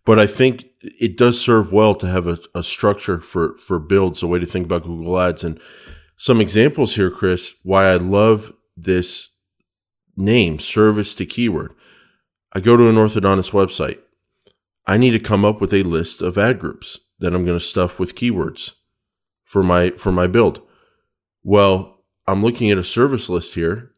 But 0.05 0.19
I 0.19 0.27
think 0.27 0.65
it 0.81 1.17
does 1.17 1.41
serve 1.41 1.71
well 1.71 1.95
to 1.95 2.07
have 2.07 2.27
a, 2.27 2.37
a 2.53 2.63
structure 2.63 3.19
for 3.19 3.57
for 3.57 3.79
builds, 3.79 4.21
a 4.21 4.27
way 4.27 4.39
to 4.39 4.45
think 4.45 4.65
about 4.65 4.83
Google 4.83 5.19
Ads 5.19 5.43
and 5.43 5.59
some 6.17 6.39
examples 6.39 6.95
here, 6.95 7.09
Chris. 7.09 7.55
Why 7.63 7.85
I 7.85 7.95
love 7.95 8.53
this 8.77 9.29
name, 10.15 10.59
service 10.59 11.15
to 11.15 11.25
keyword. 11.25 11.73
I 12.53 12.59
go 12.59 12.77
to 12.77 12.89
an 12.89 12.95
orthodontist 12.95 13.51
website. 13.51 13.99
I 14.85 14.97
need 14.97 15.11
to 15.11 15.19
come 15.19 15.45
up 15.45 15.59
with 15.59 15.73
a 15.73 15.83
list 15.83 16.21
of 16.21 16.37
ad 16.37 16.59
groups 16.59 16.99
that 17.19 17.33
I'm 17.33 17.45
going 17.45 17.57
to 17.57 17.65
stuff 17.65 17.99
with 17.99 18.15
keywords 18.15 18.73
for 19.43 19.63
my 19.63 19.91
for 19.91 20.11
my 20.11 20.27
build. 20.27 20.61
Well, 21.43 22.03
I'm 22.27 22.43
looking 22.43 22.69
at 22.69 22.77
a 22.77 22.83
service 22.83 23.29
list 23.29 23.55
here. 23.55 23.91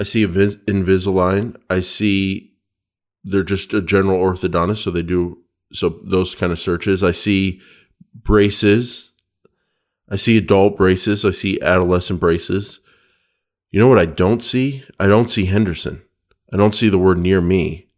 I 0.00 0.04
see 0.04 0.26
Invisalign. 0.26 1.56
I 1.70 1.80
see 1.80 2.53
they're 3.24 3.42
just 3.42 3.72
a 3.72 3.80
general 3.80 4.20
orthodontist, 4.20 4.84
so 4.84 4.90
they 4.90 5.02
do 5.02 5.38
so 5.72 6.00
those 6.04 6.34
kind 6.34 6.52
of 6.52 6.60
searches. 6.60 7.02
I 7.02 7.12
see 7.12 7.60
braces. 8.14 9.12
I 10.08 10.16
see 10.16 10.36
adult 10.36 10.76
braces. 10.76 11.24
I 11.24 11.30
see 11.30 11.60
adolescent 11.60 12.20
braces. 12.20 12.80
You 13.70 13.80
know 13.80 13.88
what 13.88 13.98
I 13.98 14.06
don't 14.06 14.44
see? 14.44 14.84
I 15.00 15.06
don't 15.06 15.30
see 15.30 15.46
Henderson. 15.46 16.02
I 16.52 16.56
don't 16.56 16.74
see 16.74 16.88
the 16.88 16.98
word 16.98 17.18
near 17.18 17.40
me. 17.40 17.88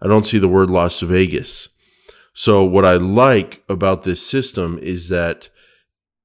I 0.00 0.06
don't 0.06 0.26
see 0.26 0.38
the 0.38 0.48
word 0.48 0.70
Las 0.70 1.00
Vegas. 1.00 1.70
So 2.34 2.62
what 2.64 2.84
I 2.84 2.94
like 2.94 3.64
about 3.68 4.04
this 4.04 4.24
system 4.24 4.78
is 4.82 5.08
that 5.08 5.48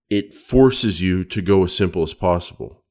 it 0.09 0.33
forces 0.33 0.99
you 0.99 1.23
to 1.23 1.41
go 1.41 1.63
as 1.63 1.75
simple 1.75 2.03
as 2.03 2.13
possible 2.13 2.83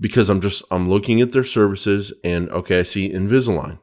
because 0.00 0.28
I'm 0.30 0.40
just, 0.40 0.62
I'm 0.70 0.88
looking 0.88 1.20
at 1.20 1.32
their 1.32 1.44
services 1.44 2.12
and 2.24 2.48
okay, 2.50 2.80
I 2.80 2.82
see 2.84 3.12
Invisalign 3.12 3.78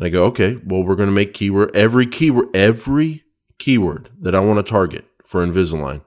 and 0.00 0.06
I 0.06 0.08
go, 0.08 0.24
okay, 0.24 0.58
well, 0.64 0.82
we're 0.82 0.96
going 0.96 1.10
to 1.10 1.14
make 1.14 1.34
keyword, 1.34 1.76
every 1.76 2.06
keyword, 2.06 2.48
every 2.56 3.22
keyword 3.58 4.08
that 4.18 4.34
I 4.34 4.40
want 4.40 4.64
to 4.64 4.68
target 4.68 5.04
for 5.26 5.46
Invisalign 5.46 6.00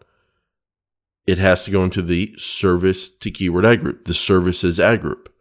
it 1.25 1.37
has 1.37 1.63
to 1.63 1.71
go 1.71 1.83
into 1.83 2.01
the 2.01 2.35
service 2.37 3.09
to 3.09 3.31
keyword 3.31 3.65
ad 3.65 3.81
group, 3.81 4.05
the 4.05 4.13
services 4.13 4.79
ad 4.79 5.01
group. 5.01 5.33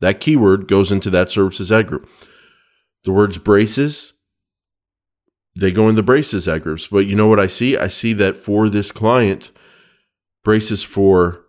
That 0.00 0.20
keyword 0.20 0.68
goes 0.68 0.90
into 0.90 1.10
that 1.10 1.30
services 1.30 1.70
ad 1.70 1.86
group. 1.86 2.08
The 3.04 3.12
words 3.12 3.38
braces, 3.38 4.14
they 5.56 5.72
go 5.72 5.88
in 5.88 5.94
the 5.94 6.02
braces 6.02 6.48
ad 6.48 6.62
groups. 6.62 6.88
But 6.88 7.06
you 7.06 7.14
know 7.14 7.28
what 7.28 7.40
I 7.40 7.46
see? 7.46 7.76
I 7.76 7.88
see 7.88 8.12
that 8.14 8.36
for 8.36 8.68
this 8.68 8.90
client, 8.90 9.50
braces 10.44 10.82
for 10.82 11.44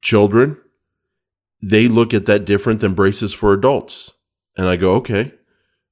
children, 0.00 0.56
they 1.60 1.88
look 1.88 2.14
at 2.14 2.26
that 2.26 2.44
different 2.44 2.80
than 2.80 2.94
braces 2.94 3.34
for 3.34 3.52
adults. 3.52 4.12
And 4.56 4.68
I 4.68 4.76
go, 4.76 4.94
okay, 4.96 5.34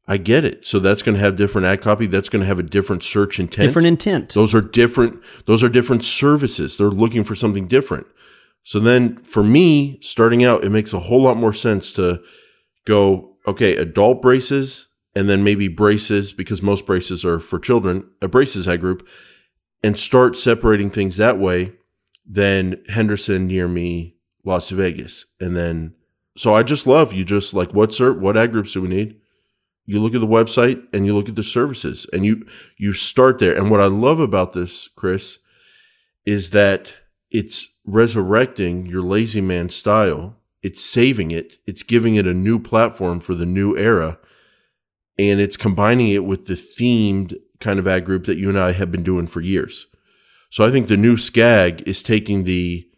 I 0.08 0.18
get 0.18 0.44
it. 0.44 0.64
So 0.64 0.78
that's 0.78 1.02
going 1.02 1.16
to 1.16 1.20
have 1.20 1.36
different 1.36 1.66
ad 1.66 1.80
copy. 1.80 2.06
That's 2.06 2.28
going 2.28 2.40
to 2.40 2.46
have 2.46 2.58
a 2.58 2.62
different 2.62 3.02
search 3.02 3.40
intent. 3.40 3.66
Different 3.68 3.88
intent. 3.88 4.34
Those 4.34 4.54
are 4.54 4.60
different. 4.60 5.20
Those 5.46 5.62
are 5.62 5.68
different 5.68 6.04
services. 6.04 6.76
They're 6.76 6.88
looking 6.88 7.24
for 7.24 7.34
something 7.34 7.66
different. 7.66 8.06
So 8.62 8.78
then 8.78 9.16
for 9.18 9.42
me, 9.42 9.98
starting 10.00 10.44
out, 10.44 10.64
it 10.64 10.70
makes 10.70 10.92
a 10.92 11.00
whole 11.00 11.22
lot 11.22 11.36
more 11.36 11.52
sense 11.52 11.92
to 11.92 12.22
go, 12.84 13.36
okay, 13.46 13.76
adult 13.76 14.22
braces 14.22 14.88
and 15.14 15.28
then 15.28 15.42
maybe 15.42 15.68
braces 15.68 16.32
because 16.32 16.62
most 16.62 16.84
braces 16.84 17.24
are 17.24 17.40
for 17.40 17.58
children, 17.58 18.08
a 18.20 18.28
braces 18.28 18.68
ad 18.68 18.80
group 18.80 19.08
and 19.82 19.98
start 19.98 20.36
separating 20.36 20.90
things 20.90 21.16
that 21.16 21.38
way 21.38 21.72
than 22.28 22.82
Henderson 22.88 23.46
near 23.46 23.68
me, 23.68 24.16
Las 24.44 24.70
Vegas. 24.70 25.26
And 25.40 25.56
then, 25.56 25.94
so 26.36 26.54
I 26.54 26.62
just 26.62 26.86
love 26.86 27.12
you 27.12 27.24
just 27.24 27.54
like, 27.54 27.72
what, 27.72 27.94
sir, 27.94 28.12
what 28.12 28.36
ad 28.36 28.52
groups 28.52 28.72
do 28.72 28.82
we 28.82 28.88
need? 28.88 29.20
You 29.86 30.00
look 30.00 30.14
at 30.14 30.20
the 30.20 30.26
website 30.26 30.86
and 30.92 31.06
you 31.06 31.14
look 31.14 31.28
at 31.28 31.36
the 31.36 31.42
services 31.42 32.06
and 32.12 32.24
you 32.24 32.46
you 32.76 32.92
start 32.92 33.38
there 33.38 33.56
and 33.56 33.70
what 33.70 33.80
i 33.80 33.86
love 33.86 34.20
about 34.20 34.52
this 34.52 34.88
chris 34.88 35.38
is 36.24 36.50
that 36.50 36.94
it's 37.30 37.68
resurrecting 37.84 38.86
your 38.86 39.02
lazy 39.02 39.40
man 39.40 39.68
style 39.68 40.36
it's 40.62 40.84
saving 40.84 41.30
it 41.30 41.58
it's 41.66 41.82
giving 41.82 42.16
it 42.16 42.26
a 42.26 42.34
new 42.34 42.58
platform 42.58 43.20
for 43.20 43.34
the 43.34 43.46
new 43.46 43.76
era 43.76 44.18
and 45.18 45.40
it's 45.40 45.56
combining 45.56 46.08
it 46.08 46.24
with 46.24 46.46
the 46.46 46.54
themed 46.54 47.36
kind 47.60 47.78
of 47.78 47.86
ad 47.86 48.04
group 48.04 48.26
that 48.26 48.38
you 48.38 48.48
and 48.48 48.58
I 48.58 48.72
have 48.72 48.90
been 48.90 49.02
doing 49.02 49.26
for 49.26 49.40
years. 49.40 49.86
So 50.50 50.64
I 50.64 50.70
think 50.70 50.86
the 50.86 50.96
new 50.96 51.16
SCAG 51.16 51.86
is 51.86 52.02
taking 52.02 52.44
the 52.44 52.88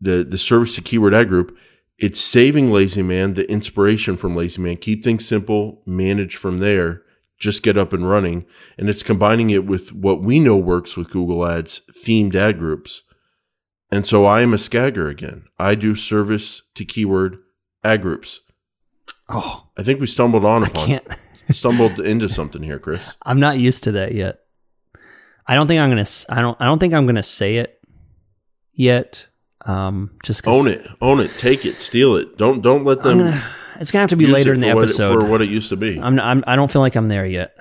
the 0.00 0.24
the 0.24 0.38
service 0.38 0.74
to 0.74 0.82
keyword 0.82 1.14
ad 1.14 1.28
group. 1.28 1.56
It's 1.98 2.20
saving 2.20 2.72
Lazy 2.72 3.02
Man 3.02 3.34
the 3.34 3.50
inspiration 3.50 4.16
from 4.16 4.34
Lazy 4.34 4.60
Man. 4.60 4.76
Keep 4.76 5.04
things 5.04 5.26
simple, 5.26 5.82
manage 5.86 6.36
from 6.36 6.58
there, 6.58 7.02
just 7.38 7.62
get 7.62 7.76
up 7.76 7.92
and 7.92 8.08
running. 8.08 8.46
And 8.76 8.88
it's 8.88 9.02
combining 9.02 9.50
it 9.50 9.64
with 9.66 9.92
what 9.92 10.22
we 10.22 10.40
know 10.40 10.56
works 10.56 10.96
with 10.96 11.10
Google 11.10 11.46
Ads, 11.46 11.82
themed 11.92 12.34
ad 12.34 12.58
groups. 12.58 13.02
And 13.90 14.06
so 14.06 14.24
I 14.24 14.40
am 14.40 14.52
a 14.52 14.58
scagger 14.58 15.08
again. 15.08 15.44
I 15.58 15.74
do 15.76 15.94
service 15.94 16.62
to 16.74 16.84
keyword 16.84 17.38
ad 17.84 18.02
groups. 18.02 18.40
Oh, 19.28 19.68
I 19.76 19.82
think 19.82 20.00
we 20.00 20.06
stumbled 20.06 20.44
on 20.44 20.64
I 20.64 20.66
upon 20.66 20.86
can't. 20.86 21.06
stumbled 21.50 22.00
into 22.00 22.28
something 22.28 22.62
here, 22.62 22.78
Chris. 22.78 23.14
I'm 23.22 23.40
not 23.40 23.58
used 23.58 23.84
to 23.84 23.92
that 23.92 24.12
yet. 24.12 24.40
I 25.46 25.54
don't 25.54 25.68
think 25.68 25.80
I'm 25.80 25.90
gonna. 25.90 26.06
I 26.28 26.40
don't. 26.40 26.60
I 26.60 26.64
don't 26.64 26.78
think 26.78 26.94
I'm 26.94 27.06
gonna 27.06 27.22
say 27.22 27.56
it 27.56 27.80
yet. 28.72 29.26
Um, 29.66 30.10
just 30.22 30.46
Own 30.46 30.68
it, 30.68 30.86
own 31.00 31.20
it, 31.20 31.30
take 31.38 31.64
it, 31.64 31.76
steal 31.80 32.16
it. 32.16 32.36
Don't 32.36 32.60
don't 32.60 32.84
let 32.84 33.02
them. 33.02 33.18
gonna, 33.18 33.44
it's 33.80 33.90
gonna 33.90 34.02
have 34.02 34.10
to 34.10 34.16
be 34.16 34.26
later 34.26 34.52
in 34.52 34.60
the 34.60 34.68
what 34.74 34.78
it- 34.82 34.82
episode. 34.90 35.20
for 35.20 35.24
what 35.26 35.40
it 35.42 35.48
used 35.48 35.70
to 35.70 35.76
be. 35.76 35.98
I'm, 36.00 36.18
I'm. 36.20 36.44
I 36.46 36.54
don't 36.56 36.70
feel 36.70 36.82
like 36.82 36.96
I'm 36.96 37.08
there 37.08 37.24
yet. 37.26 37.56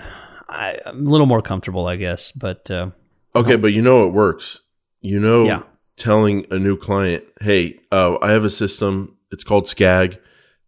I, 0.49 0.77
I'm 0.85 1.07
a 1.07 1.09
little 1.09 1.27
more 1.27 1.41
comfortable, 1.41 1.87
I 1.87 1.95
guess. 1.95 2.31
But 2.33 2.69
uh, 2.69 2.91
Okay, 3.35 3.55
but 3.55 3.67
you 3.73 3.81
know 3.81 4.05
it 4.05 4.11
works. 4.13 4.59
You 5.01 5.19
know, 5.19 5.45
Yeah. 5.45 5.63
telling 5.95 6.45
a 6.51 6.59
new 6.59 6.77
client, 6.77 7.23
"Hey, 7.41 7.79
uh, 7.91 8.17
I 8.21 8.31
have 8.31 8.43
a 8.43 8.49
system. 8.49 9.15
It's 9.31 9.43
called 9.45 9.65
SCAG. 9.67 10.17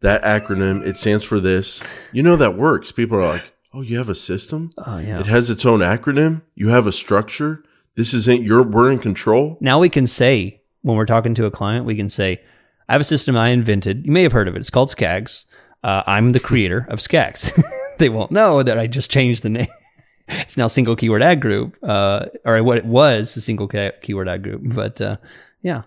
That 0.01 0.23
acronym 0.23 0.85
it 0.87 0.95
stands 0.97 1.25
for 1.25 1.39
this." 1.41 1.83
You 2.13 2.23
know 2.23 2.35
that 2.37 2.55
works. 2.57 2.91
People 2.93 3.17
are 3.19 3.27
like, 3.27 3.53
"Oh, 3.73 3.81
you 3.81 3.97
have 3.97 4.09
a 4.09 4.15
system? 4.15 4.71
oh 4.85 4.99
yeah. 4.99 5.19
It 5.19 5.25
has 5.27 5.49
its 5.49 5.65
own 5.65 5.81
acronym. 5.81 6.43
You 6.55 6.69
have 6.69 6.87
a 6.87 6.91
structure. 6.93 7.61
This 7.95 8.13
isn't 8.13 8.43
your. 8.43 8.63
We're 8.63 8.89
in 8.91 8.99
control." 8.99 9.57
Now 9.59 9.79
we 9.79 9.89
can 9.89 10.07
say 10.07 10.61
when 10.85 10.97
we're 10.97 11.07
talking 11.07 11.33
to 11.33 11.45
a 11.45 11.51
client, 11.51 11.85
we 11.85 11.95
can 11.95 12.09
say, 12.09 12.39
"I 12.87 12.93
have 12.93 13.01
a 13.01 13.05
system 13.05 13.35
I 13.35 13.49
invented. 13.49 14.05
You 14.05 14.11
may 14.11 14.21
have 14.21 14.31
heard 14.31 14.47
of 14.47 14.55
it. 14.55 14.59
It's 14.59 14.69
called 14.69 14.89
Skags. 14.89 15.45
Uh, 15.83 16.03
I'm 16.05 16.31
the 16.31 16.39
creator 16.39 16.85
of 16.89 16.99
Skags." 16.99 17.51
they 17.97 18.09
won't 18.09 18.31
know 18.31 18.61
that 18.61 18.77
I 18.77 18.85
just 18.85 19.09
changed 19.09 19.41
the 19.41 19.49
name. 19.49 19.67
it's 20.27 20.57
now 20.57 20.67
single 20.67 20.95
keyword 20.95 21.23
ad 21.23 21.41
group, 21.41 21.75
uh, 21.81 22.27
or 22.45 22.61
what 22.63 22.77
it 22.77 22.85
was 22.85 23.35
a 23.35 23.41
single 23.41 23.67
keyword 23.67 24.29
ad 24.29 24.43
group. 24.43 24.61
But 24.63 25.01
uh, 25.01 25.17
yeah, 25.63 25.83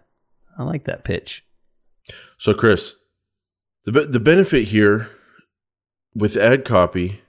I 0.59 0.65
like 0.65 0.85
that 0.85 1.05
pitch. 1.05 1.45
So, 2.37 2.53
Chris, 2.53 2.97
the 3.85 3.93
the 3.93 4.21
benefit 4.21 4.69
here 4.69 5.11
with 6.13 6.37
ad 6.37 6.65
copy, 6.65 7.21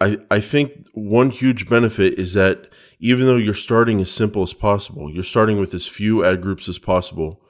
I 0.00 0.18
I 0.30 0.40
think 0.40 0.88
one 0.92 1.30
huge 1.30 1.68
benefit 1.68 2.18
is 2.18 2.34
that 2.34 2.72
even 2.98 3.26
though 3.26 3.36
you're 3.36 3.54
starting 3.54 4.00
as 4.00 4.10
simple 4.10 4.42
as 4.42 4.52
possible, 4.52 5.10
you're 5.10 5.22
starting 5.22 5.58
with 5.58 5.74
as 5.74 5.86
few 5.86 6.24
ad 6.24 6.42
groups 6.42 6.68
as 6.68 6.78
possible. 6.78 7.40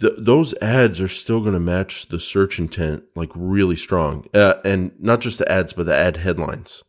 Th- 0.00 0.14
those 0.18 0.52
ads 0.60 1.00
are 1.00 1.08
still 1.08 1.40
going 1.40 1.54
to 1.54 1.60
match 1.60 2.08
the 2.08 2.18
search 2.18 2.58
intent 2.58 3.04
like 3.14 3.30
really 3.34 3.76
strong, 3.76 4.26
uh, 4.34 4.54
and 4.64 4.92
not 4.98 5.20
just 5.20 5.38
the 5.38 5.50
ads, 5.50 5.72
but 5.72 5.86
the 5.86 5.94
ad 5.94 6.18
headlines. 6.18 6.82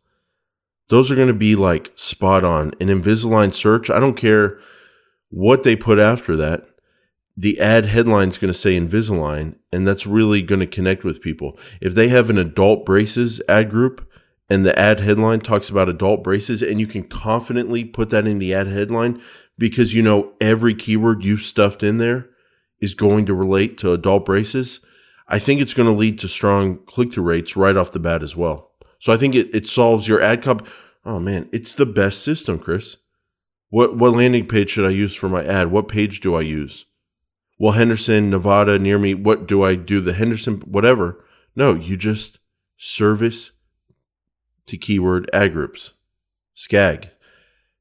Those 0.88 1.10
are 1.10 1.16
going 1.16 1.28
to 1.28 1.34
be 1.34 1.54
like 1.54 1.92
spot 1.94 2.44
on. 2.44 2.72
And 2.80 2.90
Invisalign 2.90 3.54
search, 3.54 3.88
I 3.90 4.00
don't 4.00 4.16
care 4.16 4.58
what 5.30 5.62
they 5.62 5.76
put 5.76 5.98
after 5.98 6.34
that 6.36 6.68
the 7.38 7.60
ad 7.60 7.86
headline 7.86 8.30
is 8.30 8.36
going 8.36 8.52
to 8.52 8.58
say 8.58 8.76
Invisalign, 8.76 9.54
and 9.72 9.86
that's 9.86 10.08
really 10.08 10.42
going 10.42 10.58
to 10.58 10.66
connect 10.66 11.04
with 11.04 11.22
people. 11.22 11.56
If 11.80 11.94
they 11.94 12.08
have 12.08 12.30
an 12.30 12.36
adult 12.36 12.84
braces 12.84 13.40
ad 13.48 13.70
group 13.70 14.07
and 14.48 14.64
the 14.64 14.78
ad 14.78 15.00
headline 15.00 15.40
talks 15.40 15.68
about 15.68 15.88
adult 15.88 16.22
braces, 16.24 16.62
and 16.62 16.80
you 16.80 16.86
can 16.86 17.04
confidently 17.04 17.84
put 17.84 18.10
that 18.10 18.26
in 18.26 18.38
the 18.38 18.54
ad 18.54 18.66
headline 18.66 19.20
because 19.58 19.92
you 19.92 20.02
know 20.02 20.32
every 20.40 20.74
keyword 20.74 21.24
you've 21.24 21.42
stuffed 21.42 21.82
in 21.82 21.98
there 21.98 22.28
is 22.80 22.94
going 22.94 23.26
to 23.26 23.34
relate 23.34 23.76
to 23.78 23.92
adult 23.92 24.24
braces, 24.24 24.80
I 25.26 25.38
think 25.38 25.60
it's 25.60 25.74
going 25.74 25.88
to 25.88 25.94
lead 25.94 26.18
to 26.20 26.28
strong 26.28 26.78
click 26.86 27.12
through 27.12 27.24
rates 27.24 27.56
right 27.56 27.76
off 27.76 27.92
the 27.92 27.98
bat 27.98 28.22
as 28.22 28.36
well. 28.36 28.70
So 28.98 29.12
I 29.12 29.16
think 29.16 29.34
it, 29.34 29.54
it 29.54 29.68
solves 29.68 30.08
your 30.08 30.22
ad 30.22 30.42
copy. 30.42 30.64
Oh 31.04 31.20
man, 31.20 31.48
it's 31.52 31.74
the 31.74 31.86
best 31.86 32.22
system, 32.22 32.58
Chris. 32.58 32.96
What 33.70 33.96
what 33.96 34.14
landing 34.14 34.46
page 34.46 34.70
should 34.70 34.86
I 34.86 34.90
use 34.90 35.14
for 35.14 35.28
my 35.28 35.44
ad? 35.44 35.70
What 35.70 35.88
page 35.88 36.20
do 36.20 36.34
I 36.34 36.40
use? 36.40 36.86
well, 37.58 37.72
Henderson, 37.72 38.30
Nevada, 38.30 38.78
near 38.78 38.98
me, 38.98 39.14
what 39.14 39.46
do 39.46 39.62
I 39.62 39.74
do? 39.74 40.00
The 40.00 40.12
Henderson, 40.12 40.60
whatever. 40.60 41.24
No, 41.56 41.74
you 41.74 41.96
just 41.96 42.38
service 42.76 43.50
to 44.68 44.76
keyword 44.78 45.28
ad 45.32 45.52
groups, 45.52 45.92
SCAG. 46.56 47.08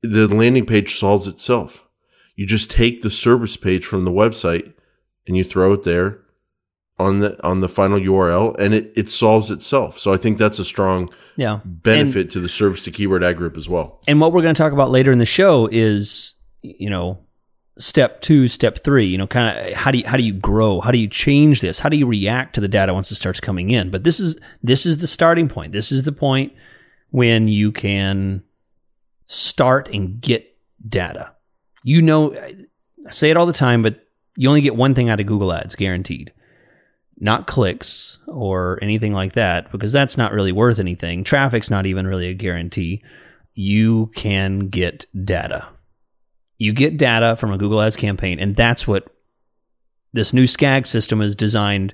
The 0.04 0.28
landing 0.28 0.66
page 0.66 0.98
solves 0.98 1.28
itself. 1.28 1.84
You 2.36 2.46
just 2.46 2.70
take 2.70 3.02
the 3.02 3.10
service 3.12 3.58
page 3.58 3.86
from 3.86 4.06
the 4.06 4.12
website 4.12 4.74
and 5.26 5.36
you 5.36 5.44
throw 5.44 5.74
it 5.74 5.84
there 5.84 6.20
on 7.00 7.20
the 7.20 7.44
on 7.46 7.62
the 7.62 7.70
final 7.70 8.00
URL 8.00 8.56
and 8.60 8.74
it, 8.74 8.92
it 8.96 9.10
solves 9.10 9.52
itself. 9.52 10.00
So 10.00 10.14
I 10.14 10.18
think 10.18 10.38
that's 10.38 10.60
a 10.60 10.66
strong 10.66 11.10
Yeah. 11.36 11.60
benefit 11.66 12.30
to 12.32 12.40
the 12.40 12.50
service 12.50 12.84
to 12.84 12.92
keyword 12.92 13.24
ad 13.24 13.38
group 13.38 13.58
as 13.58 13.68
well. 13.70 14.00
And 14.08 14.20
what 14.22 14.34
we're 14.34 14.42
going 14.42 14.56
to 14.56 14.62
talk 14.62 14.74
about 14.74 14.92
later 14.92 15.12
in 15.12 15.20
the 15.20 15.26
show 15.26 15.68
is, 15.72 16.36
you 16.62 16.90
know, 16.90 17.20
step 17.80 18.22
two, 18.22 18.48
step 18.48 18.84
three. 18.84 19.06
You 19.08 19.18
know, 19.18 19.28
kind 19.28 19.58
of 19.58 19.74
how 19.74 19.92
do 19.92 19.98
you 20.00 20.08
how 20.08 20.18
do 20.18 20.24
you 20.24 20.34
grow? 20.34 20.80
How 20.82 20.92
do 20.92 20.98
you 20.98 21.08
change 21.08 21.62
this? 21.62 21.80
How 21.80 21.90
do 21.90 21.98
you 21.98 22.06
react 22.08 22.56
to 22.56 22.62
the 22.62 22.68
data 22.68 22.94
once 22.94 23.12
it 23.12 23.16
starts 23.16 23.40
coming 23.40 23.70
in? 23.72 23.90
But 23.92 24.04
this 24.04 24.20
is 24.20 24.40
this 24.64 24.86
is 24.86 25.00
the 25.00 25.08
starting 25.08 25.50
point. 25.50 25.74
This 25.74 25.92
is 25.92 26.04
the 26.04 26.12
point 26.12 26.54
when 27.10 27.48
you 27.48 27.72
can 27.72 28.44
start 29.26 29.90
and 29.90 30.22
get 30.22 30.58
data. 30.88 31.34
You 31.84 32.02
know, 32.02 32.34
I 32.36 32.56
say 33.10 33.30
it 33.30 33.38
all 33.38 33.46
the 33.46 33.54
time, 33.54 33.82
but 33.82 34.06
you 34.36 34.50
only 34.50 34.62
get 34.62 34.76
one 34.76 34.94
thing 34.94 35.10
out 35.10 35.20
of 35.20 35.26
Google 35.26 35.54
Ads, 35.54 35.76
guaranteed. 35.76 36.32
Not 37.20 37.48
clicks 37.48 38.20
or 38.28 38.78
anything 38.82 39.14
like 39.14 39.34
that, 39.34 39.72
because 39.72 39.92
that's 39.92 40.18
not 40.18 40.34
really 40.34 40.52
worth 40.52 40.80
anything. 40.80 41.24
Traffic's 41.24 41.72
not 41.72 41.86
even 41.86 42.06
really 42.06 42.28
a 42.28 42.34
guarantee. 42.34 43.04
You 43.54 44.12
can 44.16 44.70
get 44.70 45.06
data. 45.26 45.68
You 46.60 46.74
get 46.74 46.98
data 46.98 47.36
from 47.38 47.52
a 47.52 47.58
Google 47.58 47.82
Ads 47.82 47.96
campaign, 47.96 48.40
and 48.40 48.56
that's 48.56 48.88
what 48.88 49.08
this 50.14 50.34
new 50.34 50.44
SCAG 50.44 50.86
system 50.86 51.22
is 51.22 51.36
designed 51.36 51.94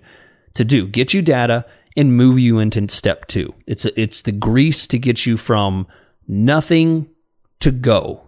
to 0.56 0.66
do. 0.66 0.88
Get 0.88 1.14
you 1.14 1.22
data 1.22 1.66
and 1.96 2.16
move 2.16 2.40
you 2.40 2.60
into 2.60 2.88
step 2.90 3.28
two. 3.28 3.54
It's 3.68 3.86
it's 3.86 4.22
the 4.22 4.32
grease 4.32 4.88
to 4.88 4.98
get 4.98 5.26
you 5.26 5.38
from 5.38 5.88
nothing 6.28 7.10
to 7.60 7.72
go. 7.72 8.24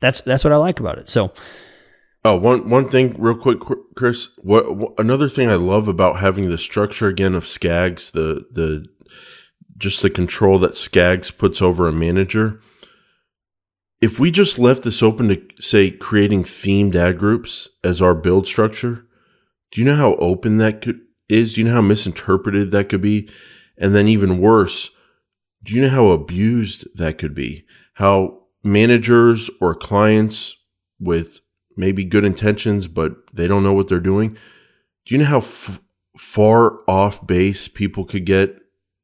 That's 0.00 0.20
that's 0.20 0.44
what 0.44 0.52
I 0.52 0.56
like 0.56 0.80
about 0.80 0.98
it. 0.98 1.08
So 1.08 1.32
Oh, 2.24 2.36
one 2.36 2.68
one 2.68 2.88
thing, 2.88 3.14
real 3.18 3.36
quick, 3.36 3.60
Chris. 3.94 4.28
What, 4.38 4.76
what 4.76 4.92
another 4.98 5.28
thing 5.28 5.50
I 5.50 5.54
love 5.54 5.86
about 5.86 6.18
having 6.18 6.48
the 6.48 6.58
structure 6.58 7.06
again 7.06 7.34
of 7.34 7.44
Skags, 7.44 8.10
the 8.12 8.46
the 8.50 8.86
just 9.76 10.02
the 10.02 10.10
control 10.10 10.58
that 10.58 10.72
Skags 10.72 11.36
puts 11.36 11.62
over 11.62 11.86
a 11.86 11.92
manager. 11.92 12.60
If 14.00 14.18
we 14.18 14.30
just 14.30 14.58
left 14.58 14.82
this 14.82 15.02
open 15.02 15.28
to 15.28 15.40
say 15.60 15.90
creating 15.90 16.44
themed 16.44 16.94
ad 16.94 17.18
groups 17.18 17.68
as 17.84 18.02
our 18.02 18.14
build 18.14 18.46
structure, 18.46 19.06
do 19.70 19.80
you 19.80 19.86
know 19.86 19.96
how 19.96 20.14
open 20.16 20.56
that 20.58 20.82
could 20.82 21.00
is? 21.28 21.54
Do 21.54 21.60
you 21.60 21.66
know 21.66 21.74
how 21.74 21.80
misinterpreted 21.80 22.70
that 22.70 22.88
could 22.88 23.02
be? 23.02 23.28
And 23.76 23.94
then 23.94 24.08
even 24.08 24.40
worse, 24.40 24.90
do 25.62 25.74
you 25.74 25.82
know 25.82 25.88
how 25.88 26.08
abused 26.08 26.86
that 26.94 27.18
could 27.18 27.34
be? 27.34 27.64
How 27.94 28.42
managers 28.62 29.50
or 29.60 29.74
clients 29.74 30.56
with 31.00 31.40
maybe 31.76 32.04
good 32.04 32.24
intentions, 32.24 32.88
but 32.88 33.14
they 33.32 33.46
don't 33.46 33.62
know 33.62 33.72
what 33.72 33.88
they're 33.88 34.00
doing. 34.00 34.36
Do 35.06 35.14
you 35.14 35.18
know 35.18 35.26
how 35.26 35.38
f- 35.38 35.80
far 36.16 36.80
off 36.88 37.24
base 37.26 37.68
people 37.68 38.04
could 38.04 38.24
get 38.26 38.56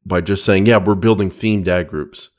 by 0.04 0.20
just 0.20 0.44
saying, 0.44 0.66
yeah, 0.66 0.78
we're 0.78 0.96
building 0.96 1.30
themed 1.30 1.68
ad 1.68 1.88
groups? 1.88 2.30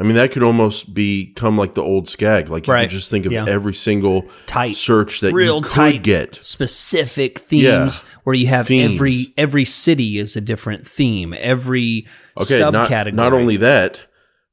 I 0.00 0.02
mean, 0.02 0.14
that 0.14 0.32
could 0.32 0.42
almost 0.42 0.94
become 0.94 1.58
like 1.58 1.74
the 1.74 1.82
old 1.82 2.08
skag. 2.08 2.48
Like 2.48 2.66
you 2.66 2.72
Right. 2.72 2.82
could 2.88 2.90
just 2.96 3.10
think 3.10 3.26
of 3.26 3.32
Yeah. 3.32 3.44
every 3.46 3.74
single 3.74 4.24
tight, 4.46 4.74
search 4.76 5.20
that 5.20 5.34
real 5.34 5.56
you 5.56 5.62
could 5.62 5.70
tight, 5.70 6.02
get. 6.02 6.38
specific 6.42 7.40
themes 7.40 7.62
Yeah. 8.06 8.18
where 8.24 8.34
you 8.34 8.46
have 8.46 8.66
Themes. 8.66 8.94
every 8.94 9.26
every 9.36 9.64
city 9.66 10.18
is 10.18 10.36
a 10.36 10.40
different 10.40 10.86
theme. 10.88 11.34
Every 11.38 12.06
Okay, 12.40 12.58
not, 12.60 12.88
subcategory. 12.88 13.12
not 13.12 13.34
only 13.34 13.56
that, 13.58 14.00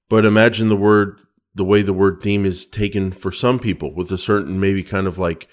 but 0.09 0.25
imagine 0.25 0.67
the 0.67 0.75
word, 0.75 1.17
the 1.55 1.63
way 1.63 1.81
the 1.81 1.93
word 1.93 2.19
theme 2.21 2.45
is 2.45 2.65
taken 2.65 3.11
for 3.11 3.31
some 3.31 3.57
people 3.57 3.95
with 3.95 4.11
a 4.11 4.17
certain 4.17 4.59
maybe 4.59 4.83
kind 4.83 5.07
of 5.07 5.17
like 5.17 5.47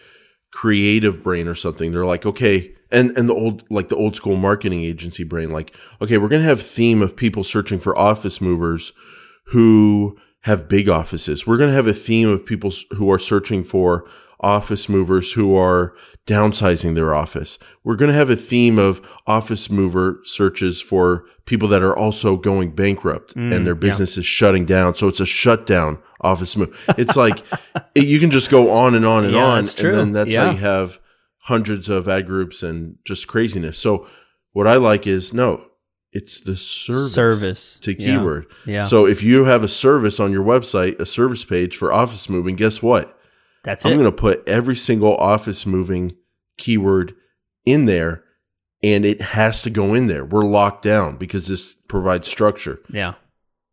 creative 0.52 1.22
brain 1.22 1.46
or 1.46 1.54
something. 1.54 1.92
They're 1.92 2.04
like, 2.04 2.26
okay, 2.26 2.72
and 2.90 3.16
and 3.16 3.28
the 3.28 3.34
old 3.34 3.62
like 3.70 3.90
the 3.90 3.96
old 3.96 4.16
school 4.16 4.36
marketing 4.36 4.82
agency 4.82 5.22
brain, 5.22 5.50
like, 5.50 5.72
okay, 6.02 6.18
we're 6.18 6.28
gonna 6.28 6.42
have 6.42 6.60
theme 6.60 7.00
of 7.00 7.14
people 7.14 7.44
searching 7.44 7.78
for 7.78 7.96
office 7.96 8.40
movers 8.40 8.92
who 9.46 10.16
have 10.40 10.68
big 10.68 10.88
offices. 10.88 11.46
We're 11.46 11.56
gonna 11.58 11.72
have 11.72 11.86
a 11.86 11.94
theme 11.94 12.28
of 12.28 12.44
people 12.44 12.72
who 12.92 13.10
are 13.10 13.18
searching 13.18 13.64
for 13.64 14.06
office 14.40 14.88
movers 14.90 15.32
who 15.32 15.56
are 15.56 15.94
downsizing 16.26 16.94
their 16.94 17.14
office. 17.14 17.58
We're 17.82 17.96
going 17.96 18.10
to 18.10 18.16
have 18.16 18.28
a 18.28 18.36
theme 18.36 18.78
of 18.78 19.00
office 19.26 19.70
mover 19.70 20.20
searches 20.24 20.82
for 20.82 21.24
people 21.46 21.66
that 21.68 21.82
are 21.82 21.96
also 21.96 22.36
going 22.36 22.72
bankrupt 22.74 23.34
mm, 23.34 23.54
and 23.54 23.66
their 23.66 23.74
business 23.74 24.18
is 24.18 24.26
shutting 24.26 24.66
down. 24.66 24.96
So 24.96 25.08
it's 25.08 25.20
a 25.20 25.24
shutdown 25.24 25.98
office 26.20 26.58
move. 26.58 26.78
It's 26.98 27.16
like 27.16 27.42
it, 27.94 28.04
you 28.06 28.20
can 28.20 28.30
just 28.30 28.50
go 28.50 28.70
on 28.70 28.94
and 28.94 29.06
on 29.06 29.24
and 29.24 29.32
Yeah, 29.32 29.44
on. 29.46 29.62
that's 29.62 29.72
true. 29.72 29.90
And 29.92 29.98
then 29.98 30.12
that's 30.12 30.32
Yeah. 30.34 30.46
how 30.46 30.50
you 30.52 30.58
have 30.58 31.00
hundreds 31.44 31.88
of 31.88 32.06
ad 32.06 32.26
groups 32.26 32.62
and 32.62 32.96
just 33.06 33.26
craziness. 33.26 33.78
So 33.78 34.06
what 34.52 34.66
I 34.66 34.74
like 34.76 35.06
is 35.06 35.32
no, 35.32 35.64
it's 36.14 36.40
the 36.40 36.56
service, 36.56 37.12
Service. 37.12 37.78
to 37.80 37.90
Yeah. 38.00 38.06
keyword. 38.18 38.46
Yeah. 38.64 38.84
So 38.84 39.06
if 39.06 39.22
you 39.22 39.44
have 39.44 39.62
a 39.64 39.68
service 39.68 40.18
on 40.20 40.32
your 40.32 40.44
website, 40.44 40.98
a 41.00 41.06
service 41.06 41.44
page 41.44 41.76
for 41.76 41.92
office 41.92 42.28
moving, 42.28 42.54
guess 42.56 42.80
what? 42.82 43.18
That's 43.64 43.84
I'm 43.84 43.92
it. 43.92 43.96
going 43.96 44.04
to 44.06 44.12
put 44.12 44.46
every 44.48 44.76
single 44.76 45.16
office 45.16 45.66
moving 45.66 46.12
keyword 46.56 47.14
in 47.66 47.86
there 47.86 48.22
and 48.82 49.04
it 49.04 49.20
has 49.20 49.62
to 49.62 49.70
go 49.70 49.94
in 49.94 50.06
there. 50.06 50.24
We're 50.24 50.44
locked 50.44 50.82
down 50.84 51.16
because 51.16 51.48
this 51.48 51.74
provides 51.88 52.28
structure. 52.28 52.80
yeah. 52.90 53.14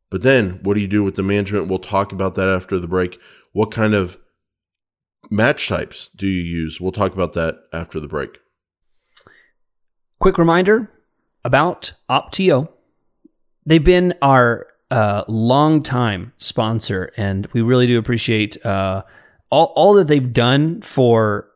But 0.09 0.23
then 0.23 0.59
what 0.63 0.73
do 0.73 0.81
you 0.81 0.87
do 0.89 1.03
with 1.05 1.15
the 1.15 1.23
management? 1.23 1.67
We'll 1.69 1.79
talk 1.79 2.11
about 2.11 2.35
that 2.35 2.49
after 2.49 2.79
the 2.79 2.87
break. 2.87 3.17
What 3.53 3.71
kind 3.71 3.93
of 3.93 4.17
match 5.29 5.67
types 5.69 6.09
do 6.15 6.27
you 6.27 6.41
use? 6.41 6.81
We'll 6.81 6.91
talk 6.91 7.13
about 7.13 7.31
that 7.33 7.59
after 7.71 7.97
the 7.99 8.09
break. 8.09 8.39
Quick 10.19 10.37
reminder 10.37 10.89
about 11.43 11.93
Opteo. 12.09 12.69
They've 13.65 13.83
been 13.83 14.13
our 14.21 14.67
uh, 14.89 15.23
long-time 15.27 16.33
sponsor, 16.37 17.11
and 17.17 17.47
we 17.53 17.61
really 17.61 17.87
do 17.87 17.97
appreciate 17.97 18.63
uh, 18.65 19.03
all, 19.49 19.73
all 19.75 19.93
that 19.95 20.07
they've 20.07 20.33
done 20.33 20.81
for 20.81 21.47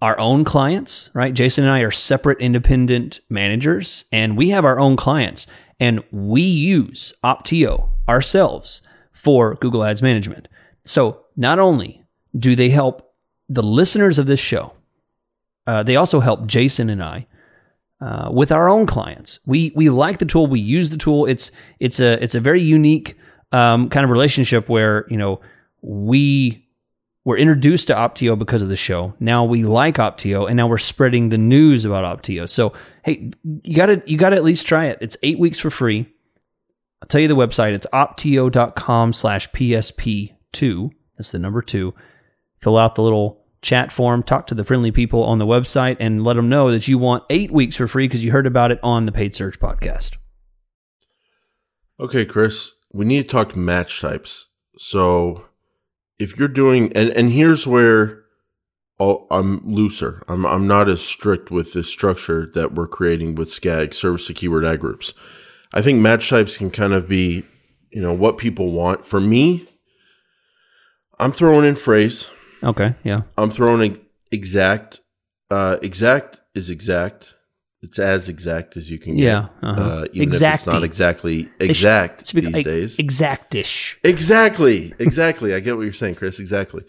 our 0.00 0.18
own 0.18 0.44
clients, 0.44 1.10
right? 1.12 1.34
Jason 1.34 1.64
and 1.64 1.72
I 1.72 1.80
are 1.80 1.90
separate 1.90 2.40
independent 2.40 3.20
managers, 3.28 4.04
and 4.12 4.36
we 4.36 4.50
have 4.50 4.64
our 4.64 4.78
own 4.78 4.96
clients, 4.96 5.46
and 5.80 6.02
we 6.12 6.42
use 6.42 7.12
Opteo 7.24 7.88
ourselves 8.08 8.82
for 9.12 9.56
Google 9.56 9.84
Ads 9.84 10.02
management. 10.02 10.46
So 10.84 11.24
not 11.36 11.58
only 11.58 12.04
do 12.38 12.54
they 12.54 12.70
help 12.70 13.12
the 13.48 13.62
listeners 13.62 14.18
of 14.18 14.26
this 14.26 14.40
show, 14.40 14.72
uh, 15.66 15.82
they 15.82 15.96
also 15.96 16.20
help 16.20 16.46
Jason 16.46 16.88
and 16.88 17.02
I 17.02 17.26
uh, 18.00 18.30
with 18.32 18.52
our 18.52 18.68
own 18.68 18.86
clients. 18.86 19.40
We 19.46 19.72
we 19.74 19.90
like 19.90 20.18
the 20.18 20.26
tool. 20.26 20.46
We 20.46 20.60
use 20.60 20.90
the 20.90 20.98
tool. 20.98 21.26
It's 21.26 21.50
it's 21.80 22.00
a 22.00 22.22
it's 22.22 22.34
a 22.34 22.40
very 22.40 22.62
unique 22.62 23.16
um, 23.52 23.88
kind 23.88 24.04
of 24.04 24.10
relationship 24.10 24.68
where 24.68 25.06
you 25.08 25.16
know 25.16 25.40
we 25.82 26.64
were 27.24 27.36
introduced 27.36 27.88
to 27.88 27.94
Opteo 27.94 28.38
because 28.38 28.62
of 28.62 28.68
the 28.68 28.76
show. 28.76 29.14
Now 29.20 29.44
we 29.44 29.62
like 29.62 29.96
Opteo, 29.96 30.46
and 30.46 30.56
now 30.56 30.66
we're 30.66 30.78
spreading 30.78 31.28
the 31.28 31.38
news 31.38 31.84
about 31.84 32.22
Opteo. 32.22 32.48
So 32.48 32.72
hey, 33.04 33.32
you 33.62 33.76
gotta 33.76 34.02
you 34.06 34.16
gotta 34.16 34.36
at 34.36 34.44
least 34.44 34.66
try 34.66 34.86
it. 34.86 34.98
It's 35.00 35.16
eight 35.22 35.38
weeks 35.38 35.58
for 35.58 35.70
free. 35.70 36.06
I'll 37.02 37.08
tell 37.08 37.20
you 37.20 37.28
the 37.28 37.36
website. 37.36 37.74
It's 37.74 37.86
opteo.com 37.92 39.12
slash 39.12 39.50
PSP2. 39.50 40.90
That's 41.16 41.30
the 41.30 41.38
number 41.38 41.62
two. 41.62 41.94
Fill 42.60 42.76
out 42.76 42.96
the 42.96 43.02
little 43.02 43.37
chat 43.62 43.92
form, 43.92 44.22
talk 44.22 44.46
to 44.48 44.54
the 44.54 44.64
friendly 44.64 44.90
people 44.90 45.22
on 45.24 45.38
the 45.38 45.46
website, 45.46 45.96
and 46.00 46.24
let 46.24 46.34
them 46.34 46.48
know 46.48 46.70
that 46.70 46.88
you 46.88 46.98
want 46.98 47.24
eight 47.30 47.50
weeks 47.50 47.76
for 47.76 47.88
free 47.88 48.06
because 48.06 48.22
you 48.22 48.32
heard 48.32 48.46
about 48.46 48.70
it 48.70 48.78
on 48.82 49.06
the 49.06 49.12
Paid 49.12 49.34
Search 49.34 49.58
podcast. 49.58 50.16
Okay, 52.00 52.24
Chris, 52.24 52.72
we 52.92 53.04
need 53.04 53.22
to 53.22 53.28
talk 53.28 53.56
match 53.56 54.00
types. 54.00 54.48
So 54.78 55.46
if 56.18 56.38
you're 56.38 56.48
doing, 56.48 56.92
and, 56.94 57.10
and 57.10 57.32
here's 57.32 57.66
where 57.66 58.22
I'll, 59.00 59.26
I'm 59.30 59.60
looser. 59.64 60.22
I'm, 60.28 60.46
I'm 60.46 60.66
not 60.66 60.88
as 60.88 61.00
strict 61.00 61.50
with 61.50 61.72
the 61.72 61.84
structure 61.84 62.50
that 62.54 62.74
we're 62.74 62.88
creating 62.88 63.34
with 63.34 63.48
SKAG, 63.48 63.94
service 63.94 64.26
to 64.26 64.34
keyword 64.34 64.64
ad 64.64 64.80
groups. 64.80 65.14
I 65.72 65.82
think 65.82 66.00
match 66.00 66.28
types 66.28 66.56
can 66.56 66.70
kind 66.70 66.92
of 66.92 67.08
be, 67.08 67.44
you 67.90 68.00
know, 68.00 68.12
what 68.12 68.38
people 68.38 68.72
want. 68.72 69.06
For 69.06 69.20
me, 69.20 69.68
I'm 71.18 71.32
throwing 71.32 71.64
in 71.64 71.76
phrase. 71.76 72.28
Okay, 72.62 72.94
yeah. 73.04 73.22
I'm 73.36 73.50
throwing 73.50 73.92
in 73.92 74.00
exact. 74.30 75.00
Uh, 75.50 75.78
exact 75.82 76.40
is 76.54 76.70
exact. 76.70 77.34
It's 77.80 77.98
as 77.98 78.28
exact 78.28 78.76
as 78.76 78.90
you 78.90 78.98
can 78.98 79.14
get. 79.14 79.22
Yeah, 79.22 79.48
uh-huh. 79.62 79.80
Uh, 79.80 80.06
even 80.12 80.34
if 80.34 80.42
it's 80.42 80.66
not 80.66 80.82
exactly 80.82 81.48
exact 81.60 82.34
be- 82.34 82.40
these 82.40 82.52
like, 82.52 82.64
days. 82.64 82.96
Exactish. 82.96 83.94
Exactly. 84.02 84.92
Exactly. 84.98 85.54
I 85.54 85.60
get 85.60 85.76
what 85.76 85.84
you're 85.84 85.92
saying, 85.92 86.16
Chris. 86.16 86.40
Exactly. 86.40 86.82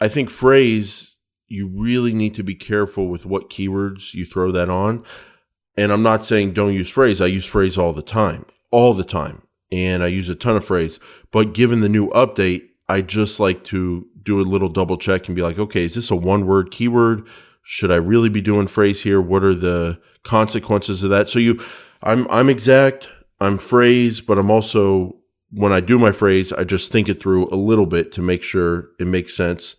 I 0.00 0.08
think 0.08 0.28
phrase, 0.28 1.14
you 1.46 1.68
really 1.68 2.12
need 2.12 2.34
to 2.34 2.42
be 2.42 2.54
careful 2.54 3.08
with 3.08 3.24
what 3.24 3.48
keywords 3.48 4.12
you 4.12 4.26
throw 4.26 4.52
that 4.52 4.68
on. 4.68 5.02
And 5.78 5.90
I'm 5.90 6.02
not 6.02 6.26
saying 6.26 6.52
don't 6.52 6.74
use 6.74 6.90
phrase. 6.90 7.22
I 7.22 7.26
use 7.26 7.46
phrase 7.46 7.78
all 7.78 7.94
the 7.94 8.02
time, 8.02 8.44
all 8.70 8.92
the 8.92 9.04
time. 9.04 9.42
And 9.72 10.02
I 10.02 10.08
use 10.08 10.28
a 10.28 10.34
ton 10.34 10.56
of 10.56 10.64
phrase. 10.64 11.00
But 11.32 11.54
given 11.54 11.80
the 11.80 11.88
new 11.88 12.10
update, 12.10 12.68
I 12.88 13.00
just 13.00 13.40
like 13.40 13.64
to 13.64 14.06
do 14.22 14.40
a 14.40 14.42
little 14.42 14.68
double 14.68 14.96
check 14.96 15.26
and 15.26 15.36
be 15.36 15.42
like, 15.42 15.58
okay, 15.58 15.84
is 15.84 15.94
this 15.94 16.10
a 16.10 16.16
one 16.16 16.46
word 16.46 16.70
keyword? 16.70 17.26
Should 17.62 17.90
I 17.90 17.96
really 17.96 18.28
be 18.28 18.40
doing 18.40 18.66
phrase 18.66 19.02
here? 19.02 19.20
What 19.20 19.44
are 19.44 19.54
the 19.54 20.00
consequences 20.24 21.02
of 21.02 21.10
that? 21.10 21.28
So 21.28 21.38
you, 21.38 21.62
I'm, 22.02 22.26
I'm 22.30 22.48
exact. 22.48 23.10
I'm 23.40 23.58
phrase, 23.58 24.20
but 24.20 24.38
I'm 24.38 24.50
also 24.50 25.18
when 25.50 25.72
I 25.72 25.80
do 25.80 25.98
my 25.98 26.12
phrase, 26.12 26.52
I 26.52 26.64
just 26.64 26.92
think 26.92 27.08
it 27.08 27.20
through 27.20 27.48
a 27.48 27.56
little 27.56 27.86
bit 27.86 28.12
to 28.12 28.22
make 28.22 28.42
sure 28.42 28.90
it 28.98 29.06
makes 29.06 29.34
sense. 29.34 29.76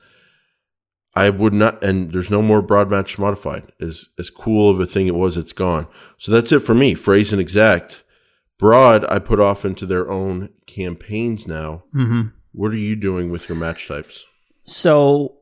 I 1.16 1.30
would 1.30 1.54
not, 1.54 1.84
and 1.84 2.12
there's 2.12 2.30
no 2.30 2.42
more 2.42 2.62
broad 2.62 2.90
match 2.90 3.18
modified. 3.18 3.72
As 3.80 4.10
as 4.18 4.30
cool 4.30 4.70
of 4.70 4.80
a 4.80 4.86
thing 4.86 5.08
it 5.08 5.16
was, 5.16 5.38
it's 5.38 5.54
gone. 5.54 5.88
So 6.18 6.32
that's 6.32 6.52
it 6.52 6.60
for 6.62 6.74
me. 6.74 6.94
Phrase 6.94 7.32
and 7.32 7.42
exact. 7.42 8.04
Broad, 8.58 9.06
I 9.10 9.20
put 9.20 9.40
off 9.40 9.66
into 9.66 9.86
their 9.86 10.10
own 10.10 10.50
campaigns 10.66 11.48
now. 11.48 11.84
hmm 11.94 12.28
What 12.52 12.72
are 12.72 12.78
you 12.78 12.96
doing 12.96 13.32
with 13.32 13.50
your 13.50 13.58
match 13.58 13.88
types? 13.88 14.26
So, 14.70 15.38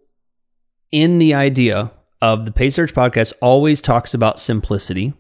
in 0.90 1.20
the 1.20 1.34
idea 1.34 1.92
of 2.22 2.46
the 2.46 2.52
Paid 2.52 2.70
Search 2.70 2.94
podcast, 2.94 3.34
always 3.42 3.82
talks 3.82 4.14
about 4.14 4.40
simplicity. 4.40 5.14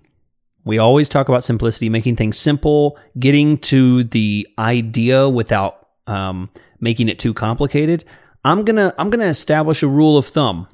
We 0.63 0.78
always 0.78 1.10
talk 1.10 1.28
about 1.28 1.43
simplicity, 1.43 1.89
making 1.89 2.15
things 2.15 2.38
simple, 2.38 2.98
getting 3.20 3.58
to 3.60 4.06
the 4.06 4.48
idea 4.58 5.28
without 5.28 5.88
um, 6.08 6.50
making 6.80 7.10
it 7.10 7.20
too 7.20 7.34
complicated. 7.34 8.06
I'm 8.46 8.63
gonna 8.63 8.93
I'm 8.98 9.10
gonna 9.10 9.26
establish 9.26 9.84
a 9.84 9.88
rule 9.89 10.17
of 10.17 10.28
thumb 10.28 10.70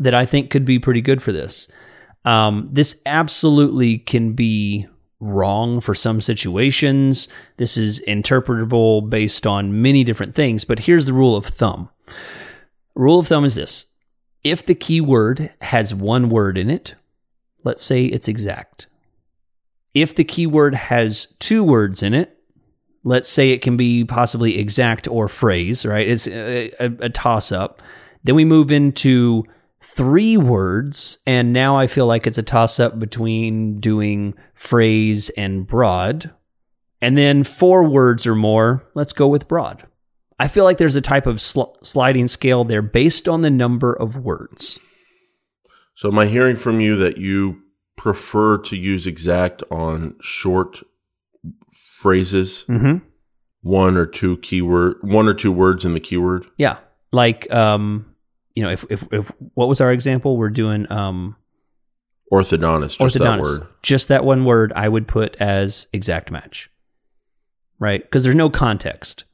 that 0.00 0.14
I 0.14 0.26
think 0.26 0.50
could 0.50 0.64
be 0.64 0.80
pretty 0.80 1.00
good 1.00 1.22
for 1.22 1.30
this. 1.30 1.68
Um, 2.24 2.70
this 2.72 3.00
absolutely 3.06 3.98
can 3.98 4.32
be 4.32 4.88
wrong 5.20 5.80
for 5.80 5.94
some 5.94 6.20
situations. 6.20 7.28
This 7.56 7.76
is 7.76 8.02
interpretable 8.08 9.08
based 9.08 9.46
on 9.46 9.80
many 9.80 10.02
different 10.02 10.34
things, 10.34 10.64
but 10.64 10.80
here's 10.80 11.06
the 11.06 11.12
rule 11.12 11.36
of 11.36 11.46
thumb. 11.46 11.88
Rule 12.98 13.20
of 13.20 13.28
thumb 13.28 13.44
is 13.44 13.54
this 13.54 13.86
if 14.42 14.66
the 14.66 14.74
keyword 14.74 15.52
has 15.62 15.94
one 15.94 16.28
word 16.30 16.58
in 16.58 16.68
it, 16.68 16.96
let's 17.62 17.84
say 17.84 18.04
it's 18.04 18.26
exact. 18.26 18.88
If 19.94 20.16
the 20.16 20.24
keyword 20.24 20.74
has 20.74 21.36
two 21.38 21.62
words 21.62 22.02
in 22.02 22.12
it, 22.12 22.36
let's 23.04 23.28
say 23.28 23.50
it 23.50 23.62
can 23.62 23.76
be 23.76 24.04
possibly 24.04 24.58
exact 24.58 25.06
or 25.06 25.28
phrase, 25.28 25.86
right? 25.86 26.08
It's 26.08 26.26
a, 26.26 26.72
a, 26.80 26.86
a 27.02 27.08
toss 27.08 27.52
up. 27.52 27.80
Then 28.24 28.34
we 28.34 28.44
move 28.44 28.72
into 28.72 29.44
three 29.80 30.36
words, 30.36 31.18
and 31.24 31.52
now 31.52 31.76
I 31.76 31.86
feel 31.86 32.06
like 32.06 32.26
it's 32.26 32.38
a 32.38 32.42
toss 32.42 32.80
up 32.80 32.98
between 32.98 33.78
doing 33.78 34.34
phrase 34.54 35.30
and 35.30 35.68
broad. 35.68 36.32
And 37.00 37.16
then 37.16 37.44
four 37.44 37.84
words 37.84 38.26
or 38.26 38.34
more, 38.34 38.84
let's 38.94 39.12
go 39.12 39.28
with 39.28 39.46
broad. 39.46 39.87
I 40.38 40.48
feel 40.48 40.64
like 40.64 40.78
there's 40.78 40.96
a 40.96 41.00
type 41.00 41.26
of 41.26 41.40
sl- 41.40 41.74
sliding 41.82 42.28
scale 42.28 42.64
there 42.64 42.82
based 42.82 43.28
on 43.28 43.40
the 43.40 43.50
number 43.50 43.92
of 43.92 44.16
words. 44.16 44.78
So 45.94 46.08
am 46.08 46.18
I 46.18 46.26
hearing 46.26 46.54
from 46.56 46.80
you 46.80 46.94
that 46.96 47.18
you 47.18 47.60
prefer 47.96 48.58
to 48.58 48.76
use 48.76 49.06
exact 49.06 49.62
on 49.70 50.14
short 50.20 50.78
phrases, 51.96 52.64
Mm-hmm. 52.68 53.04
one 53.62 53.96
or 53.96 54.06
two 54.06 54.36
keyword, 54.38 54.96
one 55.02 55.26
or 55.28 55.34
two 55.34 55.50
words 55.52 55.84
in 55.84 55.94
the 55.94 56.00
keyword? 56.00 56.46
Yeah, 56.56 56.78
like 57.12 57.52
um, 57.52 58.14
you 58.54 58.62
know, 58.62 58.70
if 58.70 58.84
if 58.90 59.06
if 59.12 59.32
what 59.54 59.68
was 59.68 59.80
our 59.80 59.92
example? 59.92 60.36
We're 60.36 60.50
doing 60.50 60.90
um, 60.92 61.34
Orthodontist, 62.32 62.98
just 62.98 63.18
that 63.18 63.22
orthodontist. 63.40 63.42
word. 63.42 63.66
Just 63.82 64.08
that 64.08 64.24
one 64.24 64.44
word, 64.44 64.72
I 64.76 64.88
would 64.88 65.08
put 65.08 65.34
as 65.40 65.88
exact 65.92 66.30
match, 66.30 66.70
right? 67.80 68.02
Because 68.02 68.22
there's 68.22 68.36
no 68.36 68.50
context. 68.50 69.24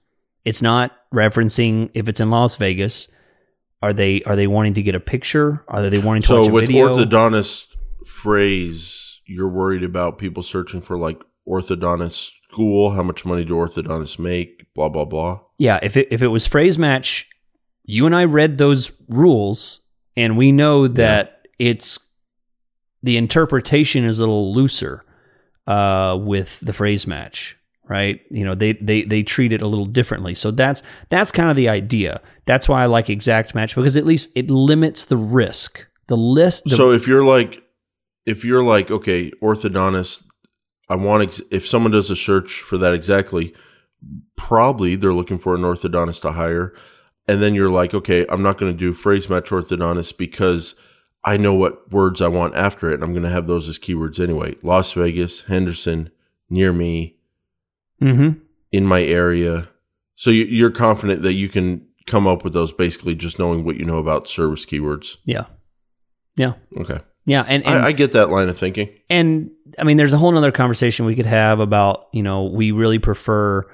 It's 0.44 0.62
not 0.62 0.92
referencing 1.12 1.90
if 1.94 2.08
it's 2.08 2.20
in 2.20 2.30
Las 2.30 2.56
Vegas. 2.56 3.08
Are 3.82 3.92
they 3.92 4.22
are 4.22 4.36
they 4.36 4.46
wanting 4.46 4.74
to 4.74 4.82
get 4.82 4.94
a 4.94 5.00
picture? 5.00 5.64
Are 5.68 5.88
they 5.90 5.98
wanting 5.98 6.22
to 6.22 6.28
So 6.28 6.48
with 6.48 6.68
orthodontist 6.68 7.66
phrase, 8.06 9.20
you're 9.26 9.48
worried 9.48 9.82
about 9.82 10.18
people 10.18 10.42
searching 10.42 10.80
for 10.80 10.96
like 10.96 11.22
orthodontist 11.46 12.30
school. 12.50 12.92
How 12.92 13.02
much 13.02 13.24
money 13.24 13.44
do 13.44 13.54
orthodontists 13.54 14.18
make? 14.18 14.66
Blah 14.74 14.88
blah 14.88 15.04
blah. 15.04 15.40
yeah, 15.58 15.78
if 15.82 15.96
it 15.96 16.08
if 16.10 16.22
it 16.22 16.28
was 16.28 16.46
phrase 16.46 16.78
match, 16.78 17.28
you 17.84 18.06
and 18.06 18.16
I 18.16 18.24
read 18.24 18.58
those 18.58 18.90
rules, 19.08 19.80
and 20.16 20.36
we 20.38 20.52
know 20.52 20.88
that 20.88 21.46
it's 21.58 21.98
the 23.02 23.16
interpretation 23.18 24.04
is 24.04 24.18
a 24.18 24.22
little 24.22 24.54
looser 24.54 25.04
uh, 25.66 26.18
with 26.20 26.58
the 26.60 26.72
phrase 26.72 27.06
match, 27.06 27.56
right? 27.88 28.20
You 28.30 28.44
know, 28.44 28.54
they 28.54 28.72
they 28.72 29.02
they 29.02 29.22
treat 29.22 29.52
it 29.52 29.62
a 29.62 29.66
little 29.66 29.86
differently. 29.86 30.34
So 30.34 30.50
that's 30.50 30.82
that's 31.10 31.32
kind 31.32 31.50
of 31.50 31.56
the 31.56 31.68
idea. 31.68 32.20
That's 32.46 32.68
why 32.68 32.82
I 32.82 32.86
like 32.86 33.10
exact 33.10 33.54
match 33.54 33.74
because 33.74 33.96
at 33.96 34.06
least 34.06 34.30
it 34.34 34.50
limits 34.50 35.06
the 35.06 35.16
risk. 35.16 35.86
The 36.06 36.16
list. 36.16 36.64
The, 36.64 36.76
so 36.76 36.92
if 36.92 37.06
you're 37.06 37.24
like, 37.24 37.62
if 38.26 38.44
you're 38.44 38.62
like, 38.62 38.90
okay, 38.90 39.30
orthodontist, 39.42 40.24
I 40.88 40.96
want 40.96 41.24
ex- 41.24 41.42
if 41.50 41.66
someone 41.66 41.92
does 41.92 42.10
a 42.10 42.16
search 42.16 42.60
for 42.60 42.76
that 42.78 42.94
exactly, 42.94 43.54
probably 44.36 44.96
they're 44.96 45.14
looking 45.14 45.38
for 45.38 45.54
an 45.54 45.62
orthodontist 45.62 46.22
to 46.22 46.32
hire, 46.32 46.74
and 47.26 47.42
then 47.42 47.54
you're 47.54 47.70
like, 47.70 47.94
okay, 47.94 48.26
I'm 48.28 48.42
not 48.42 48.58
going 48.58 48.72
to 48.72 48.78
do 48.78 48.92
phrase 48.92 49.30
match 49.30 49.50
orthodontist 49.50 50.18
because 50.18 50.74
I 51.24 51.38
know 51.38 51.54
what 51.54 51.90
words 51.90 52.20
I 52.20 52.28
want 52.28 52.54
after 52.54 52.90
it, 52.90 52.94
and 52.94 53.04
I'm 53.04 53.12
going 53.12 53.22
to 53.22 53.30
have 53.30 53.46
those 53.46 53.68
as 53.68 53.78
keywords 53.78 54.20
anyway. 54.20 54.56
Las 54.62 54.92
Vegas, 54.92 55.42
Henderson, 55.42 56.10
near 56.50 56.72
me, 56.72 57.16
Mhm. 58.04 58.40
in 58.72 58.84
my 58.84 59.02
area. 59.02 59.68
So 60.14 60.30
you, 60.30 60.44
you're 60.44 60.70
confident 60.70 61.22
that 61.22 61.32
you 61.32 61.48
can 61.48 61.86
come 62.06 62.26
up 62.26 62.44
with 62.44 62.52
those 62.52 62.72
basically 62.72 63.14
just 63.14 63.38
knowing 63.38 63.64
what 63.64 63.76
you 63.76 63.84
know 63.84 63.98
about 63.98 64.28
service 64.28 64.66
keywords. 64.66 65.16
Yeah. 65.24 65.46
Yeah. 66.36 66.52
Okay, 66.78 66.98
Yeah. 67.24 67.44
And, 67.48 67.64
and 67.64 67.76
I, 67.78 67.86
I 67.88 67.92
get 67.92 68.12
that 68.12 68.28
line 68.28 68.48
of 68.48 68.58
thinking. 68.58 68.90
and 69.08 69.50
I 69.78 69.84
mean, 69.84 69.96
there's 69.96 70.12
a 70.12 70.18
whole 70.18 70.30
nother 70.32 70.52
conversation 70.52 71.06
we 71.06 71.14
could 71.16 71.26
have 71.26 71.58
about, 71.60 72.06
you 72.12 72.22
know, 72.22 72.44
we 72.44 72.70
really 72.72 72.98
prefer 72.98 73.64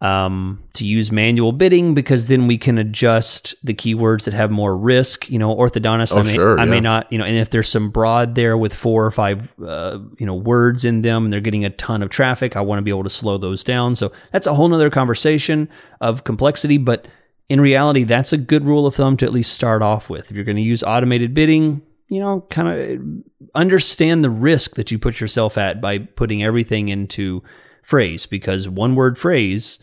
um, 0.00 0.62
to 0.74 0.86
use 0.86 1.10
manual 1.10 1.50
bidding 1.50 1.92
because 1.92 2.28
then 2.28 2.46
we 2.46 2.56
can 2.56 2.78
adjust 2.78 3.56
the 3.64 3.74
keywords 3.74 4.26
that 4.26 4.34
have 4.34 4.50
more 4.50 4.76
risk. 4.76 5.28
You 5.28 5.40
know, 5.40 5.54
orthodontist, 5.54 6.14
Oh, 6.14 6.20
I, 6.20 6.22
may, 6.22 6.34
sure, 6.34 6.58
I 6.58 6.66
may 6.66 6.80
not, 6.80 7.12
you 7.12 7.18
know, 7.18 7.24
and 7.24 7.36
if 7.36 7.50
there's 7.50 7.68
some 7.68 7.90
broad 7.90 8.36
there 8.36 8.56
with 8.56 8.72
four 8.72 9.04
or 9.04 9.10
five, 9.10 9.52
uh, 9.60 9.98
you 10.18 10.26
know, 10.26 10.34
words 10.34 10.84
in 10.84 11.02
them 11.02 11.24
and 11.24 11.32
they're 11.32 11.40
getting 11.40 11.64
a 11.64 11.70
ton 11.70 12.02
of 12.02 12.10
traffic, 12.10 12.56
I 12.56 12.60
want 12.60 12.78
to 12.78 12.82
be 12.82 12.90
able 12.90 13.02
to 13.02 13.10
slow 13.10 13.38
those 13.38 13.64
down. 13.64 13.96
So 13.96 14.12
that's 14.30 14.46
a 14.46 14.54
whole 14.54 14.68
nother 14.68 14.90
conversation 14.90 15.68
of 16.00 16.22
complexity. 16.22 16.78
But 16.78 17.08
in 17.48 17.60
reality, 17.60 18.04
that's 18.04 18.32
a 18.32 18.38
good 18.38 18.64
rule 18.64 18.86
of 18.86 18.94
thumb 18.94 19.16
to 19.16 19.26
at 19.26 19.32
least 19.32 19.52
start 19.52 19.82
off 19.82 20.08
with. 20.08 20.30
If 20.30 20.36
you're 20.36 20.44
going 20.44 20.56
to 20.56 20.62
use 20.62 20.84
automated 20.84 21.34
bidding, 21.34 21.82
you 22.08 22.20
know, 22.20 22.46
kind 22.50 22.68
of 22.68 23.50
understand 23.56 24.22
the 24.22 24.30
risk 24.30 24.76
that 24.76 24.92
you 24.92 24.98
put 24.98 25.20
yourself 25.20 25.58
at 25.58 25.80
by 25.80 25.98
putting 25.98 26.44
everything 26.44 26.88
into 26.88 27.42
phrase 27.82 28.26
because 28.26 28.68
one 28.68 28.94
word 28.94 29.18
phrase 29.18 29.78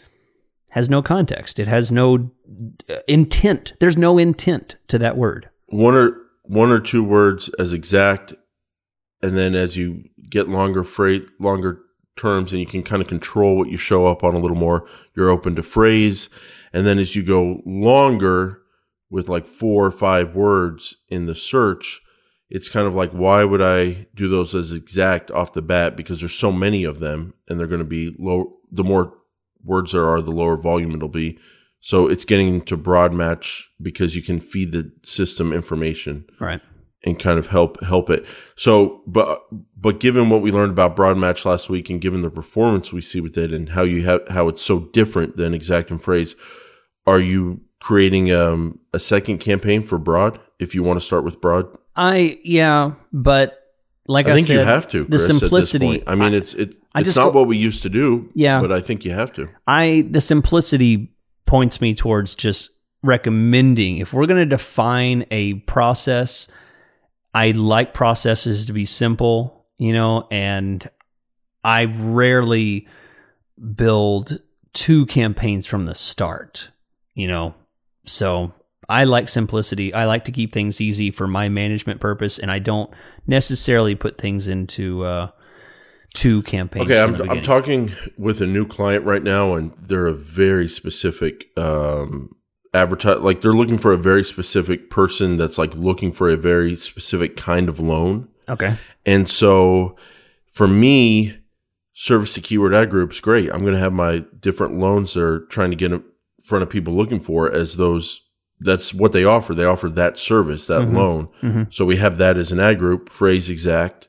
has 0.71 0.89
no 0.89 1.01
context. 1.01 1.57
It 1.57 1.67
has 1.67 1.91
no 1.91 2.31
uh, 2.89 2.95
intent. 3.07 3.73
There's 3.79 3.97
no 3.97 4.17
intent 4.17 4.75
to 4.89 4.97
that 4.99 5.17
word. 5.17 5.49
One 5.67 5.95
or 5.95 6.17
one 6.43 6.69
or 6.69 6.79
two 6.79 7.03
words 7.03 7.49
as 7.57 7.73
exact, 7.73 8.33
and 9.21 9.37
then 9.37 9.55
as 9.55 9.77
you 9.77 10.03
get 10.29 10.49
longer 10.49 10.83
freight, 10.83 11.25
longer 11.39 11.81
terms, 12.17 12.51
and 12.51 12.59
you 12.59 12.67
can 12.67 12.83
kind 12.83 13.01
of 13.01 13.07
control 13.07 13.57
what 13.57 13.69
you 13.69 13.77
show 13.77 14.05
up 14.05 14.23
on 14.23 14.35
a 14.35 14.39
little 14.39 14.57
more. 14.57 14.85
You're 15.15 15.29
open 15.29 15.55
to 15.55 15.63
phrase, 15.63 16.29
and 16.73 16.85
then 16.85 16.99
as 16.99 17.15
you 17.15 17.23
go 17.23 17.61
longer 17.65 18.61
with 19.09 19.29
like 19.29 19.47
four 19.47 19.85
or 19.85 19.91
five 19.91 20.35
words 20.35 20.97
in 21.09 21.25
the 21.25 21.35
search, 21.35 22.01
it's 22.49 22.69
kind 22.69 22.87
of 22.87 22.93
like 22.95 23.11
why 23.11 23.43
would 23.43 23.61
I 23.61 24.07
do 24.15 24.27
those 24.27 24.53
as 24.53 24.71
exact 24.71 25.31
off 25.31 25.53
the 25.53 25.61
bat 25.61 25.95
because 25.97 26.19
there's 26.19 26.35
so 26.35 26.51
many 26.51 26.83
of 26.83 26.99
them, 26.99 27.33
and 27.47 27.59
they're 27.59 27.67
going 27.67 27.79
to 27.79 27.85
be 27.85 28.15
low. 28.19 28.57
The 28.71 28.83
more 28.83 29.13
words 29.63 29.93
there 29.93 30.07
are, 30.07 30.21
the 30.21 30.31
lower 30.31 30.57
volume 30.57 30.93
it'll 30.95 31.07
be. 31.09 31.39
So 31.79 32.07
it's 32.07 32.25
getting 32.25 32.61
to 32.63 32.77
broad 32.77 33.13
match 33.13 33.69
because 33.81 34.15
you 34.15 34.21
can 34.21 34.39
feed 34.39 34.71
the 34.71 34.91
system 35.03 35.53
information 35.53 36.25
Right. 36.39 36.59
and 37.03 37.19
kind 37.19 37.37
of 37.37 37.47
help 37.47 37.81
help 37.83 38.09
it. 38.09 38.25
So, 38.55 39.01
but 39.05 39.43
but 39.75 39.99
given 39.99 40.29
what 40.29 40.41
we 40.41 40.51
learned 40.51 40.71
about 40.71 40.95
broad 40.95 41.17
match 41.17 41.45
last 41.45 41.69
week, 41.69 41.89
and 41.89 42.01
given 42.01 42.21
the 42.21 42.31
performance 42.31 42.91
we 42.91 43.01
see 43.01 43.21
with 43.21 43.37
it, 43.37 43.51
and 43.53 43.69
how 43.69 43.83
you 43.83 44.03
have 44.03 44.27
how 44.29 44.47
it's 44.47 44.63
so 44.63 44.79
different 44.79 45.37
than 45.37 45.53
exact 45.53 45.91
and 45.91 46.01
phrase, 46.01 46.35
are 47.05 47.19
you 47.19 47.61
creating 47.79 48.31
um, 48.31 48.79
a 48.93 48.99
second 48.99 49.37
campaign 49.39 49.83
for 49.83 49.99
broad 49.99 50.39
if 50.59 50.73
you 50.73 50.81
want 50.81 50.99
to 50.99 51.05
start 51.05 51.23
with 51.23 51.39
broad? 51.41 51.67
I 51.95 52.39
yeah, 52.43 52.93
but 53.13 53.61
like 54.07 54.27
I, 54.27 54.31
I 54.31 54.33
think 54.35 54.47
said, 54.47 54.53
you 54.53 54.65
have 54.65 54.87
to. 54.89 55.03
the 55.03 55.09
Chris, 55.09 55.27
this 55.27 55.39
simplicity. 55.39 56.03
I 56.07 56.15
mean, 56.15 56.33
it's 56.33 56.53
it. 56.53 56.75
I 56.93 56.99
it's 56.99 57.09
just 57.09 57.17
not 57.17 57.33
what 57.33 57.47
we 57.47 57.57
used 57.57 57.83
to 57.83 57.89
do. 57.89 58.29
Yeah. 58.33 58.61
but 58.61 58.71
I 58.71 58.81
think 58.81 59.05
you 59.05 59.11
have 59.11 59.33
to. 59.33 59.49
I 59.67 60.07
the 60.09 60.21
simplicity 60.21 61.11
points 61.45 61.81
me 61.81 61.93
towards 61.93 62.35
just 62.35 62.71
recommending 63.03 63.97
if 63.97 64.13
we're 64.13 64.25
going 64.25 64.39
to 64.39 64.45
define 64.45 65.25
a 65.31 65.53
process, 65.53 66.47
I 67.33 67.51
like 67.51 67.93
processes 67.93 68.65
to 68.65 68.73
be 68.73 68.85
simple, 68.85 69.65
you 69.77 69.93
know, 69.93 70.27
and 70.31 70.89
I 71.63 71.85
rarely 71.85 72.87
build 73.75 74.39
two 74.73 75.05
campaigns 75.05 75.65
from 75.65 75.85
the 75.85 75.95
start, 75.95 76.69
you 77.13 77.27
know. 77.27 77.55
So 78.05 78.53
I 78.87 79.05
like 79.05 79.29
simplicity. 79.29 79.93
I 79.93 80.05
like 80.05 80.25
to 80.25 80.31
keep 80.31 80.53
things 80.53 80.79
easy 80.79 81.11
for 81.11 81.27
my 81.27 81.49
management 81.49 81.99
purpose, 81.99 82.39
and 82.39 82.51
I 82.51 82.59
don't 82.59 82.89
necessarily 83.27 83.95
put 83.95 84.17
things 84.17 84.47
into 84.47 85.03
uh, 85.03 85.29
two 86.13 86.41
campaigns. 86.43 86.85
Okay, 86.85 87.01
I'm, 87.01 87.29
I'm 87.29 87.41
talking 87.41 87.91
with 88.17 88.41
a 88.41 88.47
new 88.47 88.65
client 88.65 89.05
right 89.05 89.23
now, 89.23 89.53
and 89.53 89.71
they're 89.79 90.07
a 90.07 90.13
very 90.13 90.67
specific 90.67 91.45
um, 91.57 92.35
advertise. 92.73 93.19
Like 93.19 93.41
they're 93.41 93.53
looking 93.53 93.77
for 93.77 93.91
a 93.91 93.97
very 93.97 94.23
specific 94.23 94.89
person 94.89 95.37
that's 95.37 95.57
like 95.57 95.75
looking 95.75 96.11
for 96.11 96.29
a 96.29 96.37
very 96.37 96.75
specific 96.75 97.37
kind 97.37 97.69
of 97.69 97.79
loan. 97.79 98.29
Okay. 98.47 98.75
And 99.05 99.29
so, 99.29 99.95
for 100.51 100.67
me, 100.67 101.37
service 101.93 102.33
to 102.35 102.41
keyword 102.41 102.73
ad 102.73 102.89
groups 102.89 103.19
great. 103.19 103.51
I'm 103.51 103.61
going 103.61 103.73
to 103.73 103.79
have 103.79 103.93
my 103.93 104.23
different 104.39 104.77
loans 104.77 105.13
that 105.13 105.23
are 105.23 105.45
trying 105.47 105.71
to 105.71 105.77
get 105.77 105.91
in 105.91 106.03
front 106.43 106.63
of 106.63 106.69
people 106.69 106.93
looking 106.93 107.19
for 107.19 107.51
as 107.51 107.77
those. 107.77 108.21
That's 108.59 108.93
what 108.93 109.11
they 109.11 109.23
offer. 109.25 109.53
They 109.53 109.65
offer 109.65 109.89
that 109.89 110.17
service, 110.17 110.67
that 110.67 110.83
Mhm. 110.83 110.93
loan. 110.95 111.27
Mhm. 111.43 111.73
So 111.73 111.85
we 111.85 111.97
have 111.97 112.17
that 112.17 112.37
as 112.37 112.51
an 112.51 112.59
ad 112.59 112.79
group, 112.79 113.09
phrase 113.09 113.49
exact. 113.49 114.07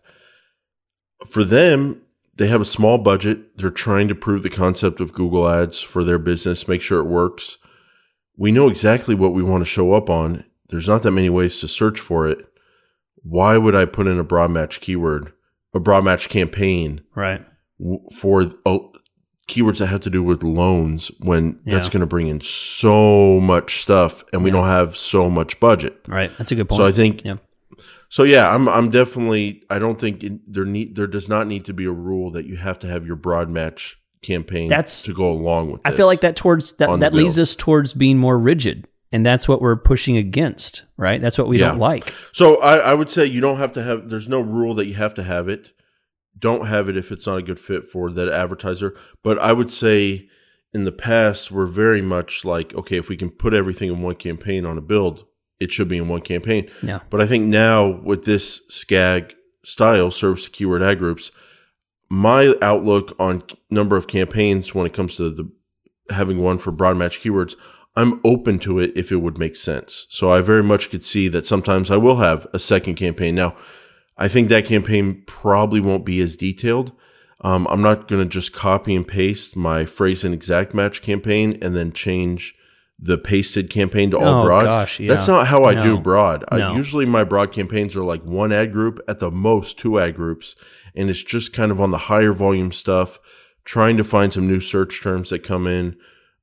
For 1.26 1.42
them, 1.44 2.00
they 2.36 2.46
have 2.48 2.60
a 2.60 2.64
small 2.66 2.98
budget. 2.98 3.58
They're 3.58 3.70
trying 3.70 4.08
to 4.08 4.14
prove 4.14 4.42
the 4.42 4.50
concept 4.50 5.00
of 5.00 5.12
Google 5.12 5.48
Ads 5.48 5.80
for 5.80 6.04
their 6.04 6.18
business, 6.18 6.68
make 6.68 6.80
sure 6.82 7.00
it 7.00 7.04
works. 7.06 7.58
We 8.36 8.52
know 8.52 8.68
exactly 8.68 9.14
what 9.14 9.32
we 9.34 9.42
want 9.42 9.62
to 9.62 9.68
show 9.70 9.94
up 9.94 10.08
on. 10.10 10.44
There's 10.68 10.86
not 10.88 11.02
that 11.02 11.12
many 11.12 11.30
ways 11.30 11.58
to 11.60 11.68
search 11.68 11.98
for 11.98 12.28
it. 12.28 12.46
Why 13.22 13.56
would 13.56 13.74
I 13.74 13.84
put 13.86 14.06
in 14.06 14.18
a 14.18 14.24
broad 14.24 14.50
match 14.50 14.80
keyword, 14.80 15.32
a 15.74 15.80
broad 15.80 16.04
match 16.04 16.28
campaign 16.28 17.00
Right. 17.14 17.44
for 18.14 18.52
oh, 18.64 18.92
keywords 19.48 19.78
that 19.78 19.86
have 19.86 20.00
to 20.00 20.10
do 20.10 20.22
with 20.22 20.42
loans 20.42 21.10
when 21.20 21.58
that's 21.64 21.88
going 21.88 22.00
to 22.00 22.06
bring 22.06 22.26
in 22.26 22.40
so 22.40 23.38
much 23.40 23.80
stuff 23.82 24.24
and 24.32 24.42
we 24.42 24.50
Yeah. 24.50 24.56
don't 24.56 24.66
have 24.68 24.96
so 24.96 25.30
much 25.30 25.60
budget? 25.60 26.00
Right. 26.08 26.30
That's 26.38 26.50
a 26.50 26.54
good 26.56 26.68
point. 26.68 26.80
So 26.80 26.86
I 26.86 26.92
think 26.92 27.24
Yeah. 27.24 27.36
so 28.08 28.24
yeah, 28.24 28.52
I'm 28.54 28.68
I'm 28.68 28.90
definitely 28.90 29.62
I 29.70 29.78
don't 29.78 30.00
think 30.00 30.24
it, 30.24 30.52
there 30.52 30.64
need 30.64 30.96
there 30.96 31.06
does 31.06 31.28
not 31.28 31.46
need 31.46 31.64
to 31.66 31.72
be 31.72 31.84
a 31.84 31.92
rule 31.92 32.30
that 32.32 32.46
you 32.46 32.56
have 32.56 32.78
to 32.80 32.86
have 32.88 33.06
your 33.06 33.16
broad 33.16 33.48
match 33.48 33.98
campaign 34.22 34.68
That's- 34.68 35.04
to 35.04 35.14
go 35.14 35.30
along 35.30 35.70
with 35.70 35.80
I 35.84 35.92
feel 35.92 36.06
like 36.06 36.20
that 36.22 36.34
towards 36.34 36.72
that 36.74 36.98
that 37.00 37.14
leads 37.14 37.38
us 37.38 37.54
towards 37.54 37.92
being 37.92 38.18
more 38.18 38.36
rigid, 38.36 38.88
and 39.12 39.24
that's 39.24 39.46
what 39.46 39.62
we're 39.62 39.76
pushing 39.76 40.16
against. 40.16 40.82
Right. 40.96 41.20
That's 41.22 41.38
what 41.38 41.46
we 41.46 41.60
Yeah. 41.60 41.68
don't 41.68 41.78
like. 41.78 42.12
So 42.32 42.60
I, 42.60 42.78
I 42.78 42.94
would 42.94 43.10
say 43.10 43.26
you 43.26 43.40
don't 43.40 43.58
have 43.58 43.72
to 43.74 43.82
have 43.84 44.08
there's 44.08 44.26
no 44.28 44.40
rule 44.40 44.74
that 44.74 44.86
you 44.88 44.94
have 44.94 45.14
to 45.14 45.22
have 45.22 45.48
it. 45.48 45.70
Don't 46.38 46.66
have 46.66 46.88
it 46.88 46.96
if 46.96 47.10
it's 47.10 47.26
not 47.26 47.38
a 47.38 47.42
good 47.42 47.60
fit 47.60 47.84
for 47.84 48.10
that 48.10 48.28
advertiser. 48.28 48.94
But 49.22 49.38
I 49.38 49.52
would 49.52 49.72
say 49.72 50.28
in 50.74 50.84
the 50.84 50.92
past 50.92 51.50
we're 51.50 51.66
very 51.66 52.02
much 52.02 52.44
like, 52.44 52.74
okay, 52.74 52.96
if 52.96 53.08
we 53.08 53.16
can 53.16 53.30
put 53.30 53.54
everything 53.54 53.88
in 53.88 54.02
one 54.02 54.16
campaign 54.16 54.66
on 54.66 54.76
a 54.76 54.82
build, 54.82 55.24
it 55.58 55.72
should 55.72 55.88
be 55.88 55.96
in 55.96 56.08
one 56.08 56.20
campaign. 56.20 56.70
Yeah. 56.82 57.00
But 57.08 57.20
I 57.20 57.26
think 57.26 57.46
now 57.46 57.86
with 57.86 58.24
this 58.24 58.60
SKAG 58.68 59.32
style, 59.64 60.10
service 60.10 60.44
to 60.44 60.50
keyword 60.50 60.82
ad 60.82 60.98
groups, 60.98 61.32
my 62.08 62.54
outlook 62.62 63.16
on 63.18 63.42
number 63.70 63.96
of 63.96 64.06
campaigns 64.06 64.74
when 64.74 64.86
it 64.86 64.92
comes 64.92 65.16
to 65.16 65.30
the 65.30 65.50
having 66.10 66.38
one 66.38 66.58
for 66.58 66.70
broad 66.70 66.96
match 66.96 67.20
keywords, 67.20 67.56
I'm 67.96 68.20
open 68.24 68.58
to 68.60 68.78
it 68.78 68.92
if 68.94 69.10
it 69.10 69.16
would 69.16 69.38
make 69.38 69.56
sense. 69.56 70.06
So 70.10 70.30
I 70.30 70.42
very 70.42 70.62
much 70.62 70.90
could 70.90 71.04
see 71.04 71.28
that 71.28 71.46
sometimes 71.46 71.90
I 71.90 71.96
will 71.96 72.16
have 72.16 72.46
a 72.52 72.58
second 72.58 72.96
campaign. 72.96 73.34
Now, 73.34 73.56
I 74.18 74.28
think 74.28 74.48
that 74.48 74.66
campaign 74.66 75.22
probably 75.26 75.80
won't 75.80 76.04
be 76.04 76.20
as 76.20 76.36
detailed. 76.36 76.92
Um, 77.42 77.66
I'm 77.70 77.82
not 77.82 78.08
going 78.08 78.22
to 78.22 78.28
just 78.28 78.52
copy 78.52 78.94
and 78.94 79.06
paste 79.06 79.56
my 79.56 79.84
phrase 79.84 80.24
and 80.24 80.32
exact 80.32 80.72
match 80.74 81.02
campaign 81.02 81.58
and 81.60 81.76
then 81.76 81.92
change 81.92 82.54
the 82.98 83.18
pasted 83.18 83.68
campaign 83.68 84.10
to 84.10 84.18
all 84.18 84.42
Oh, 84.42 84.46
broad. 84.46 84.64
gosh, 84.64 84.98
yeah. 85.00 85.12
That's 85.12 85.28
not 85.28 85.46
how 85.48 85.64
I 85.64 85.74
do 85.82 85.98
broad. 85.98 86.44
No. 86.50 86.72
I 86.72 86.76
usually 86.76 87.04
my 87.04 87.24
broad 87.24 87.52
campaigns 87.52 87.94
are 87.94 88.02
like 88.02 88.22
one 88.22 88.52
ad 88.52 88.72
group 88.72 89.00
at 89.06 89.18
the 89.18 89.30
most 89.30 89.78
two 89.78 89.98
ad 90.00 90.16
groups, 90.16 90.56
and 90.94 91.10
it's 91.10 91.22
just 91.22 91.52
kind 91.52 91.70
of 91.70 91.78
on 91.78 91.90
the 91.90 91.98
higher 91.98 92.32
volume 92.32 92.72
stuff, 92.72 93.18
trying 93.66 93.98
to 93.98 94.04
find 94.04 94.32
some 94.32 94.46
new 94.48 94.60
search 94.62 95.02
terms 95.02 95.28
that 95.28 95.40
come 95.44 95.66
in. 95.66 95.96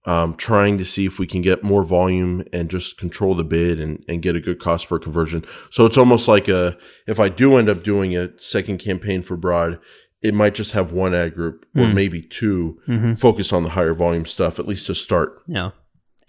Um, 0.05 0.35
trying 0.35 0.77
to 0.77 0.85
see 0.85 1.05
if 1.05 1.17
we 1.19 1.25
can 1.27 1.41
get 1.41 1.63
more 1.63 1.83
volume 1.83 2.43
and 2.51 2.69
just 2.69 2.97
control 2.97 3.35
the 3.35 3.43
bid 3.43 3.79
and, 3.79 4.03
and 4.09 4.21
get 4.21 4.35
a 4.35 4.41
good 4.41 4.59
cost 4.59 4.89
per 4.89 4.99
conversion. 4.99 5.45
So 5.71 5.85
it's 5.85 5.97
almost 5.97 6.27
like 6.27 6.47
a, 6.49 6.77
if 7.07 7.19
I 7.19 7.29
do 7.29 7.55
end 7.57 7.69
up 7.69 7.83
doing 7.83 8.15
a 8.15 8.29
second 8.39 8.79
campaign 8.79 9.21
for 9.23 9.37
broad, 9.37 9.79
it 10.21 10.33
might 10.33 10.55
just 10.55 10.71
have 10.73 10.91
one 10.91 11.13
ad 11.13 11.35
group 11.35 11.65
or 11.75 11.83
Mm. 11.85 11.93
maybe 11.93 12.21
2 12.21 12.79
Mm-hmm. 12.87 13.13
focus 13.15 13.53
on 13.53 13.63
the 13.63 13.69
higher 13.71 13.93
volume 13.93 14.25
stuff, 14.25 14.59
at 14.59 14.67
least 14.67 14.87
to 14.87 14.95
start. 14.95 15.41
Yeah. 15.47 15.71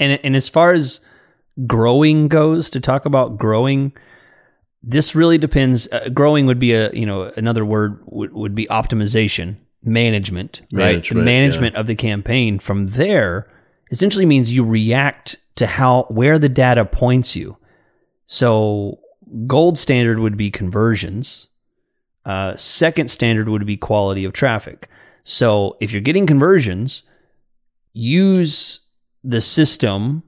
And 0.01 0.19
and 0.25 0.35
as 0.37 0.49
far 0.49 0.73
as 0.73 1.01
growing 1.67 2.27
goes, 2.29 2.71
to 2.71 2.81
talk 2.81 3.05
about 3.07 3.39
growing, 3.39 3.93
this 4.83 5.15
really 5.15 5.39
depends. 5.39 5.87
Uh, 5.93 6.09
growing 6.13 6.47
would 6.47 6.59
be 6.59 6.73
a 6.73 6.93
you 6.93 7.07
know 7.07 7.31
another 7.37 7.65
word 7.65 8.01
would, 8.07 8.33
would 8.33 8.55
be 8.55 8.67
optimization, 8.67 9.57
management, 9.85 10.61
right? 10.73 11.05
The 11.07 11.15
Management, 11.15 11.25
management 11.25 11.77
of 11.77 11.87
the 11.87 11.95
campaign. 11.95 12.59
From 12.59 12.89
there, 12.89 13.47
essentially 13.91 14.27
means 14.27 14.53
you 14.53 14.65
react 14.65 15.37
to 15.57 15.67
how 15.67 16.05
where 16.09 16.39
the 16.39 16.49
data 16.49 16.85
points 16.85 17.37
you. 17.37 17.57
So 18.27 19.01
gold 19.47 19.79
standard 19.79 20.19
would 20.19 20.37
be 20.37 20.51
conversions. 20.51 21.47
Uh, 22.25 22.57
second 22.57 23.09
standard 23.09 23.49
would 23.49 23.67
be 23.67 23.77
quality 23.77 24.25
of 24.25 24.33
traffic. 24.33 24.89
So 25.23 25.77
if 25.81 25.93
you're 25.93 26.01
getting 26.01 26.27
conversions, 26.27 27.03
use 27.93 28.81
the 29.23 29.41
system 29.41 30.23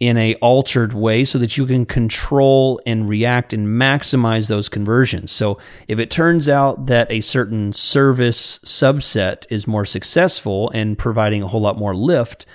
in 0.00 0.16
a 0.16 0.34
altered 0.36 0.92
way 0.92 1.24
so 1.24 1.38
that 1.38 1.56
you 1.56 1.66
can 1.66 1.84
control 1.84 2.80
and 2.86 3.08
react 3.08 3.52
and 3.52 3.66
maximize 3.66 4.48
those 4.48 4.68
conversions. 4.68 5.32
So 5.32 5.58
if 5.88 5.98
it 5.98 6.10
turns 6.10 6.48
out 6.48 6.86
that 6.86 7.10
a 7.10 7.20
certain 7.20 7.72
service 7.72 8.58
subset 8.60 9.44
is 9.50 9.66
more 9.66 9.84
successful 9.84 10.70
and 10.70 10.96
providing 10.96 11.42
a 11.42 11.48
whole 11.48 11.60
lot 11.60 11.78
more 11.78 11.96
lift, 11.96 12.46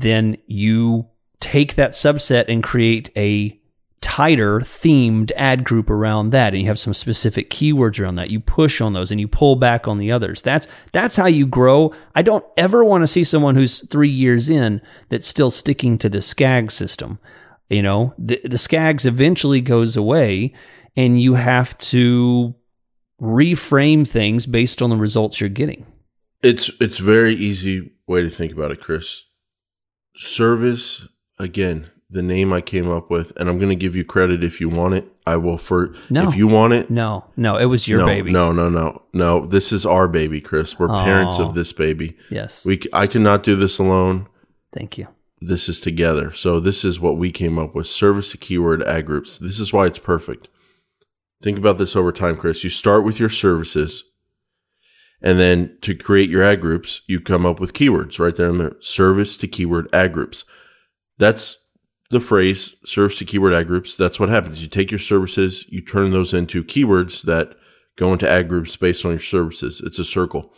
then 0.00 0.36
you 0.46 1.06
take 1.40 1.74
that 1.74 1.90
subset 1.90 2.46
and 2.48 2.62
create 2.62 3.10
a 3.16 3.60
tighter 4.00 4.60
themed 4.60 5.32
ad 5.34 5.64
group 5.64 5.88
around 5.88 6.30
that. 6.30 6.52
And 6.52 6.60
you 6.60 6.68
have 6.68 6.78
some 6.78 6.92
specific 6.92 7.48
keywords 7.48 7.98
around 7.98 8.16
that. 8.16 8.28
You 8.28 8.38
push 8.38 8.80
on 8.80 8.92
those 8.92 9.10
and 9.10 9.18
you 9.18 9.26
pull 9.26 9.56
back 9.56 9.88
on 9.88 9.98
the 9.98 10.12
others. 10.12 10.42
That's 10.42 10.68
that's 10.92 11.16
how 11.16 11.26
you 11.26 11.46
grow. 11.46 11.94
I 12.14 12.22
don't 12.22 12.44
ever 12.56 12.84
want 12.84 13.02
to 13.02 13.06
see 13.06 13.24
someone 13.24 13.54
who's 13.54 13.86
3 13.88 14.08
years 14.08 14.50
in 14.50 14.82
that's 15.08 15.26
still 15.26 15.50
sticking 15.50 15.96
to 15.98 16.08
the 16.08 16.20
skag 16.20 16.70
system. 16.70 17.18
You 17.70 17.82
know 17.82 18.14
the, 18.18 18.40
the 18.44 18.56
skags 18.56 19.06
eventually 19.06 19.62
goes 19.62 19.96
away 19.96 20.52
and 20.96 21.20
you 21.20 21.34
have 21.34 21.76
to 21.78 22.54
reframe 23.20 24.06
things 24.06 24.44
based 24.44 24.82
on 24.82 24.90
the 24.90 24.96
results 24.96 25.40
you're 25.40 25.48
getting. 25.48 25.86
It's 26.42 26.70
it's 26.78 26.98
very 26.98 27.34
easy 27.34 27.92
way 28.06 28.20
to 28.22 28.28
think 28.28 28.52
about 28.52 28.70
it, 28.70 28.80
Chris. 28.80 29.24
Service 30.16 31.08
again, 31.38 31.90
the 32.08 32.22
name 32.22 32.52
I 32.52 32.60
came 32.60 32.88
up 32.90 33.10
with, 33.10 33.32
and 33.36 33.48
I'm 33.48 33.58
going 33.58 33.70
to 33.70 33.74
give 33.76 33.96
you 33.96 34.04
credit 34.04 34.44
if 34.44 34.60
you 34.60 34.68
want 34.68 34.94
it. 34.94 35.06
I 35.26 35.36
will 35.36 35.58
for 35.58 35.94
No. 36.10 36.28
if 36.28 36.36
you 36.36 36.46
want 36.46 36.74
it. 36.74 36.90
no 36.90 37.24
no 37.36 37.56
it 37.56 37.64
was 37.64 37.88
your 37.88 38.00
no, 38.00 38.06
baby 38.06 38.30
no, 38.30 38.52
no, 38.52 38.68
no, 38.68 39.02
no. 39.14 39.46
This 39.46 39.72
is 39.72 39.86
our 39.86 40.06
baby, 40.06 40.40
Chris. 40.40 40.78
We're 40.78 40.88
parents 40.88 41.38
of 41.38 41.54
this 41.54 41.72
baby. 41.72 42.16
yes 42.30 42.64
We 42.66 42.80
I 42.92 43.06
cannot 43.06 43.42
do 43.42 43.56
this 43.56 43.78
alone. 43.78 44.28
thank 44.72 44.98
you 44.98 45.08
This 45.40 45.68
is 45.68 45.80
together. 45.80 46.30
So 46.32 46.60
this 46.60 46.84
is 46.84 47.00
what 47.00 47.16
we 47.16 47.32
came 47.32 47.58
up 47.58 47.74
with: 47.74 47.86
service 47.86 48.30
to 48.32 48.36
keyword 48.38 48.82
ad 48.84 49.06
groups. 49.06 49.38
This 49.38 49.58
is 49.58 49.72
why 49.72 49.86
it's 49.86 49.98
perfect. 49.98 50.48
Think 51.42 51.58
about 51.58 51.78
this 51.78 51.96
over 51.96 52.12
time, 52.12 52.36
Chris. 52.36 52.62
You 52.64 52.70
start 52.70 53.02
with 53.04 53.18
your 53.18 53.28
services. 53.30 54.04
And 55.24 55.40
then 55.40 55.78
to 55.80 55.94
create 55.94 56.28
your 56.28 56.42
ad 56.42 56.60
groups, 56.60 57.00
you 57.06 57.18
come 57.18 57.46
up 57.46 57.58
with 57.58 57.72
keywords 57.72 58.18
right 58.18 58.36
there 58.36 58.50
in 58.50 58.58
there. 58.58 58.76
Service 58.80 59.38
to 59.38 59.48
keyword 59.48 59.88
ad 59.94 60.12
groups. 60.12 60.44
That's 61.16 61.56
the 62.10 62.20
phrase 62.20 62.74
service 62.84 63.18
to 63.18 63.24
keyword 63.24 63.54
ad 63.54 63.66
groups. 63.66 63.96
That's 63.96 64.20
what 64.20 64.28
happens. 64.28 64.62
You 64.62 64.68
take 64.68 64.90
your 64.90 65.00
services, 65.00 65.64
you 65.70 65.80
turn 65.80 66.10
those 66.10 66.34
into 66.34 66.62
keywords 66.62 67.22
that 67.22 67.56
go 67.96 68.12
into 68.12 68.28
ad 68.30 68.50
groups 68.50 68.76
based 68.76 69.04
on 69.06 69.12
your 69.12 69.18
services. 69.20 69.80
It's 69.80 69.98
a 69.98 70.04
circle. 70.04 70.52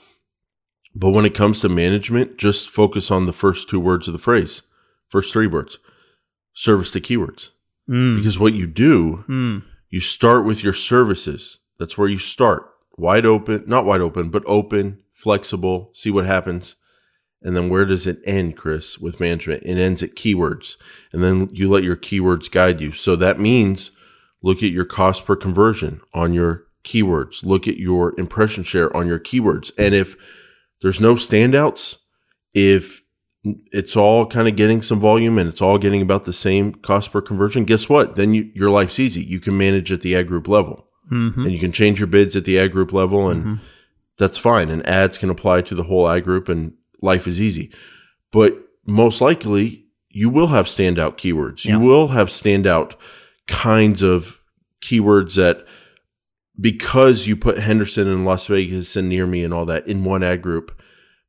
But 0.96 1.10
when 1.10 1.24
it 1.26 1.34
comes 1.34 1.60
to 1.60 1.68
management, 1.68 2.36
just 2.36 2.68
focus 2.68 3.10
on 3.10 3.26
the 3.26 3.32
first 3.32 3.70
two 3.70 3.78
words 3.78 4.08
of 4.08 4.14
the 4.14 4.18
phrase, 4.18 4.62
first 5.08 5.32
three 5.32 5.46
words 5.46 5.78
service 6.54 6.90
to 6.90 7.00
keywords. 7.00 7.50
mm. 7.88 8.16
Because 8.16 8.38
what 8.40 8.54
you 8.54 8.66
do 8.66 9.24
Mm. 9.28 9.62
you 9.90 10.00
start 10.00 10.44
with 10.44 10.64
your 10.64 10.72
services. 10.72 11.58
That's 11.78 11.96
where 11.96 12.08
you 12.08 12.18
start. 12.18 12.68
Wide 12.98 13.26
open, 13.26 13.64
not 13.66 13.84
wide 13.84 14.00
open, 14.00 14.30
but 14.30 14.42
open, 14.46 15.02
flexible, 15.12 15.90
see 15.94 16.10
what 16.10 16.24
happens. 16.24 16.76
And 17.42 17.56
then 17.56 17.68
where 17.68 17.84
does 17.84 18.06
it 18.06 18.20
end, 18.24 18.56
Chris, 18.56 18.98
with 18.98 19.20
management? 19.20 19.62
It 19.64 19.78
ends 19.78 20.02
at 20.02 20.14
keywords. 20.14 20.76
And 21.12 21.22
then 21.22 21.48
you 21.52 21.70
let 21.70 21.84
your 21.84 21.96
keywords 21.96 22.50
guide 22.50 22.80
you. 22.80 22.92
So 22.92 23.14
that 23.16 23.38
means 23.38 23.90
look 24.42 24.62
at 24.62 24.72
your 24.72 24.86
cost 24.86 25.26
per 25.26 25.36
conversion 25.36 26.00
on 26.14 26.32
your 26.32 26.64
keywords. 26.84 27.44
Look 27.44 27.68
at 27.68 27.76
your 27.76 28.18
impression 28.18 28.64
share 28.64 28.94
on 28.96 29.06
your 29.06 29.20
keywords. 29.20 29.70
And 29.78 29.94
if 29.94 30.16
there's 30.80 31.00
no 31.00 31.16
standouts, 31.16 31.98
if 32.54 33.02
it's 33.44 33.96
all 33.96 34.26
kind 34.26 34.48
of 34.48 34.56
getting 34.56 34.82
some 34.82 34.98
volume 34.98 35.38
and 35.38 35.48
it's 35.48 35.62
all 35.62 35.78
getting 35.78 36.02
about 36.02 36.24
the 36.24 36.32
same 36.32 36.74
cost 36.74 37.12
per 37.12 37.20
conversion, 37.20 37.64
guess 37.64 37.88
what? 37.88 38.16
Then 38.16 38.34
you, 38.34 38.50
your 38.54 38.70
life's 38.70 38.98
easy. 38.98 39.22
You 39.22 39.38
can 39.38 39.56
manage 39.56 39.92
at 39.92 40.00
the 40.00 40.16
ad 40.16 40.26
group 40.26 40.48
level 40.48 40.85
Mhm. 41.10 41.36
and 41.44 41.52
you 41.52 41.58
can 41.58 41.72
change 41.72 41.98
your 42.00 42.06
bids 42.06 42.34
at 42.36 42.44
the 42.44 42.58
ad 42.58 42.72
group 42.72 42.92
level 42.92 43.28
and 43.28 43.44
Mhm. 43.44 43.58
that's 44.18 44.38
fine. 44.38 44.70
And 44.70 44.86
ads 44.86 45.18
can 45.18 45.30
apply 45.30 45.62
to 45.62 45.74
the 45.74 45.84
whole 45.84 46.08
ad 46.08 46.24
group 46.24 46.48
and 46.48 46.72
life 47.02 47.26
is 47.28 47.40
easy. 47.40 47.70
But 48.32 48.58
most 48.86 49.20
likely 49.20 49.84
you 50.10 50.28
will 50.30 50.48
have 50.48 50.66
standout 50.66 51.18
keywords. 51.18 51.64
Yeah. 51.64 51.72
You 51.72 51.80
will 51.80 52.08
have 52.08 52.28
standout 52.28 52.94
kinds 53.46 54.02
of 54.02 54.40
keywords 54.82 55.34
that 55.34 55.64
because 56.58 57.26
you 57.26 57.36
put 57.36 57.58
Henderson 57.58 58.06
and 58.08 58.24
Las 58.24 58.46
Vegas 58.46 58.96
and 58.96 59.08
near 59.08 59.26
me 59.26 59.44
and 59.44 59.52
all 59.52 59.66
that 59.66 59.86
in 59.86 60.04
one 60.04 60.22
ad 60.22 60.40
group, 60.42 60.80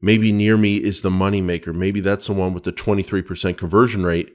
maybe 0.01 0.31
near 0.31 0.57
me 0.57 0.77
is 0.77 1.01
the 1.01 1.09
moneymaker. 1.09 1.73
Maybe 1.75 1.99
that's 1.99 2.27
the 2.27 2.33
one 2.33 2.53
with 2.53 2.63
the 2.63 2.71
23% 2.71 3.57
conversion 3.57 4.03
rate. 4.05 4.33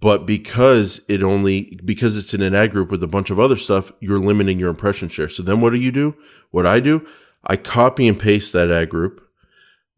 But 0.00 0.24
because 0.24 1.02
it 1.08 1.22
only, 1.22 1.78
because 1.84 2.16
it's 2.16 2.32
in 2.32 2.40
an 2.40 2.54
ad 2.54 2.72
group 2.72 2.90
with 2.90 3.02
a 3.02 3.08
bunch 3.08 3.30
of 3.30 3.38
other 3.38 3.56
stuff, 3.56 3.92
you're 4.00 4.18
limiting 4.18 4.58
your 4.58 4.70
impression 4.70 5.08
share. 5.10 5.28
So 5.28 5.42
then 5.42 5.60
what 5.60 5.70
do 5.70 5.78
you 5.78 5.92
do? 5.92 6.14
What 6.50 6.66
I 6.66 6.80
do, 6.80 7.06
I 7.44 7.56
copy 7.56 8.08
and 8.08 8.18
paste 8.18 8.52
that 8.54 8.70
ad 8.70 8.88
group. 8.88 9.26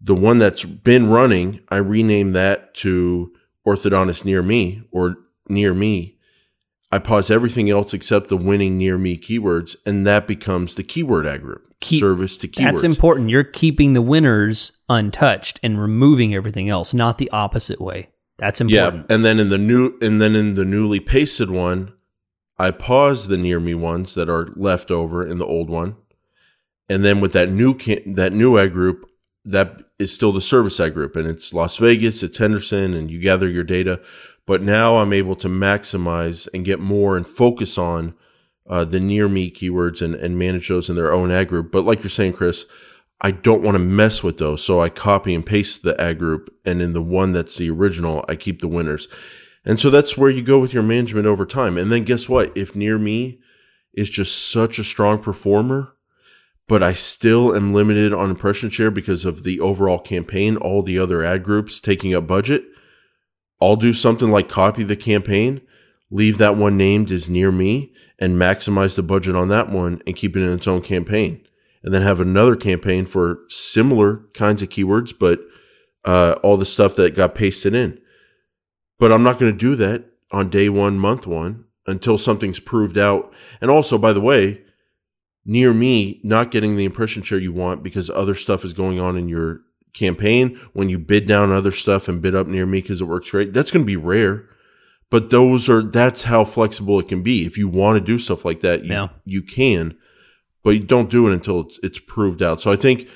The 0.01 0.15
one 0.15 0.39
that's 0.39 0.65
been 0.65 1.09
running, 1.09 1.61
I 1.69 1.77
rename 1.77 2.33
that 2.33 2.75
to 2.77 3.33
orthodontist 3.67 4.25
near 4.25 4.43
me 4.43 4.83
or 4.91 5.17
near 5.49 5.73
me. 5.73 6.19
I 6.91 6.99
pause 6.99 7.31
everything 7.31 7.71
else 7.71 7.95
except 7.95 8.29
the 8.29 8.37
winning 8.37 8.77
near 8.77 8.99
me 8.99 9.17
keywords, 9.17 9.77
and 9.87 10.07
that 10.07 10.27
becomes 10.27 10.75
the 10.75 10.83
keyword 10.83 11.27
ad 11.27 11.43
group. 11.43 11.63
Keep- 11.81 12.01
service 12.01 12.37
to 12.39 12.49
keywords. 12.49 12.65
That's 12.65 12.85
important. 12.85 13.31
You're 13.31 13.45
keeping 13.45 13.93
the 13.93 14.03
winners 14.03 14.81
untouched 14.89 15.59
and 15.63 15.81
removing 15.81 16.35
everything 16.35 16.69
else, 16.69 16.93
not 16.93 17.19
the 17.19 17.31
opposite 17.31 17.81
way. 17.81 18.09
That's 18.39 18.61
important. 18.61 19.07
Yeah, 19.09 19.15
and 19.15 19.25
then 19.25 19.39
in 19.39 19.49
the 19.49 19.59
new 19.59 19.99
and 20.01 20.21
then 20.21 20.35
in 20.35 20.55
the 20.55 20.65
newly 20.65 21.01
pasted 21.01 21.51
one, 21.51 21.93
I 22.59 22.71
pause 22.71 23.29
the 23.29 23.37
near 23.37 23.61
me 23.61 23.75
ones 23.75 24.15
that 24.15 24.29
are 24.29 24.49
left 24.57 24.91
over 24.91 25.27
in 25.27 25.39
the 25.39 25.47
old 25.47 25.71
one, 25.71 25.97
and 26.89 27.05
then 27.05 27.21
with 27.21 27.33
that 27.33 27.51
new 27.51 27.75
can- 27.75 28.15
that 28.15 28.33
new 28.33 28.59
ad 28.59 28.73
group, 28.73 29.09
that 29.45 29.85
is 29.99 30.13
still 30.13 30.33
the 30.33 30.41
service 30.41 30.81
ad 30.81 30.95
group, 30.95 31.15
and 31.15 31.29
it's 31.29 31.55
Las 31.55 31.77
Vegas, 31.77 32.23
it's 32.23 32.39
Henderson, 32.39 32.95
and 32.95 33.11
you 33.11 33.21
gather 33.21 33.49
your 33.49 33.65
data. 33.65 34.01
But 34.47 34.63
now 34.63 34.97
I'm 34.97 35.13
able 35.13 35.37
to 35.37 35.49
maximize 35.49 36.49
and 36.53 36.65
get 36.65 36.81
more 36.81 37.17
and 37.17 37.27
focus 37.27 37.79
on 37.79 38.15
uh, 38.69 38.85
the 38.85 38.99
near 39.01 39.29
me 39.29 39.51
keywords 39.51 40.03
and, 40.03 40.15
and 40.15 40.39
manage 40.39 40.69
those 40.69 40.91
in 40.91 40.97
their 40.97 41.13
own 41.13 41.31
ad 41.31 41.49
group. 41.49 41.71
But 41.71 41.85
like 41.85 42.03
you're 42.03 42.11
saying, 42.11 42.33
Chris, 42.33 42.67
I 43.25 43.31
don't 43.31 43.63
want 43.63 43.77
to 43.77 43.83
mess 43.83 44.25
with 44.25 44.39
those. 44.39 44.65
So 44.65 44.81
I 44.81 44.89
copy 44.89 45.33
and 45.33 45.47
paste 45.47 45.83
the 45.83 45.99
ad 46.01 46.19
group. 46.19 46.53
And 46.65 46.83
in 46.83 46.93
the 46.93 47.03
one 47.03 47.31
that's 47.31 47.57
the 47.57 47.71
original, 47.71 48.25
I 48.29 48.35
keep 48.35 48.61
the 48.61 48.69
winners. 48.69 49.09
And 49.65 49.79
so 49.79 49.91
that's 49.91 50.19
where 50.19 50.29
you 50.29 50.43
go 50.43 50.59
with 50.59 50.75
your 50.75 50.83
management 50.83 51.27
over 51.27 51.47
time. 51.47 51.79
And 51.79 51.91
then 51.91 52.03
guess 52.03 52.29
what? 52.29 52.55
If 52.57 52.75
near 52.75 52.99
me 52.99 53.39
is 53.95 54.11
just 54.11 54.51
such 54.51 54.81
a 54.81 54.85
strong 54.85 55.21
performer, 55.21 55.95
but 56.67 56.83
I 56.83 56.95
still 56.95 57.55
am 57.55 57.73
limited 57.73 58.13
on 58.13 58.29
impression 58.29 58.71
share 58.71 58.91
because 58.91 59.25
of 59.25 59.45
the 59.45 59.61
overall 59.61 60.01
campaign, 60.01 60.57
all 60.57 60.83
the 60.83 60.99
other 60.99 61.23
ad 61.23 61.45
groups 61.45 61.79
taking 61.79 62.13
up 62.15 62.27
budget, 62.27 62.65
I'll 63.61 63.77
do 63.77 63.95
something 63.95 64.33
like 64.33 64.49
copy 64.49 64.83
the 64.83 64.97
campaign, 64.97 65.61
leave 66.11 66.39
that 66.39 66.57
one 66.57 66.77
named 66.77 67.13
as 67.13 67.29
near 67.29 67.53
me, 67.53 67.93
and 68.19 68.35
maximize 68.35 68.97
the 68.97 69.03
budget 69.05 69.37
on 69.37 69.47
that 69.49 69.69
one 69.69 70.03
and 70.07 70.17
keep 70.17 70.37
it 70.37 70.43
in 70.43 70.53
its 70.53 70.67
own 70.67 70.83
campaign 70.83 71.47
and 71.83 71.93
then 71.93 72.03
have 72.03 72.21
another 72.21 72.57
campaign 72.57 73.07
for 73.07 73.41
similar 73.49 74.25
kinds 74.35 74.63
of 74.63 74.69
keywords, 74.69 75.13
but 75.19 75.41
uh, 76.05 76.37
all 76.43 76.57
the 76.57 76.67
stuff 76.67 76.97
that 76.97 77.15
got 77.15 77.35
pasted 77.35 77.75
in. 77.75 77.99
But 78.99 79.13
I'm 79.13 79.23
not 79.23 79.39
going 79.39 79.53
to 79.53 79.59
do 79.59 79.75
that 79.77 80.05
on 80.31 80.49
day 80.49 80.69
one, 80.69 80.99
month 80.99 81.27
one, 81.27 81.65
until 81.87 82.19
something's 82.19 82.61
proved 82.61 82.97
out. 82.97 83.33
And 83.61 83.71
also, 83.71 83.99
by 83.99 84.13
the 84.13 84.21
way, 84.21 84.63
near 85.45 85.73
me, 85.75 86.21
not 86.23 86.51
getting 86.51 86.77
the 86.77 86.85
impression 86.85 87.23
share 87.23 87.39
you 87.39 87.53
want 87.53 87.83
because 87.83 88.09
other 88.11 88.35
stuff 88.35 88.65
is 88.65 88.73
going 88.73 89.01
on 89.01 89.17
in 89.17 89.29
your 89.29 89.61
campaign 89.93 90.59
when 90.73 90.89
you 90.89 90.99
bid 90.99 91.27
down 91.27 91.51
other 91.53 91.73
stuff 91.73 92.09
and 92.09 92.23
bid 92.23 92.35
up 92.35 92.47
near 92.47 92.65
me 92.65 92.81
because 92.81 93.01
it 93.01 93.05
works 93.07 93.31
great. 93.31 93.53
That's 93.53 93.71
going 93.71 93.83
to 93.85 93.87
be 93.87 93.97
rare. 93.97 94.49
But 95.11 95.29
those 95.31 95.69
are 95.69 95.83
that's 95.83 96.23
how 96.23 96.45
flexible 96.45 96.99
it 96.99 97.09
can 97.09 97.23
be. 97.23 97.45
If 97.45 97.59
you 97.59 97.69
want 97.69 97.99
to 97.99 98.05
do 98.05 98.19
stuff 98.19 98.45
like 98.47 98.61
that, 98.61 98.85
you, 98.85 98.93
Yeah. 98.93 99.09
you 99.27 99.43
can, 99.43 99.95
but 100.63 100.71
you 100.71 100.81
don't 100.81 101.11
do 101.11 101.29
it 101.29 101.33
until 101.35 101.61
it's, 101.61 101.79
it's 101.83 101.99
proved 101.99 102.43
out. 102.43 102.61
So 102.61 102.71
I 102.73 102.77
think 102.77 103.09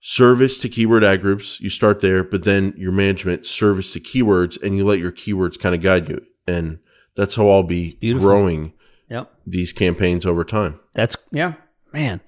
service 0.00 0.58
to 0.58 0.68
keyword 0.68 1.04
ad 1.04 1.20
groups, 1.20 1.60
you 1.60 1.70
start 1.70 2.00
there, 2.00 2.24
but 2.24 2.44
then 2.44 2.74
your 2.76 2.92
management 2.92 3.46
service 3.46 3.92
to 3.92 4.00
keywords 4.00 4.60
and 4.62 4.76
you 4.76 4.84
let 4.84 4.98
your 4.98 5.12
keywords 5.12 5.58
kind 5.58 5.74
of 5.74 5.80
guide 5.80 6.08
you. 6.08 6.24
And 6.46 6.80
that's 7.14 7.36
how 7.36 7.48
I'll 7.48 7.62
be 7.62 7.92
growing 7.94 8.72
Yep. 9.08 9.30
these 9.46 9.72
campaigns 9.72 10.24
over 10.26 10.42
time. 10.44 10.80
That's 10.94 11.16
yeah, 11.30 11.54
man. 11.92 12.20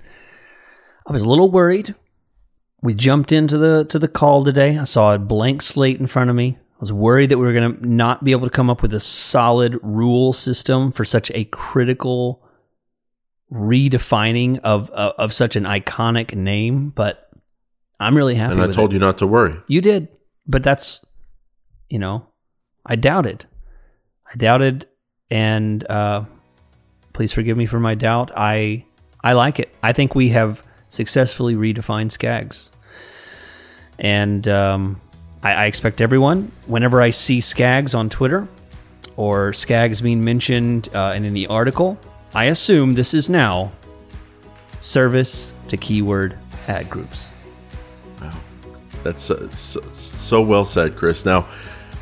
I 1.06 1.12
was 1.12 1.24
a 1.24 1.28
little 1.28 1.50
worried. 1.50 1.94
We 2.82 2.94
jumped 2.94 3.32
into 3.32 3.56
the 3.56 3.84
to 3.86 3.98
the 3.98 4.08
call 4.08 4.44
today. 4.44 4.78
I 4.78 4.84
saw 4.84 5.14
a 5.14 5.18
blank 5.18 5.62
slate 5.62 5.98
in 5.98 6.06
front 6.06 6.28
of 6.30 6.36
me. 6.36 6.58
I 6.58 6.76
was 6.80 6.92
worried 6.92 7.30
that 7.30 7.38
we 7.38 7.46
were 7.46 7.54
going 7.54 7.74
to 7.76 7.88
not 7.88 8.22
be 8.22 8.32
able 8.32 8.46
to 8.46 8.54
come 8.54 8.68
up 8.68 8.82
with 8.82 8.92
a 8.92 9.00
solid 9.00 9.78
rule 9.82 10.32
system 10.34 10.92
for 10.92 11.04
such 11.06 11.30
a 11.34 11.44
critical 11.44 12.42
redefining 13.52 14.60
of 14.64 14.90
of, 14.90 15.12
of 15.18 15.32
such 15.32 15.56
an 15.56 15.64
iconic 15.64 16.34
name, 16.34 16.90
but 16.90 17.28
I'm 18.00 18.16
really 18.16 18.34
happy 18.34 18.52
And 18.52 18.62
I 18.62 18.72
told 18.72 18.90
it. 18.90 18.94
you 18.94 19.00
not 19.00 19.18
to 19.18 19.26
worry. 19.26 19.56
You 19.68 19.80
did, 19.80 20.08
but 20.46 20.62
that's, 20.62 21.04
you 21.88 21.98
know, 21.98 22.26
I 22.84 22.96
doubted. 22.96 23.46
I 24.32 24.36
doubted, 24.36 24.86
and 25.30 25.88
uh, 25.88 26.24
please 27.12 27.32
forgive 27.32 27.56
me 27.56 27.66
for 27.66 27.78
my 27.78 27.94
doubt. 27.94 28.32
I 28.36 28.84
I 29.22 29.34
like 29.34 29.60
it. 29.60 29.74
I 29.82 29.92
think 29.92 30.14
we 30.14 30.30
have 30.30 30.62
successfully 30.88 31.54
redefined 31.54 32.10
Skags, 32.10 32.70
and 33.98 34.48
um, 34.48 35.00
I, 35.42 35.52
I 35.52 35.64
expect 35.66 36.00
everyone, 36.00 36.50
whenever 36.66 37.00
I 37.00 37.10
see 37.10 37.38
Skags 37.38 37.96
on 37.96 38.08
Twitter 38.08 38.48
or 39.16 39.52
Skags 39.52 40.02
being 40.02 40.24
mentioned 40.24 40.88
uh, 40.94 41.12
in 41.14 41.24
any 41.24 41.46
article, 41.46 41.98
I 42.34 42.46
assume 42.46 42.94
this 42.94 43.14
is 43.14 43.30
now 43.30 43.70
service 44.78 45.52
to 45.68 45.76
keyword 45.76 46.36
ad 46.66 46.90
groups. 46.90 47.30
Wow. 48.20 48.32
That's 49.02 49.30
uh, 49.30 49.48
so, 49.50 49.80
so 49.92 50.42
well 50.42 50.64
said, 50.64 50.96
Chris. 50.96 51.24
Now, 51.24 51.46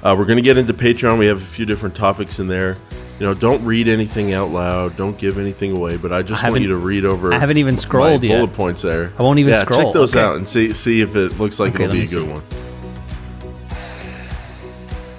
uh, 0.02 0.14
we're 0.18 0.24
going 0.24 0.38
to 0.38 0.42
get 0.42 0.56
into 0.56 0.72
Patreon. 0.72 1.18
We 1.18 1.26
have 1.26 1.42
a 1.42 1.44
few 1.44 1.66
different 1.66 1.94
topics 1.94 2.38
in 2.38 2.48
there. 2.48 2.76
You 3.20 3.26
know, 3.26 3.34
don't 3.34 3.62
read 3.64 3.88
anything 3.88 4.32
out 4.32 4.48
loud. 4.48 4.96
Don't 4.96 5.18
give 5.18 5.38
anything 5.38 5.76
away. 5.76 5.96
But 5.96 6.12
I 6.12 6.22
just 6.22 6.42
I 6.42 6.50
want 6.50 6.62
you 6.62 6.68
to 6.68 6.76
read 6.76 7.04
over. 7.04 7.32
I 7.32 7.38
haven't 7.38 7.58
even 7.58 7.76
scrolled 7.76 8.24
yet. 8.24 8.38
Bullet 8.38 8.54
points 8.54 8.82
there. 8.82 9.12
I 9.18 9.22
won't 9.22 9.38
even 9.38 9.52
yeah, 9.52 9.62
scroll. 9.62 9.82
Check 9.82 9.92
those 9.92 10.14
Okay. 10.14 10.24
out 10.24 10.36
and 10.36 10.48
see 10.48 10.72
see 10.72 11.02
if 11.02 11.14
it 11.14 11.38
looks 11.38 11.60
like 11.60 11.74
Okay, 11.74 11.84
it'll 11.84 11.92
be 11.92 12.04
a 12.04 12.06
good 12.06 12.26
me 12.26 12.32
one. 12.32 12.42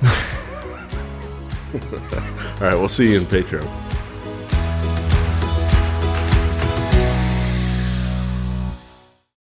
All 2.61 2.67
right, 2.67 2.75
we'll 2.75 2.89
see 2.89 3.13
you 3.13 3.19
in 3.19 3.25
Patreon. 3.25 3.82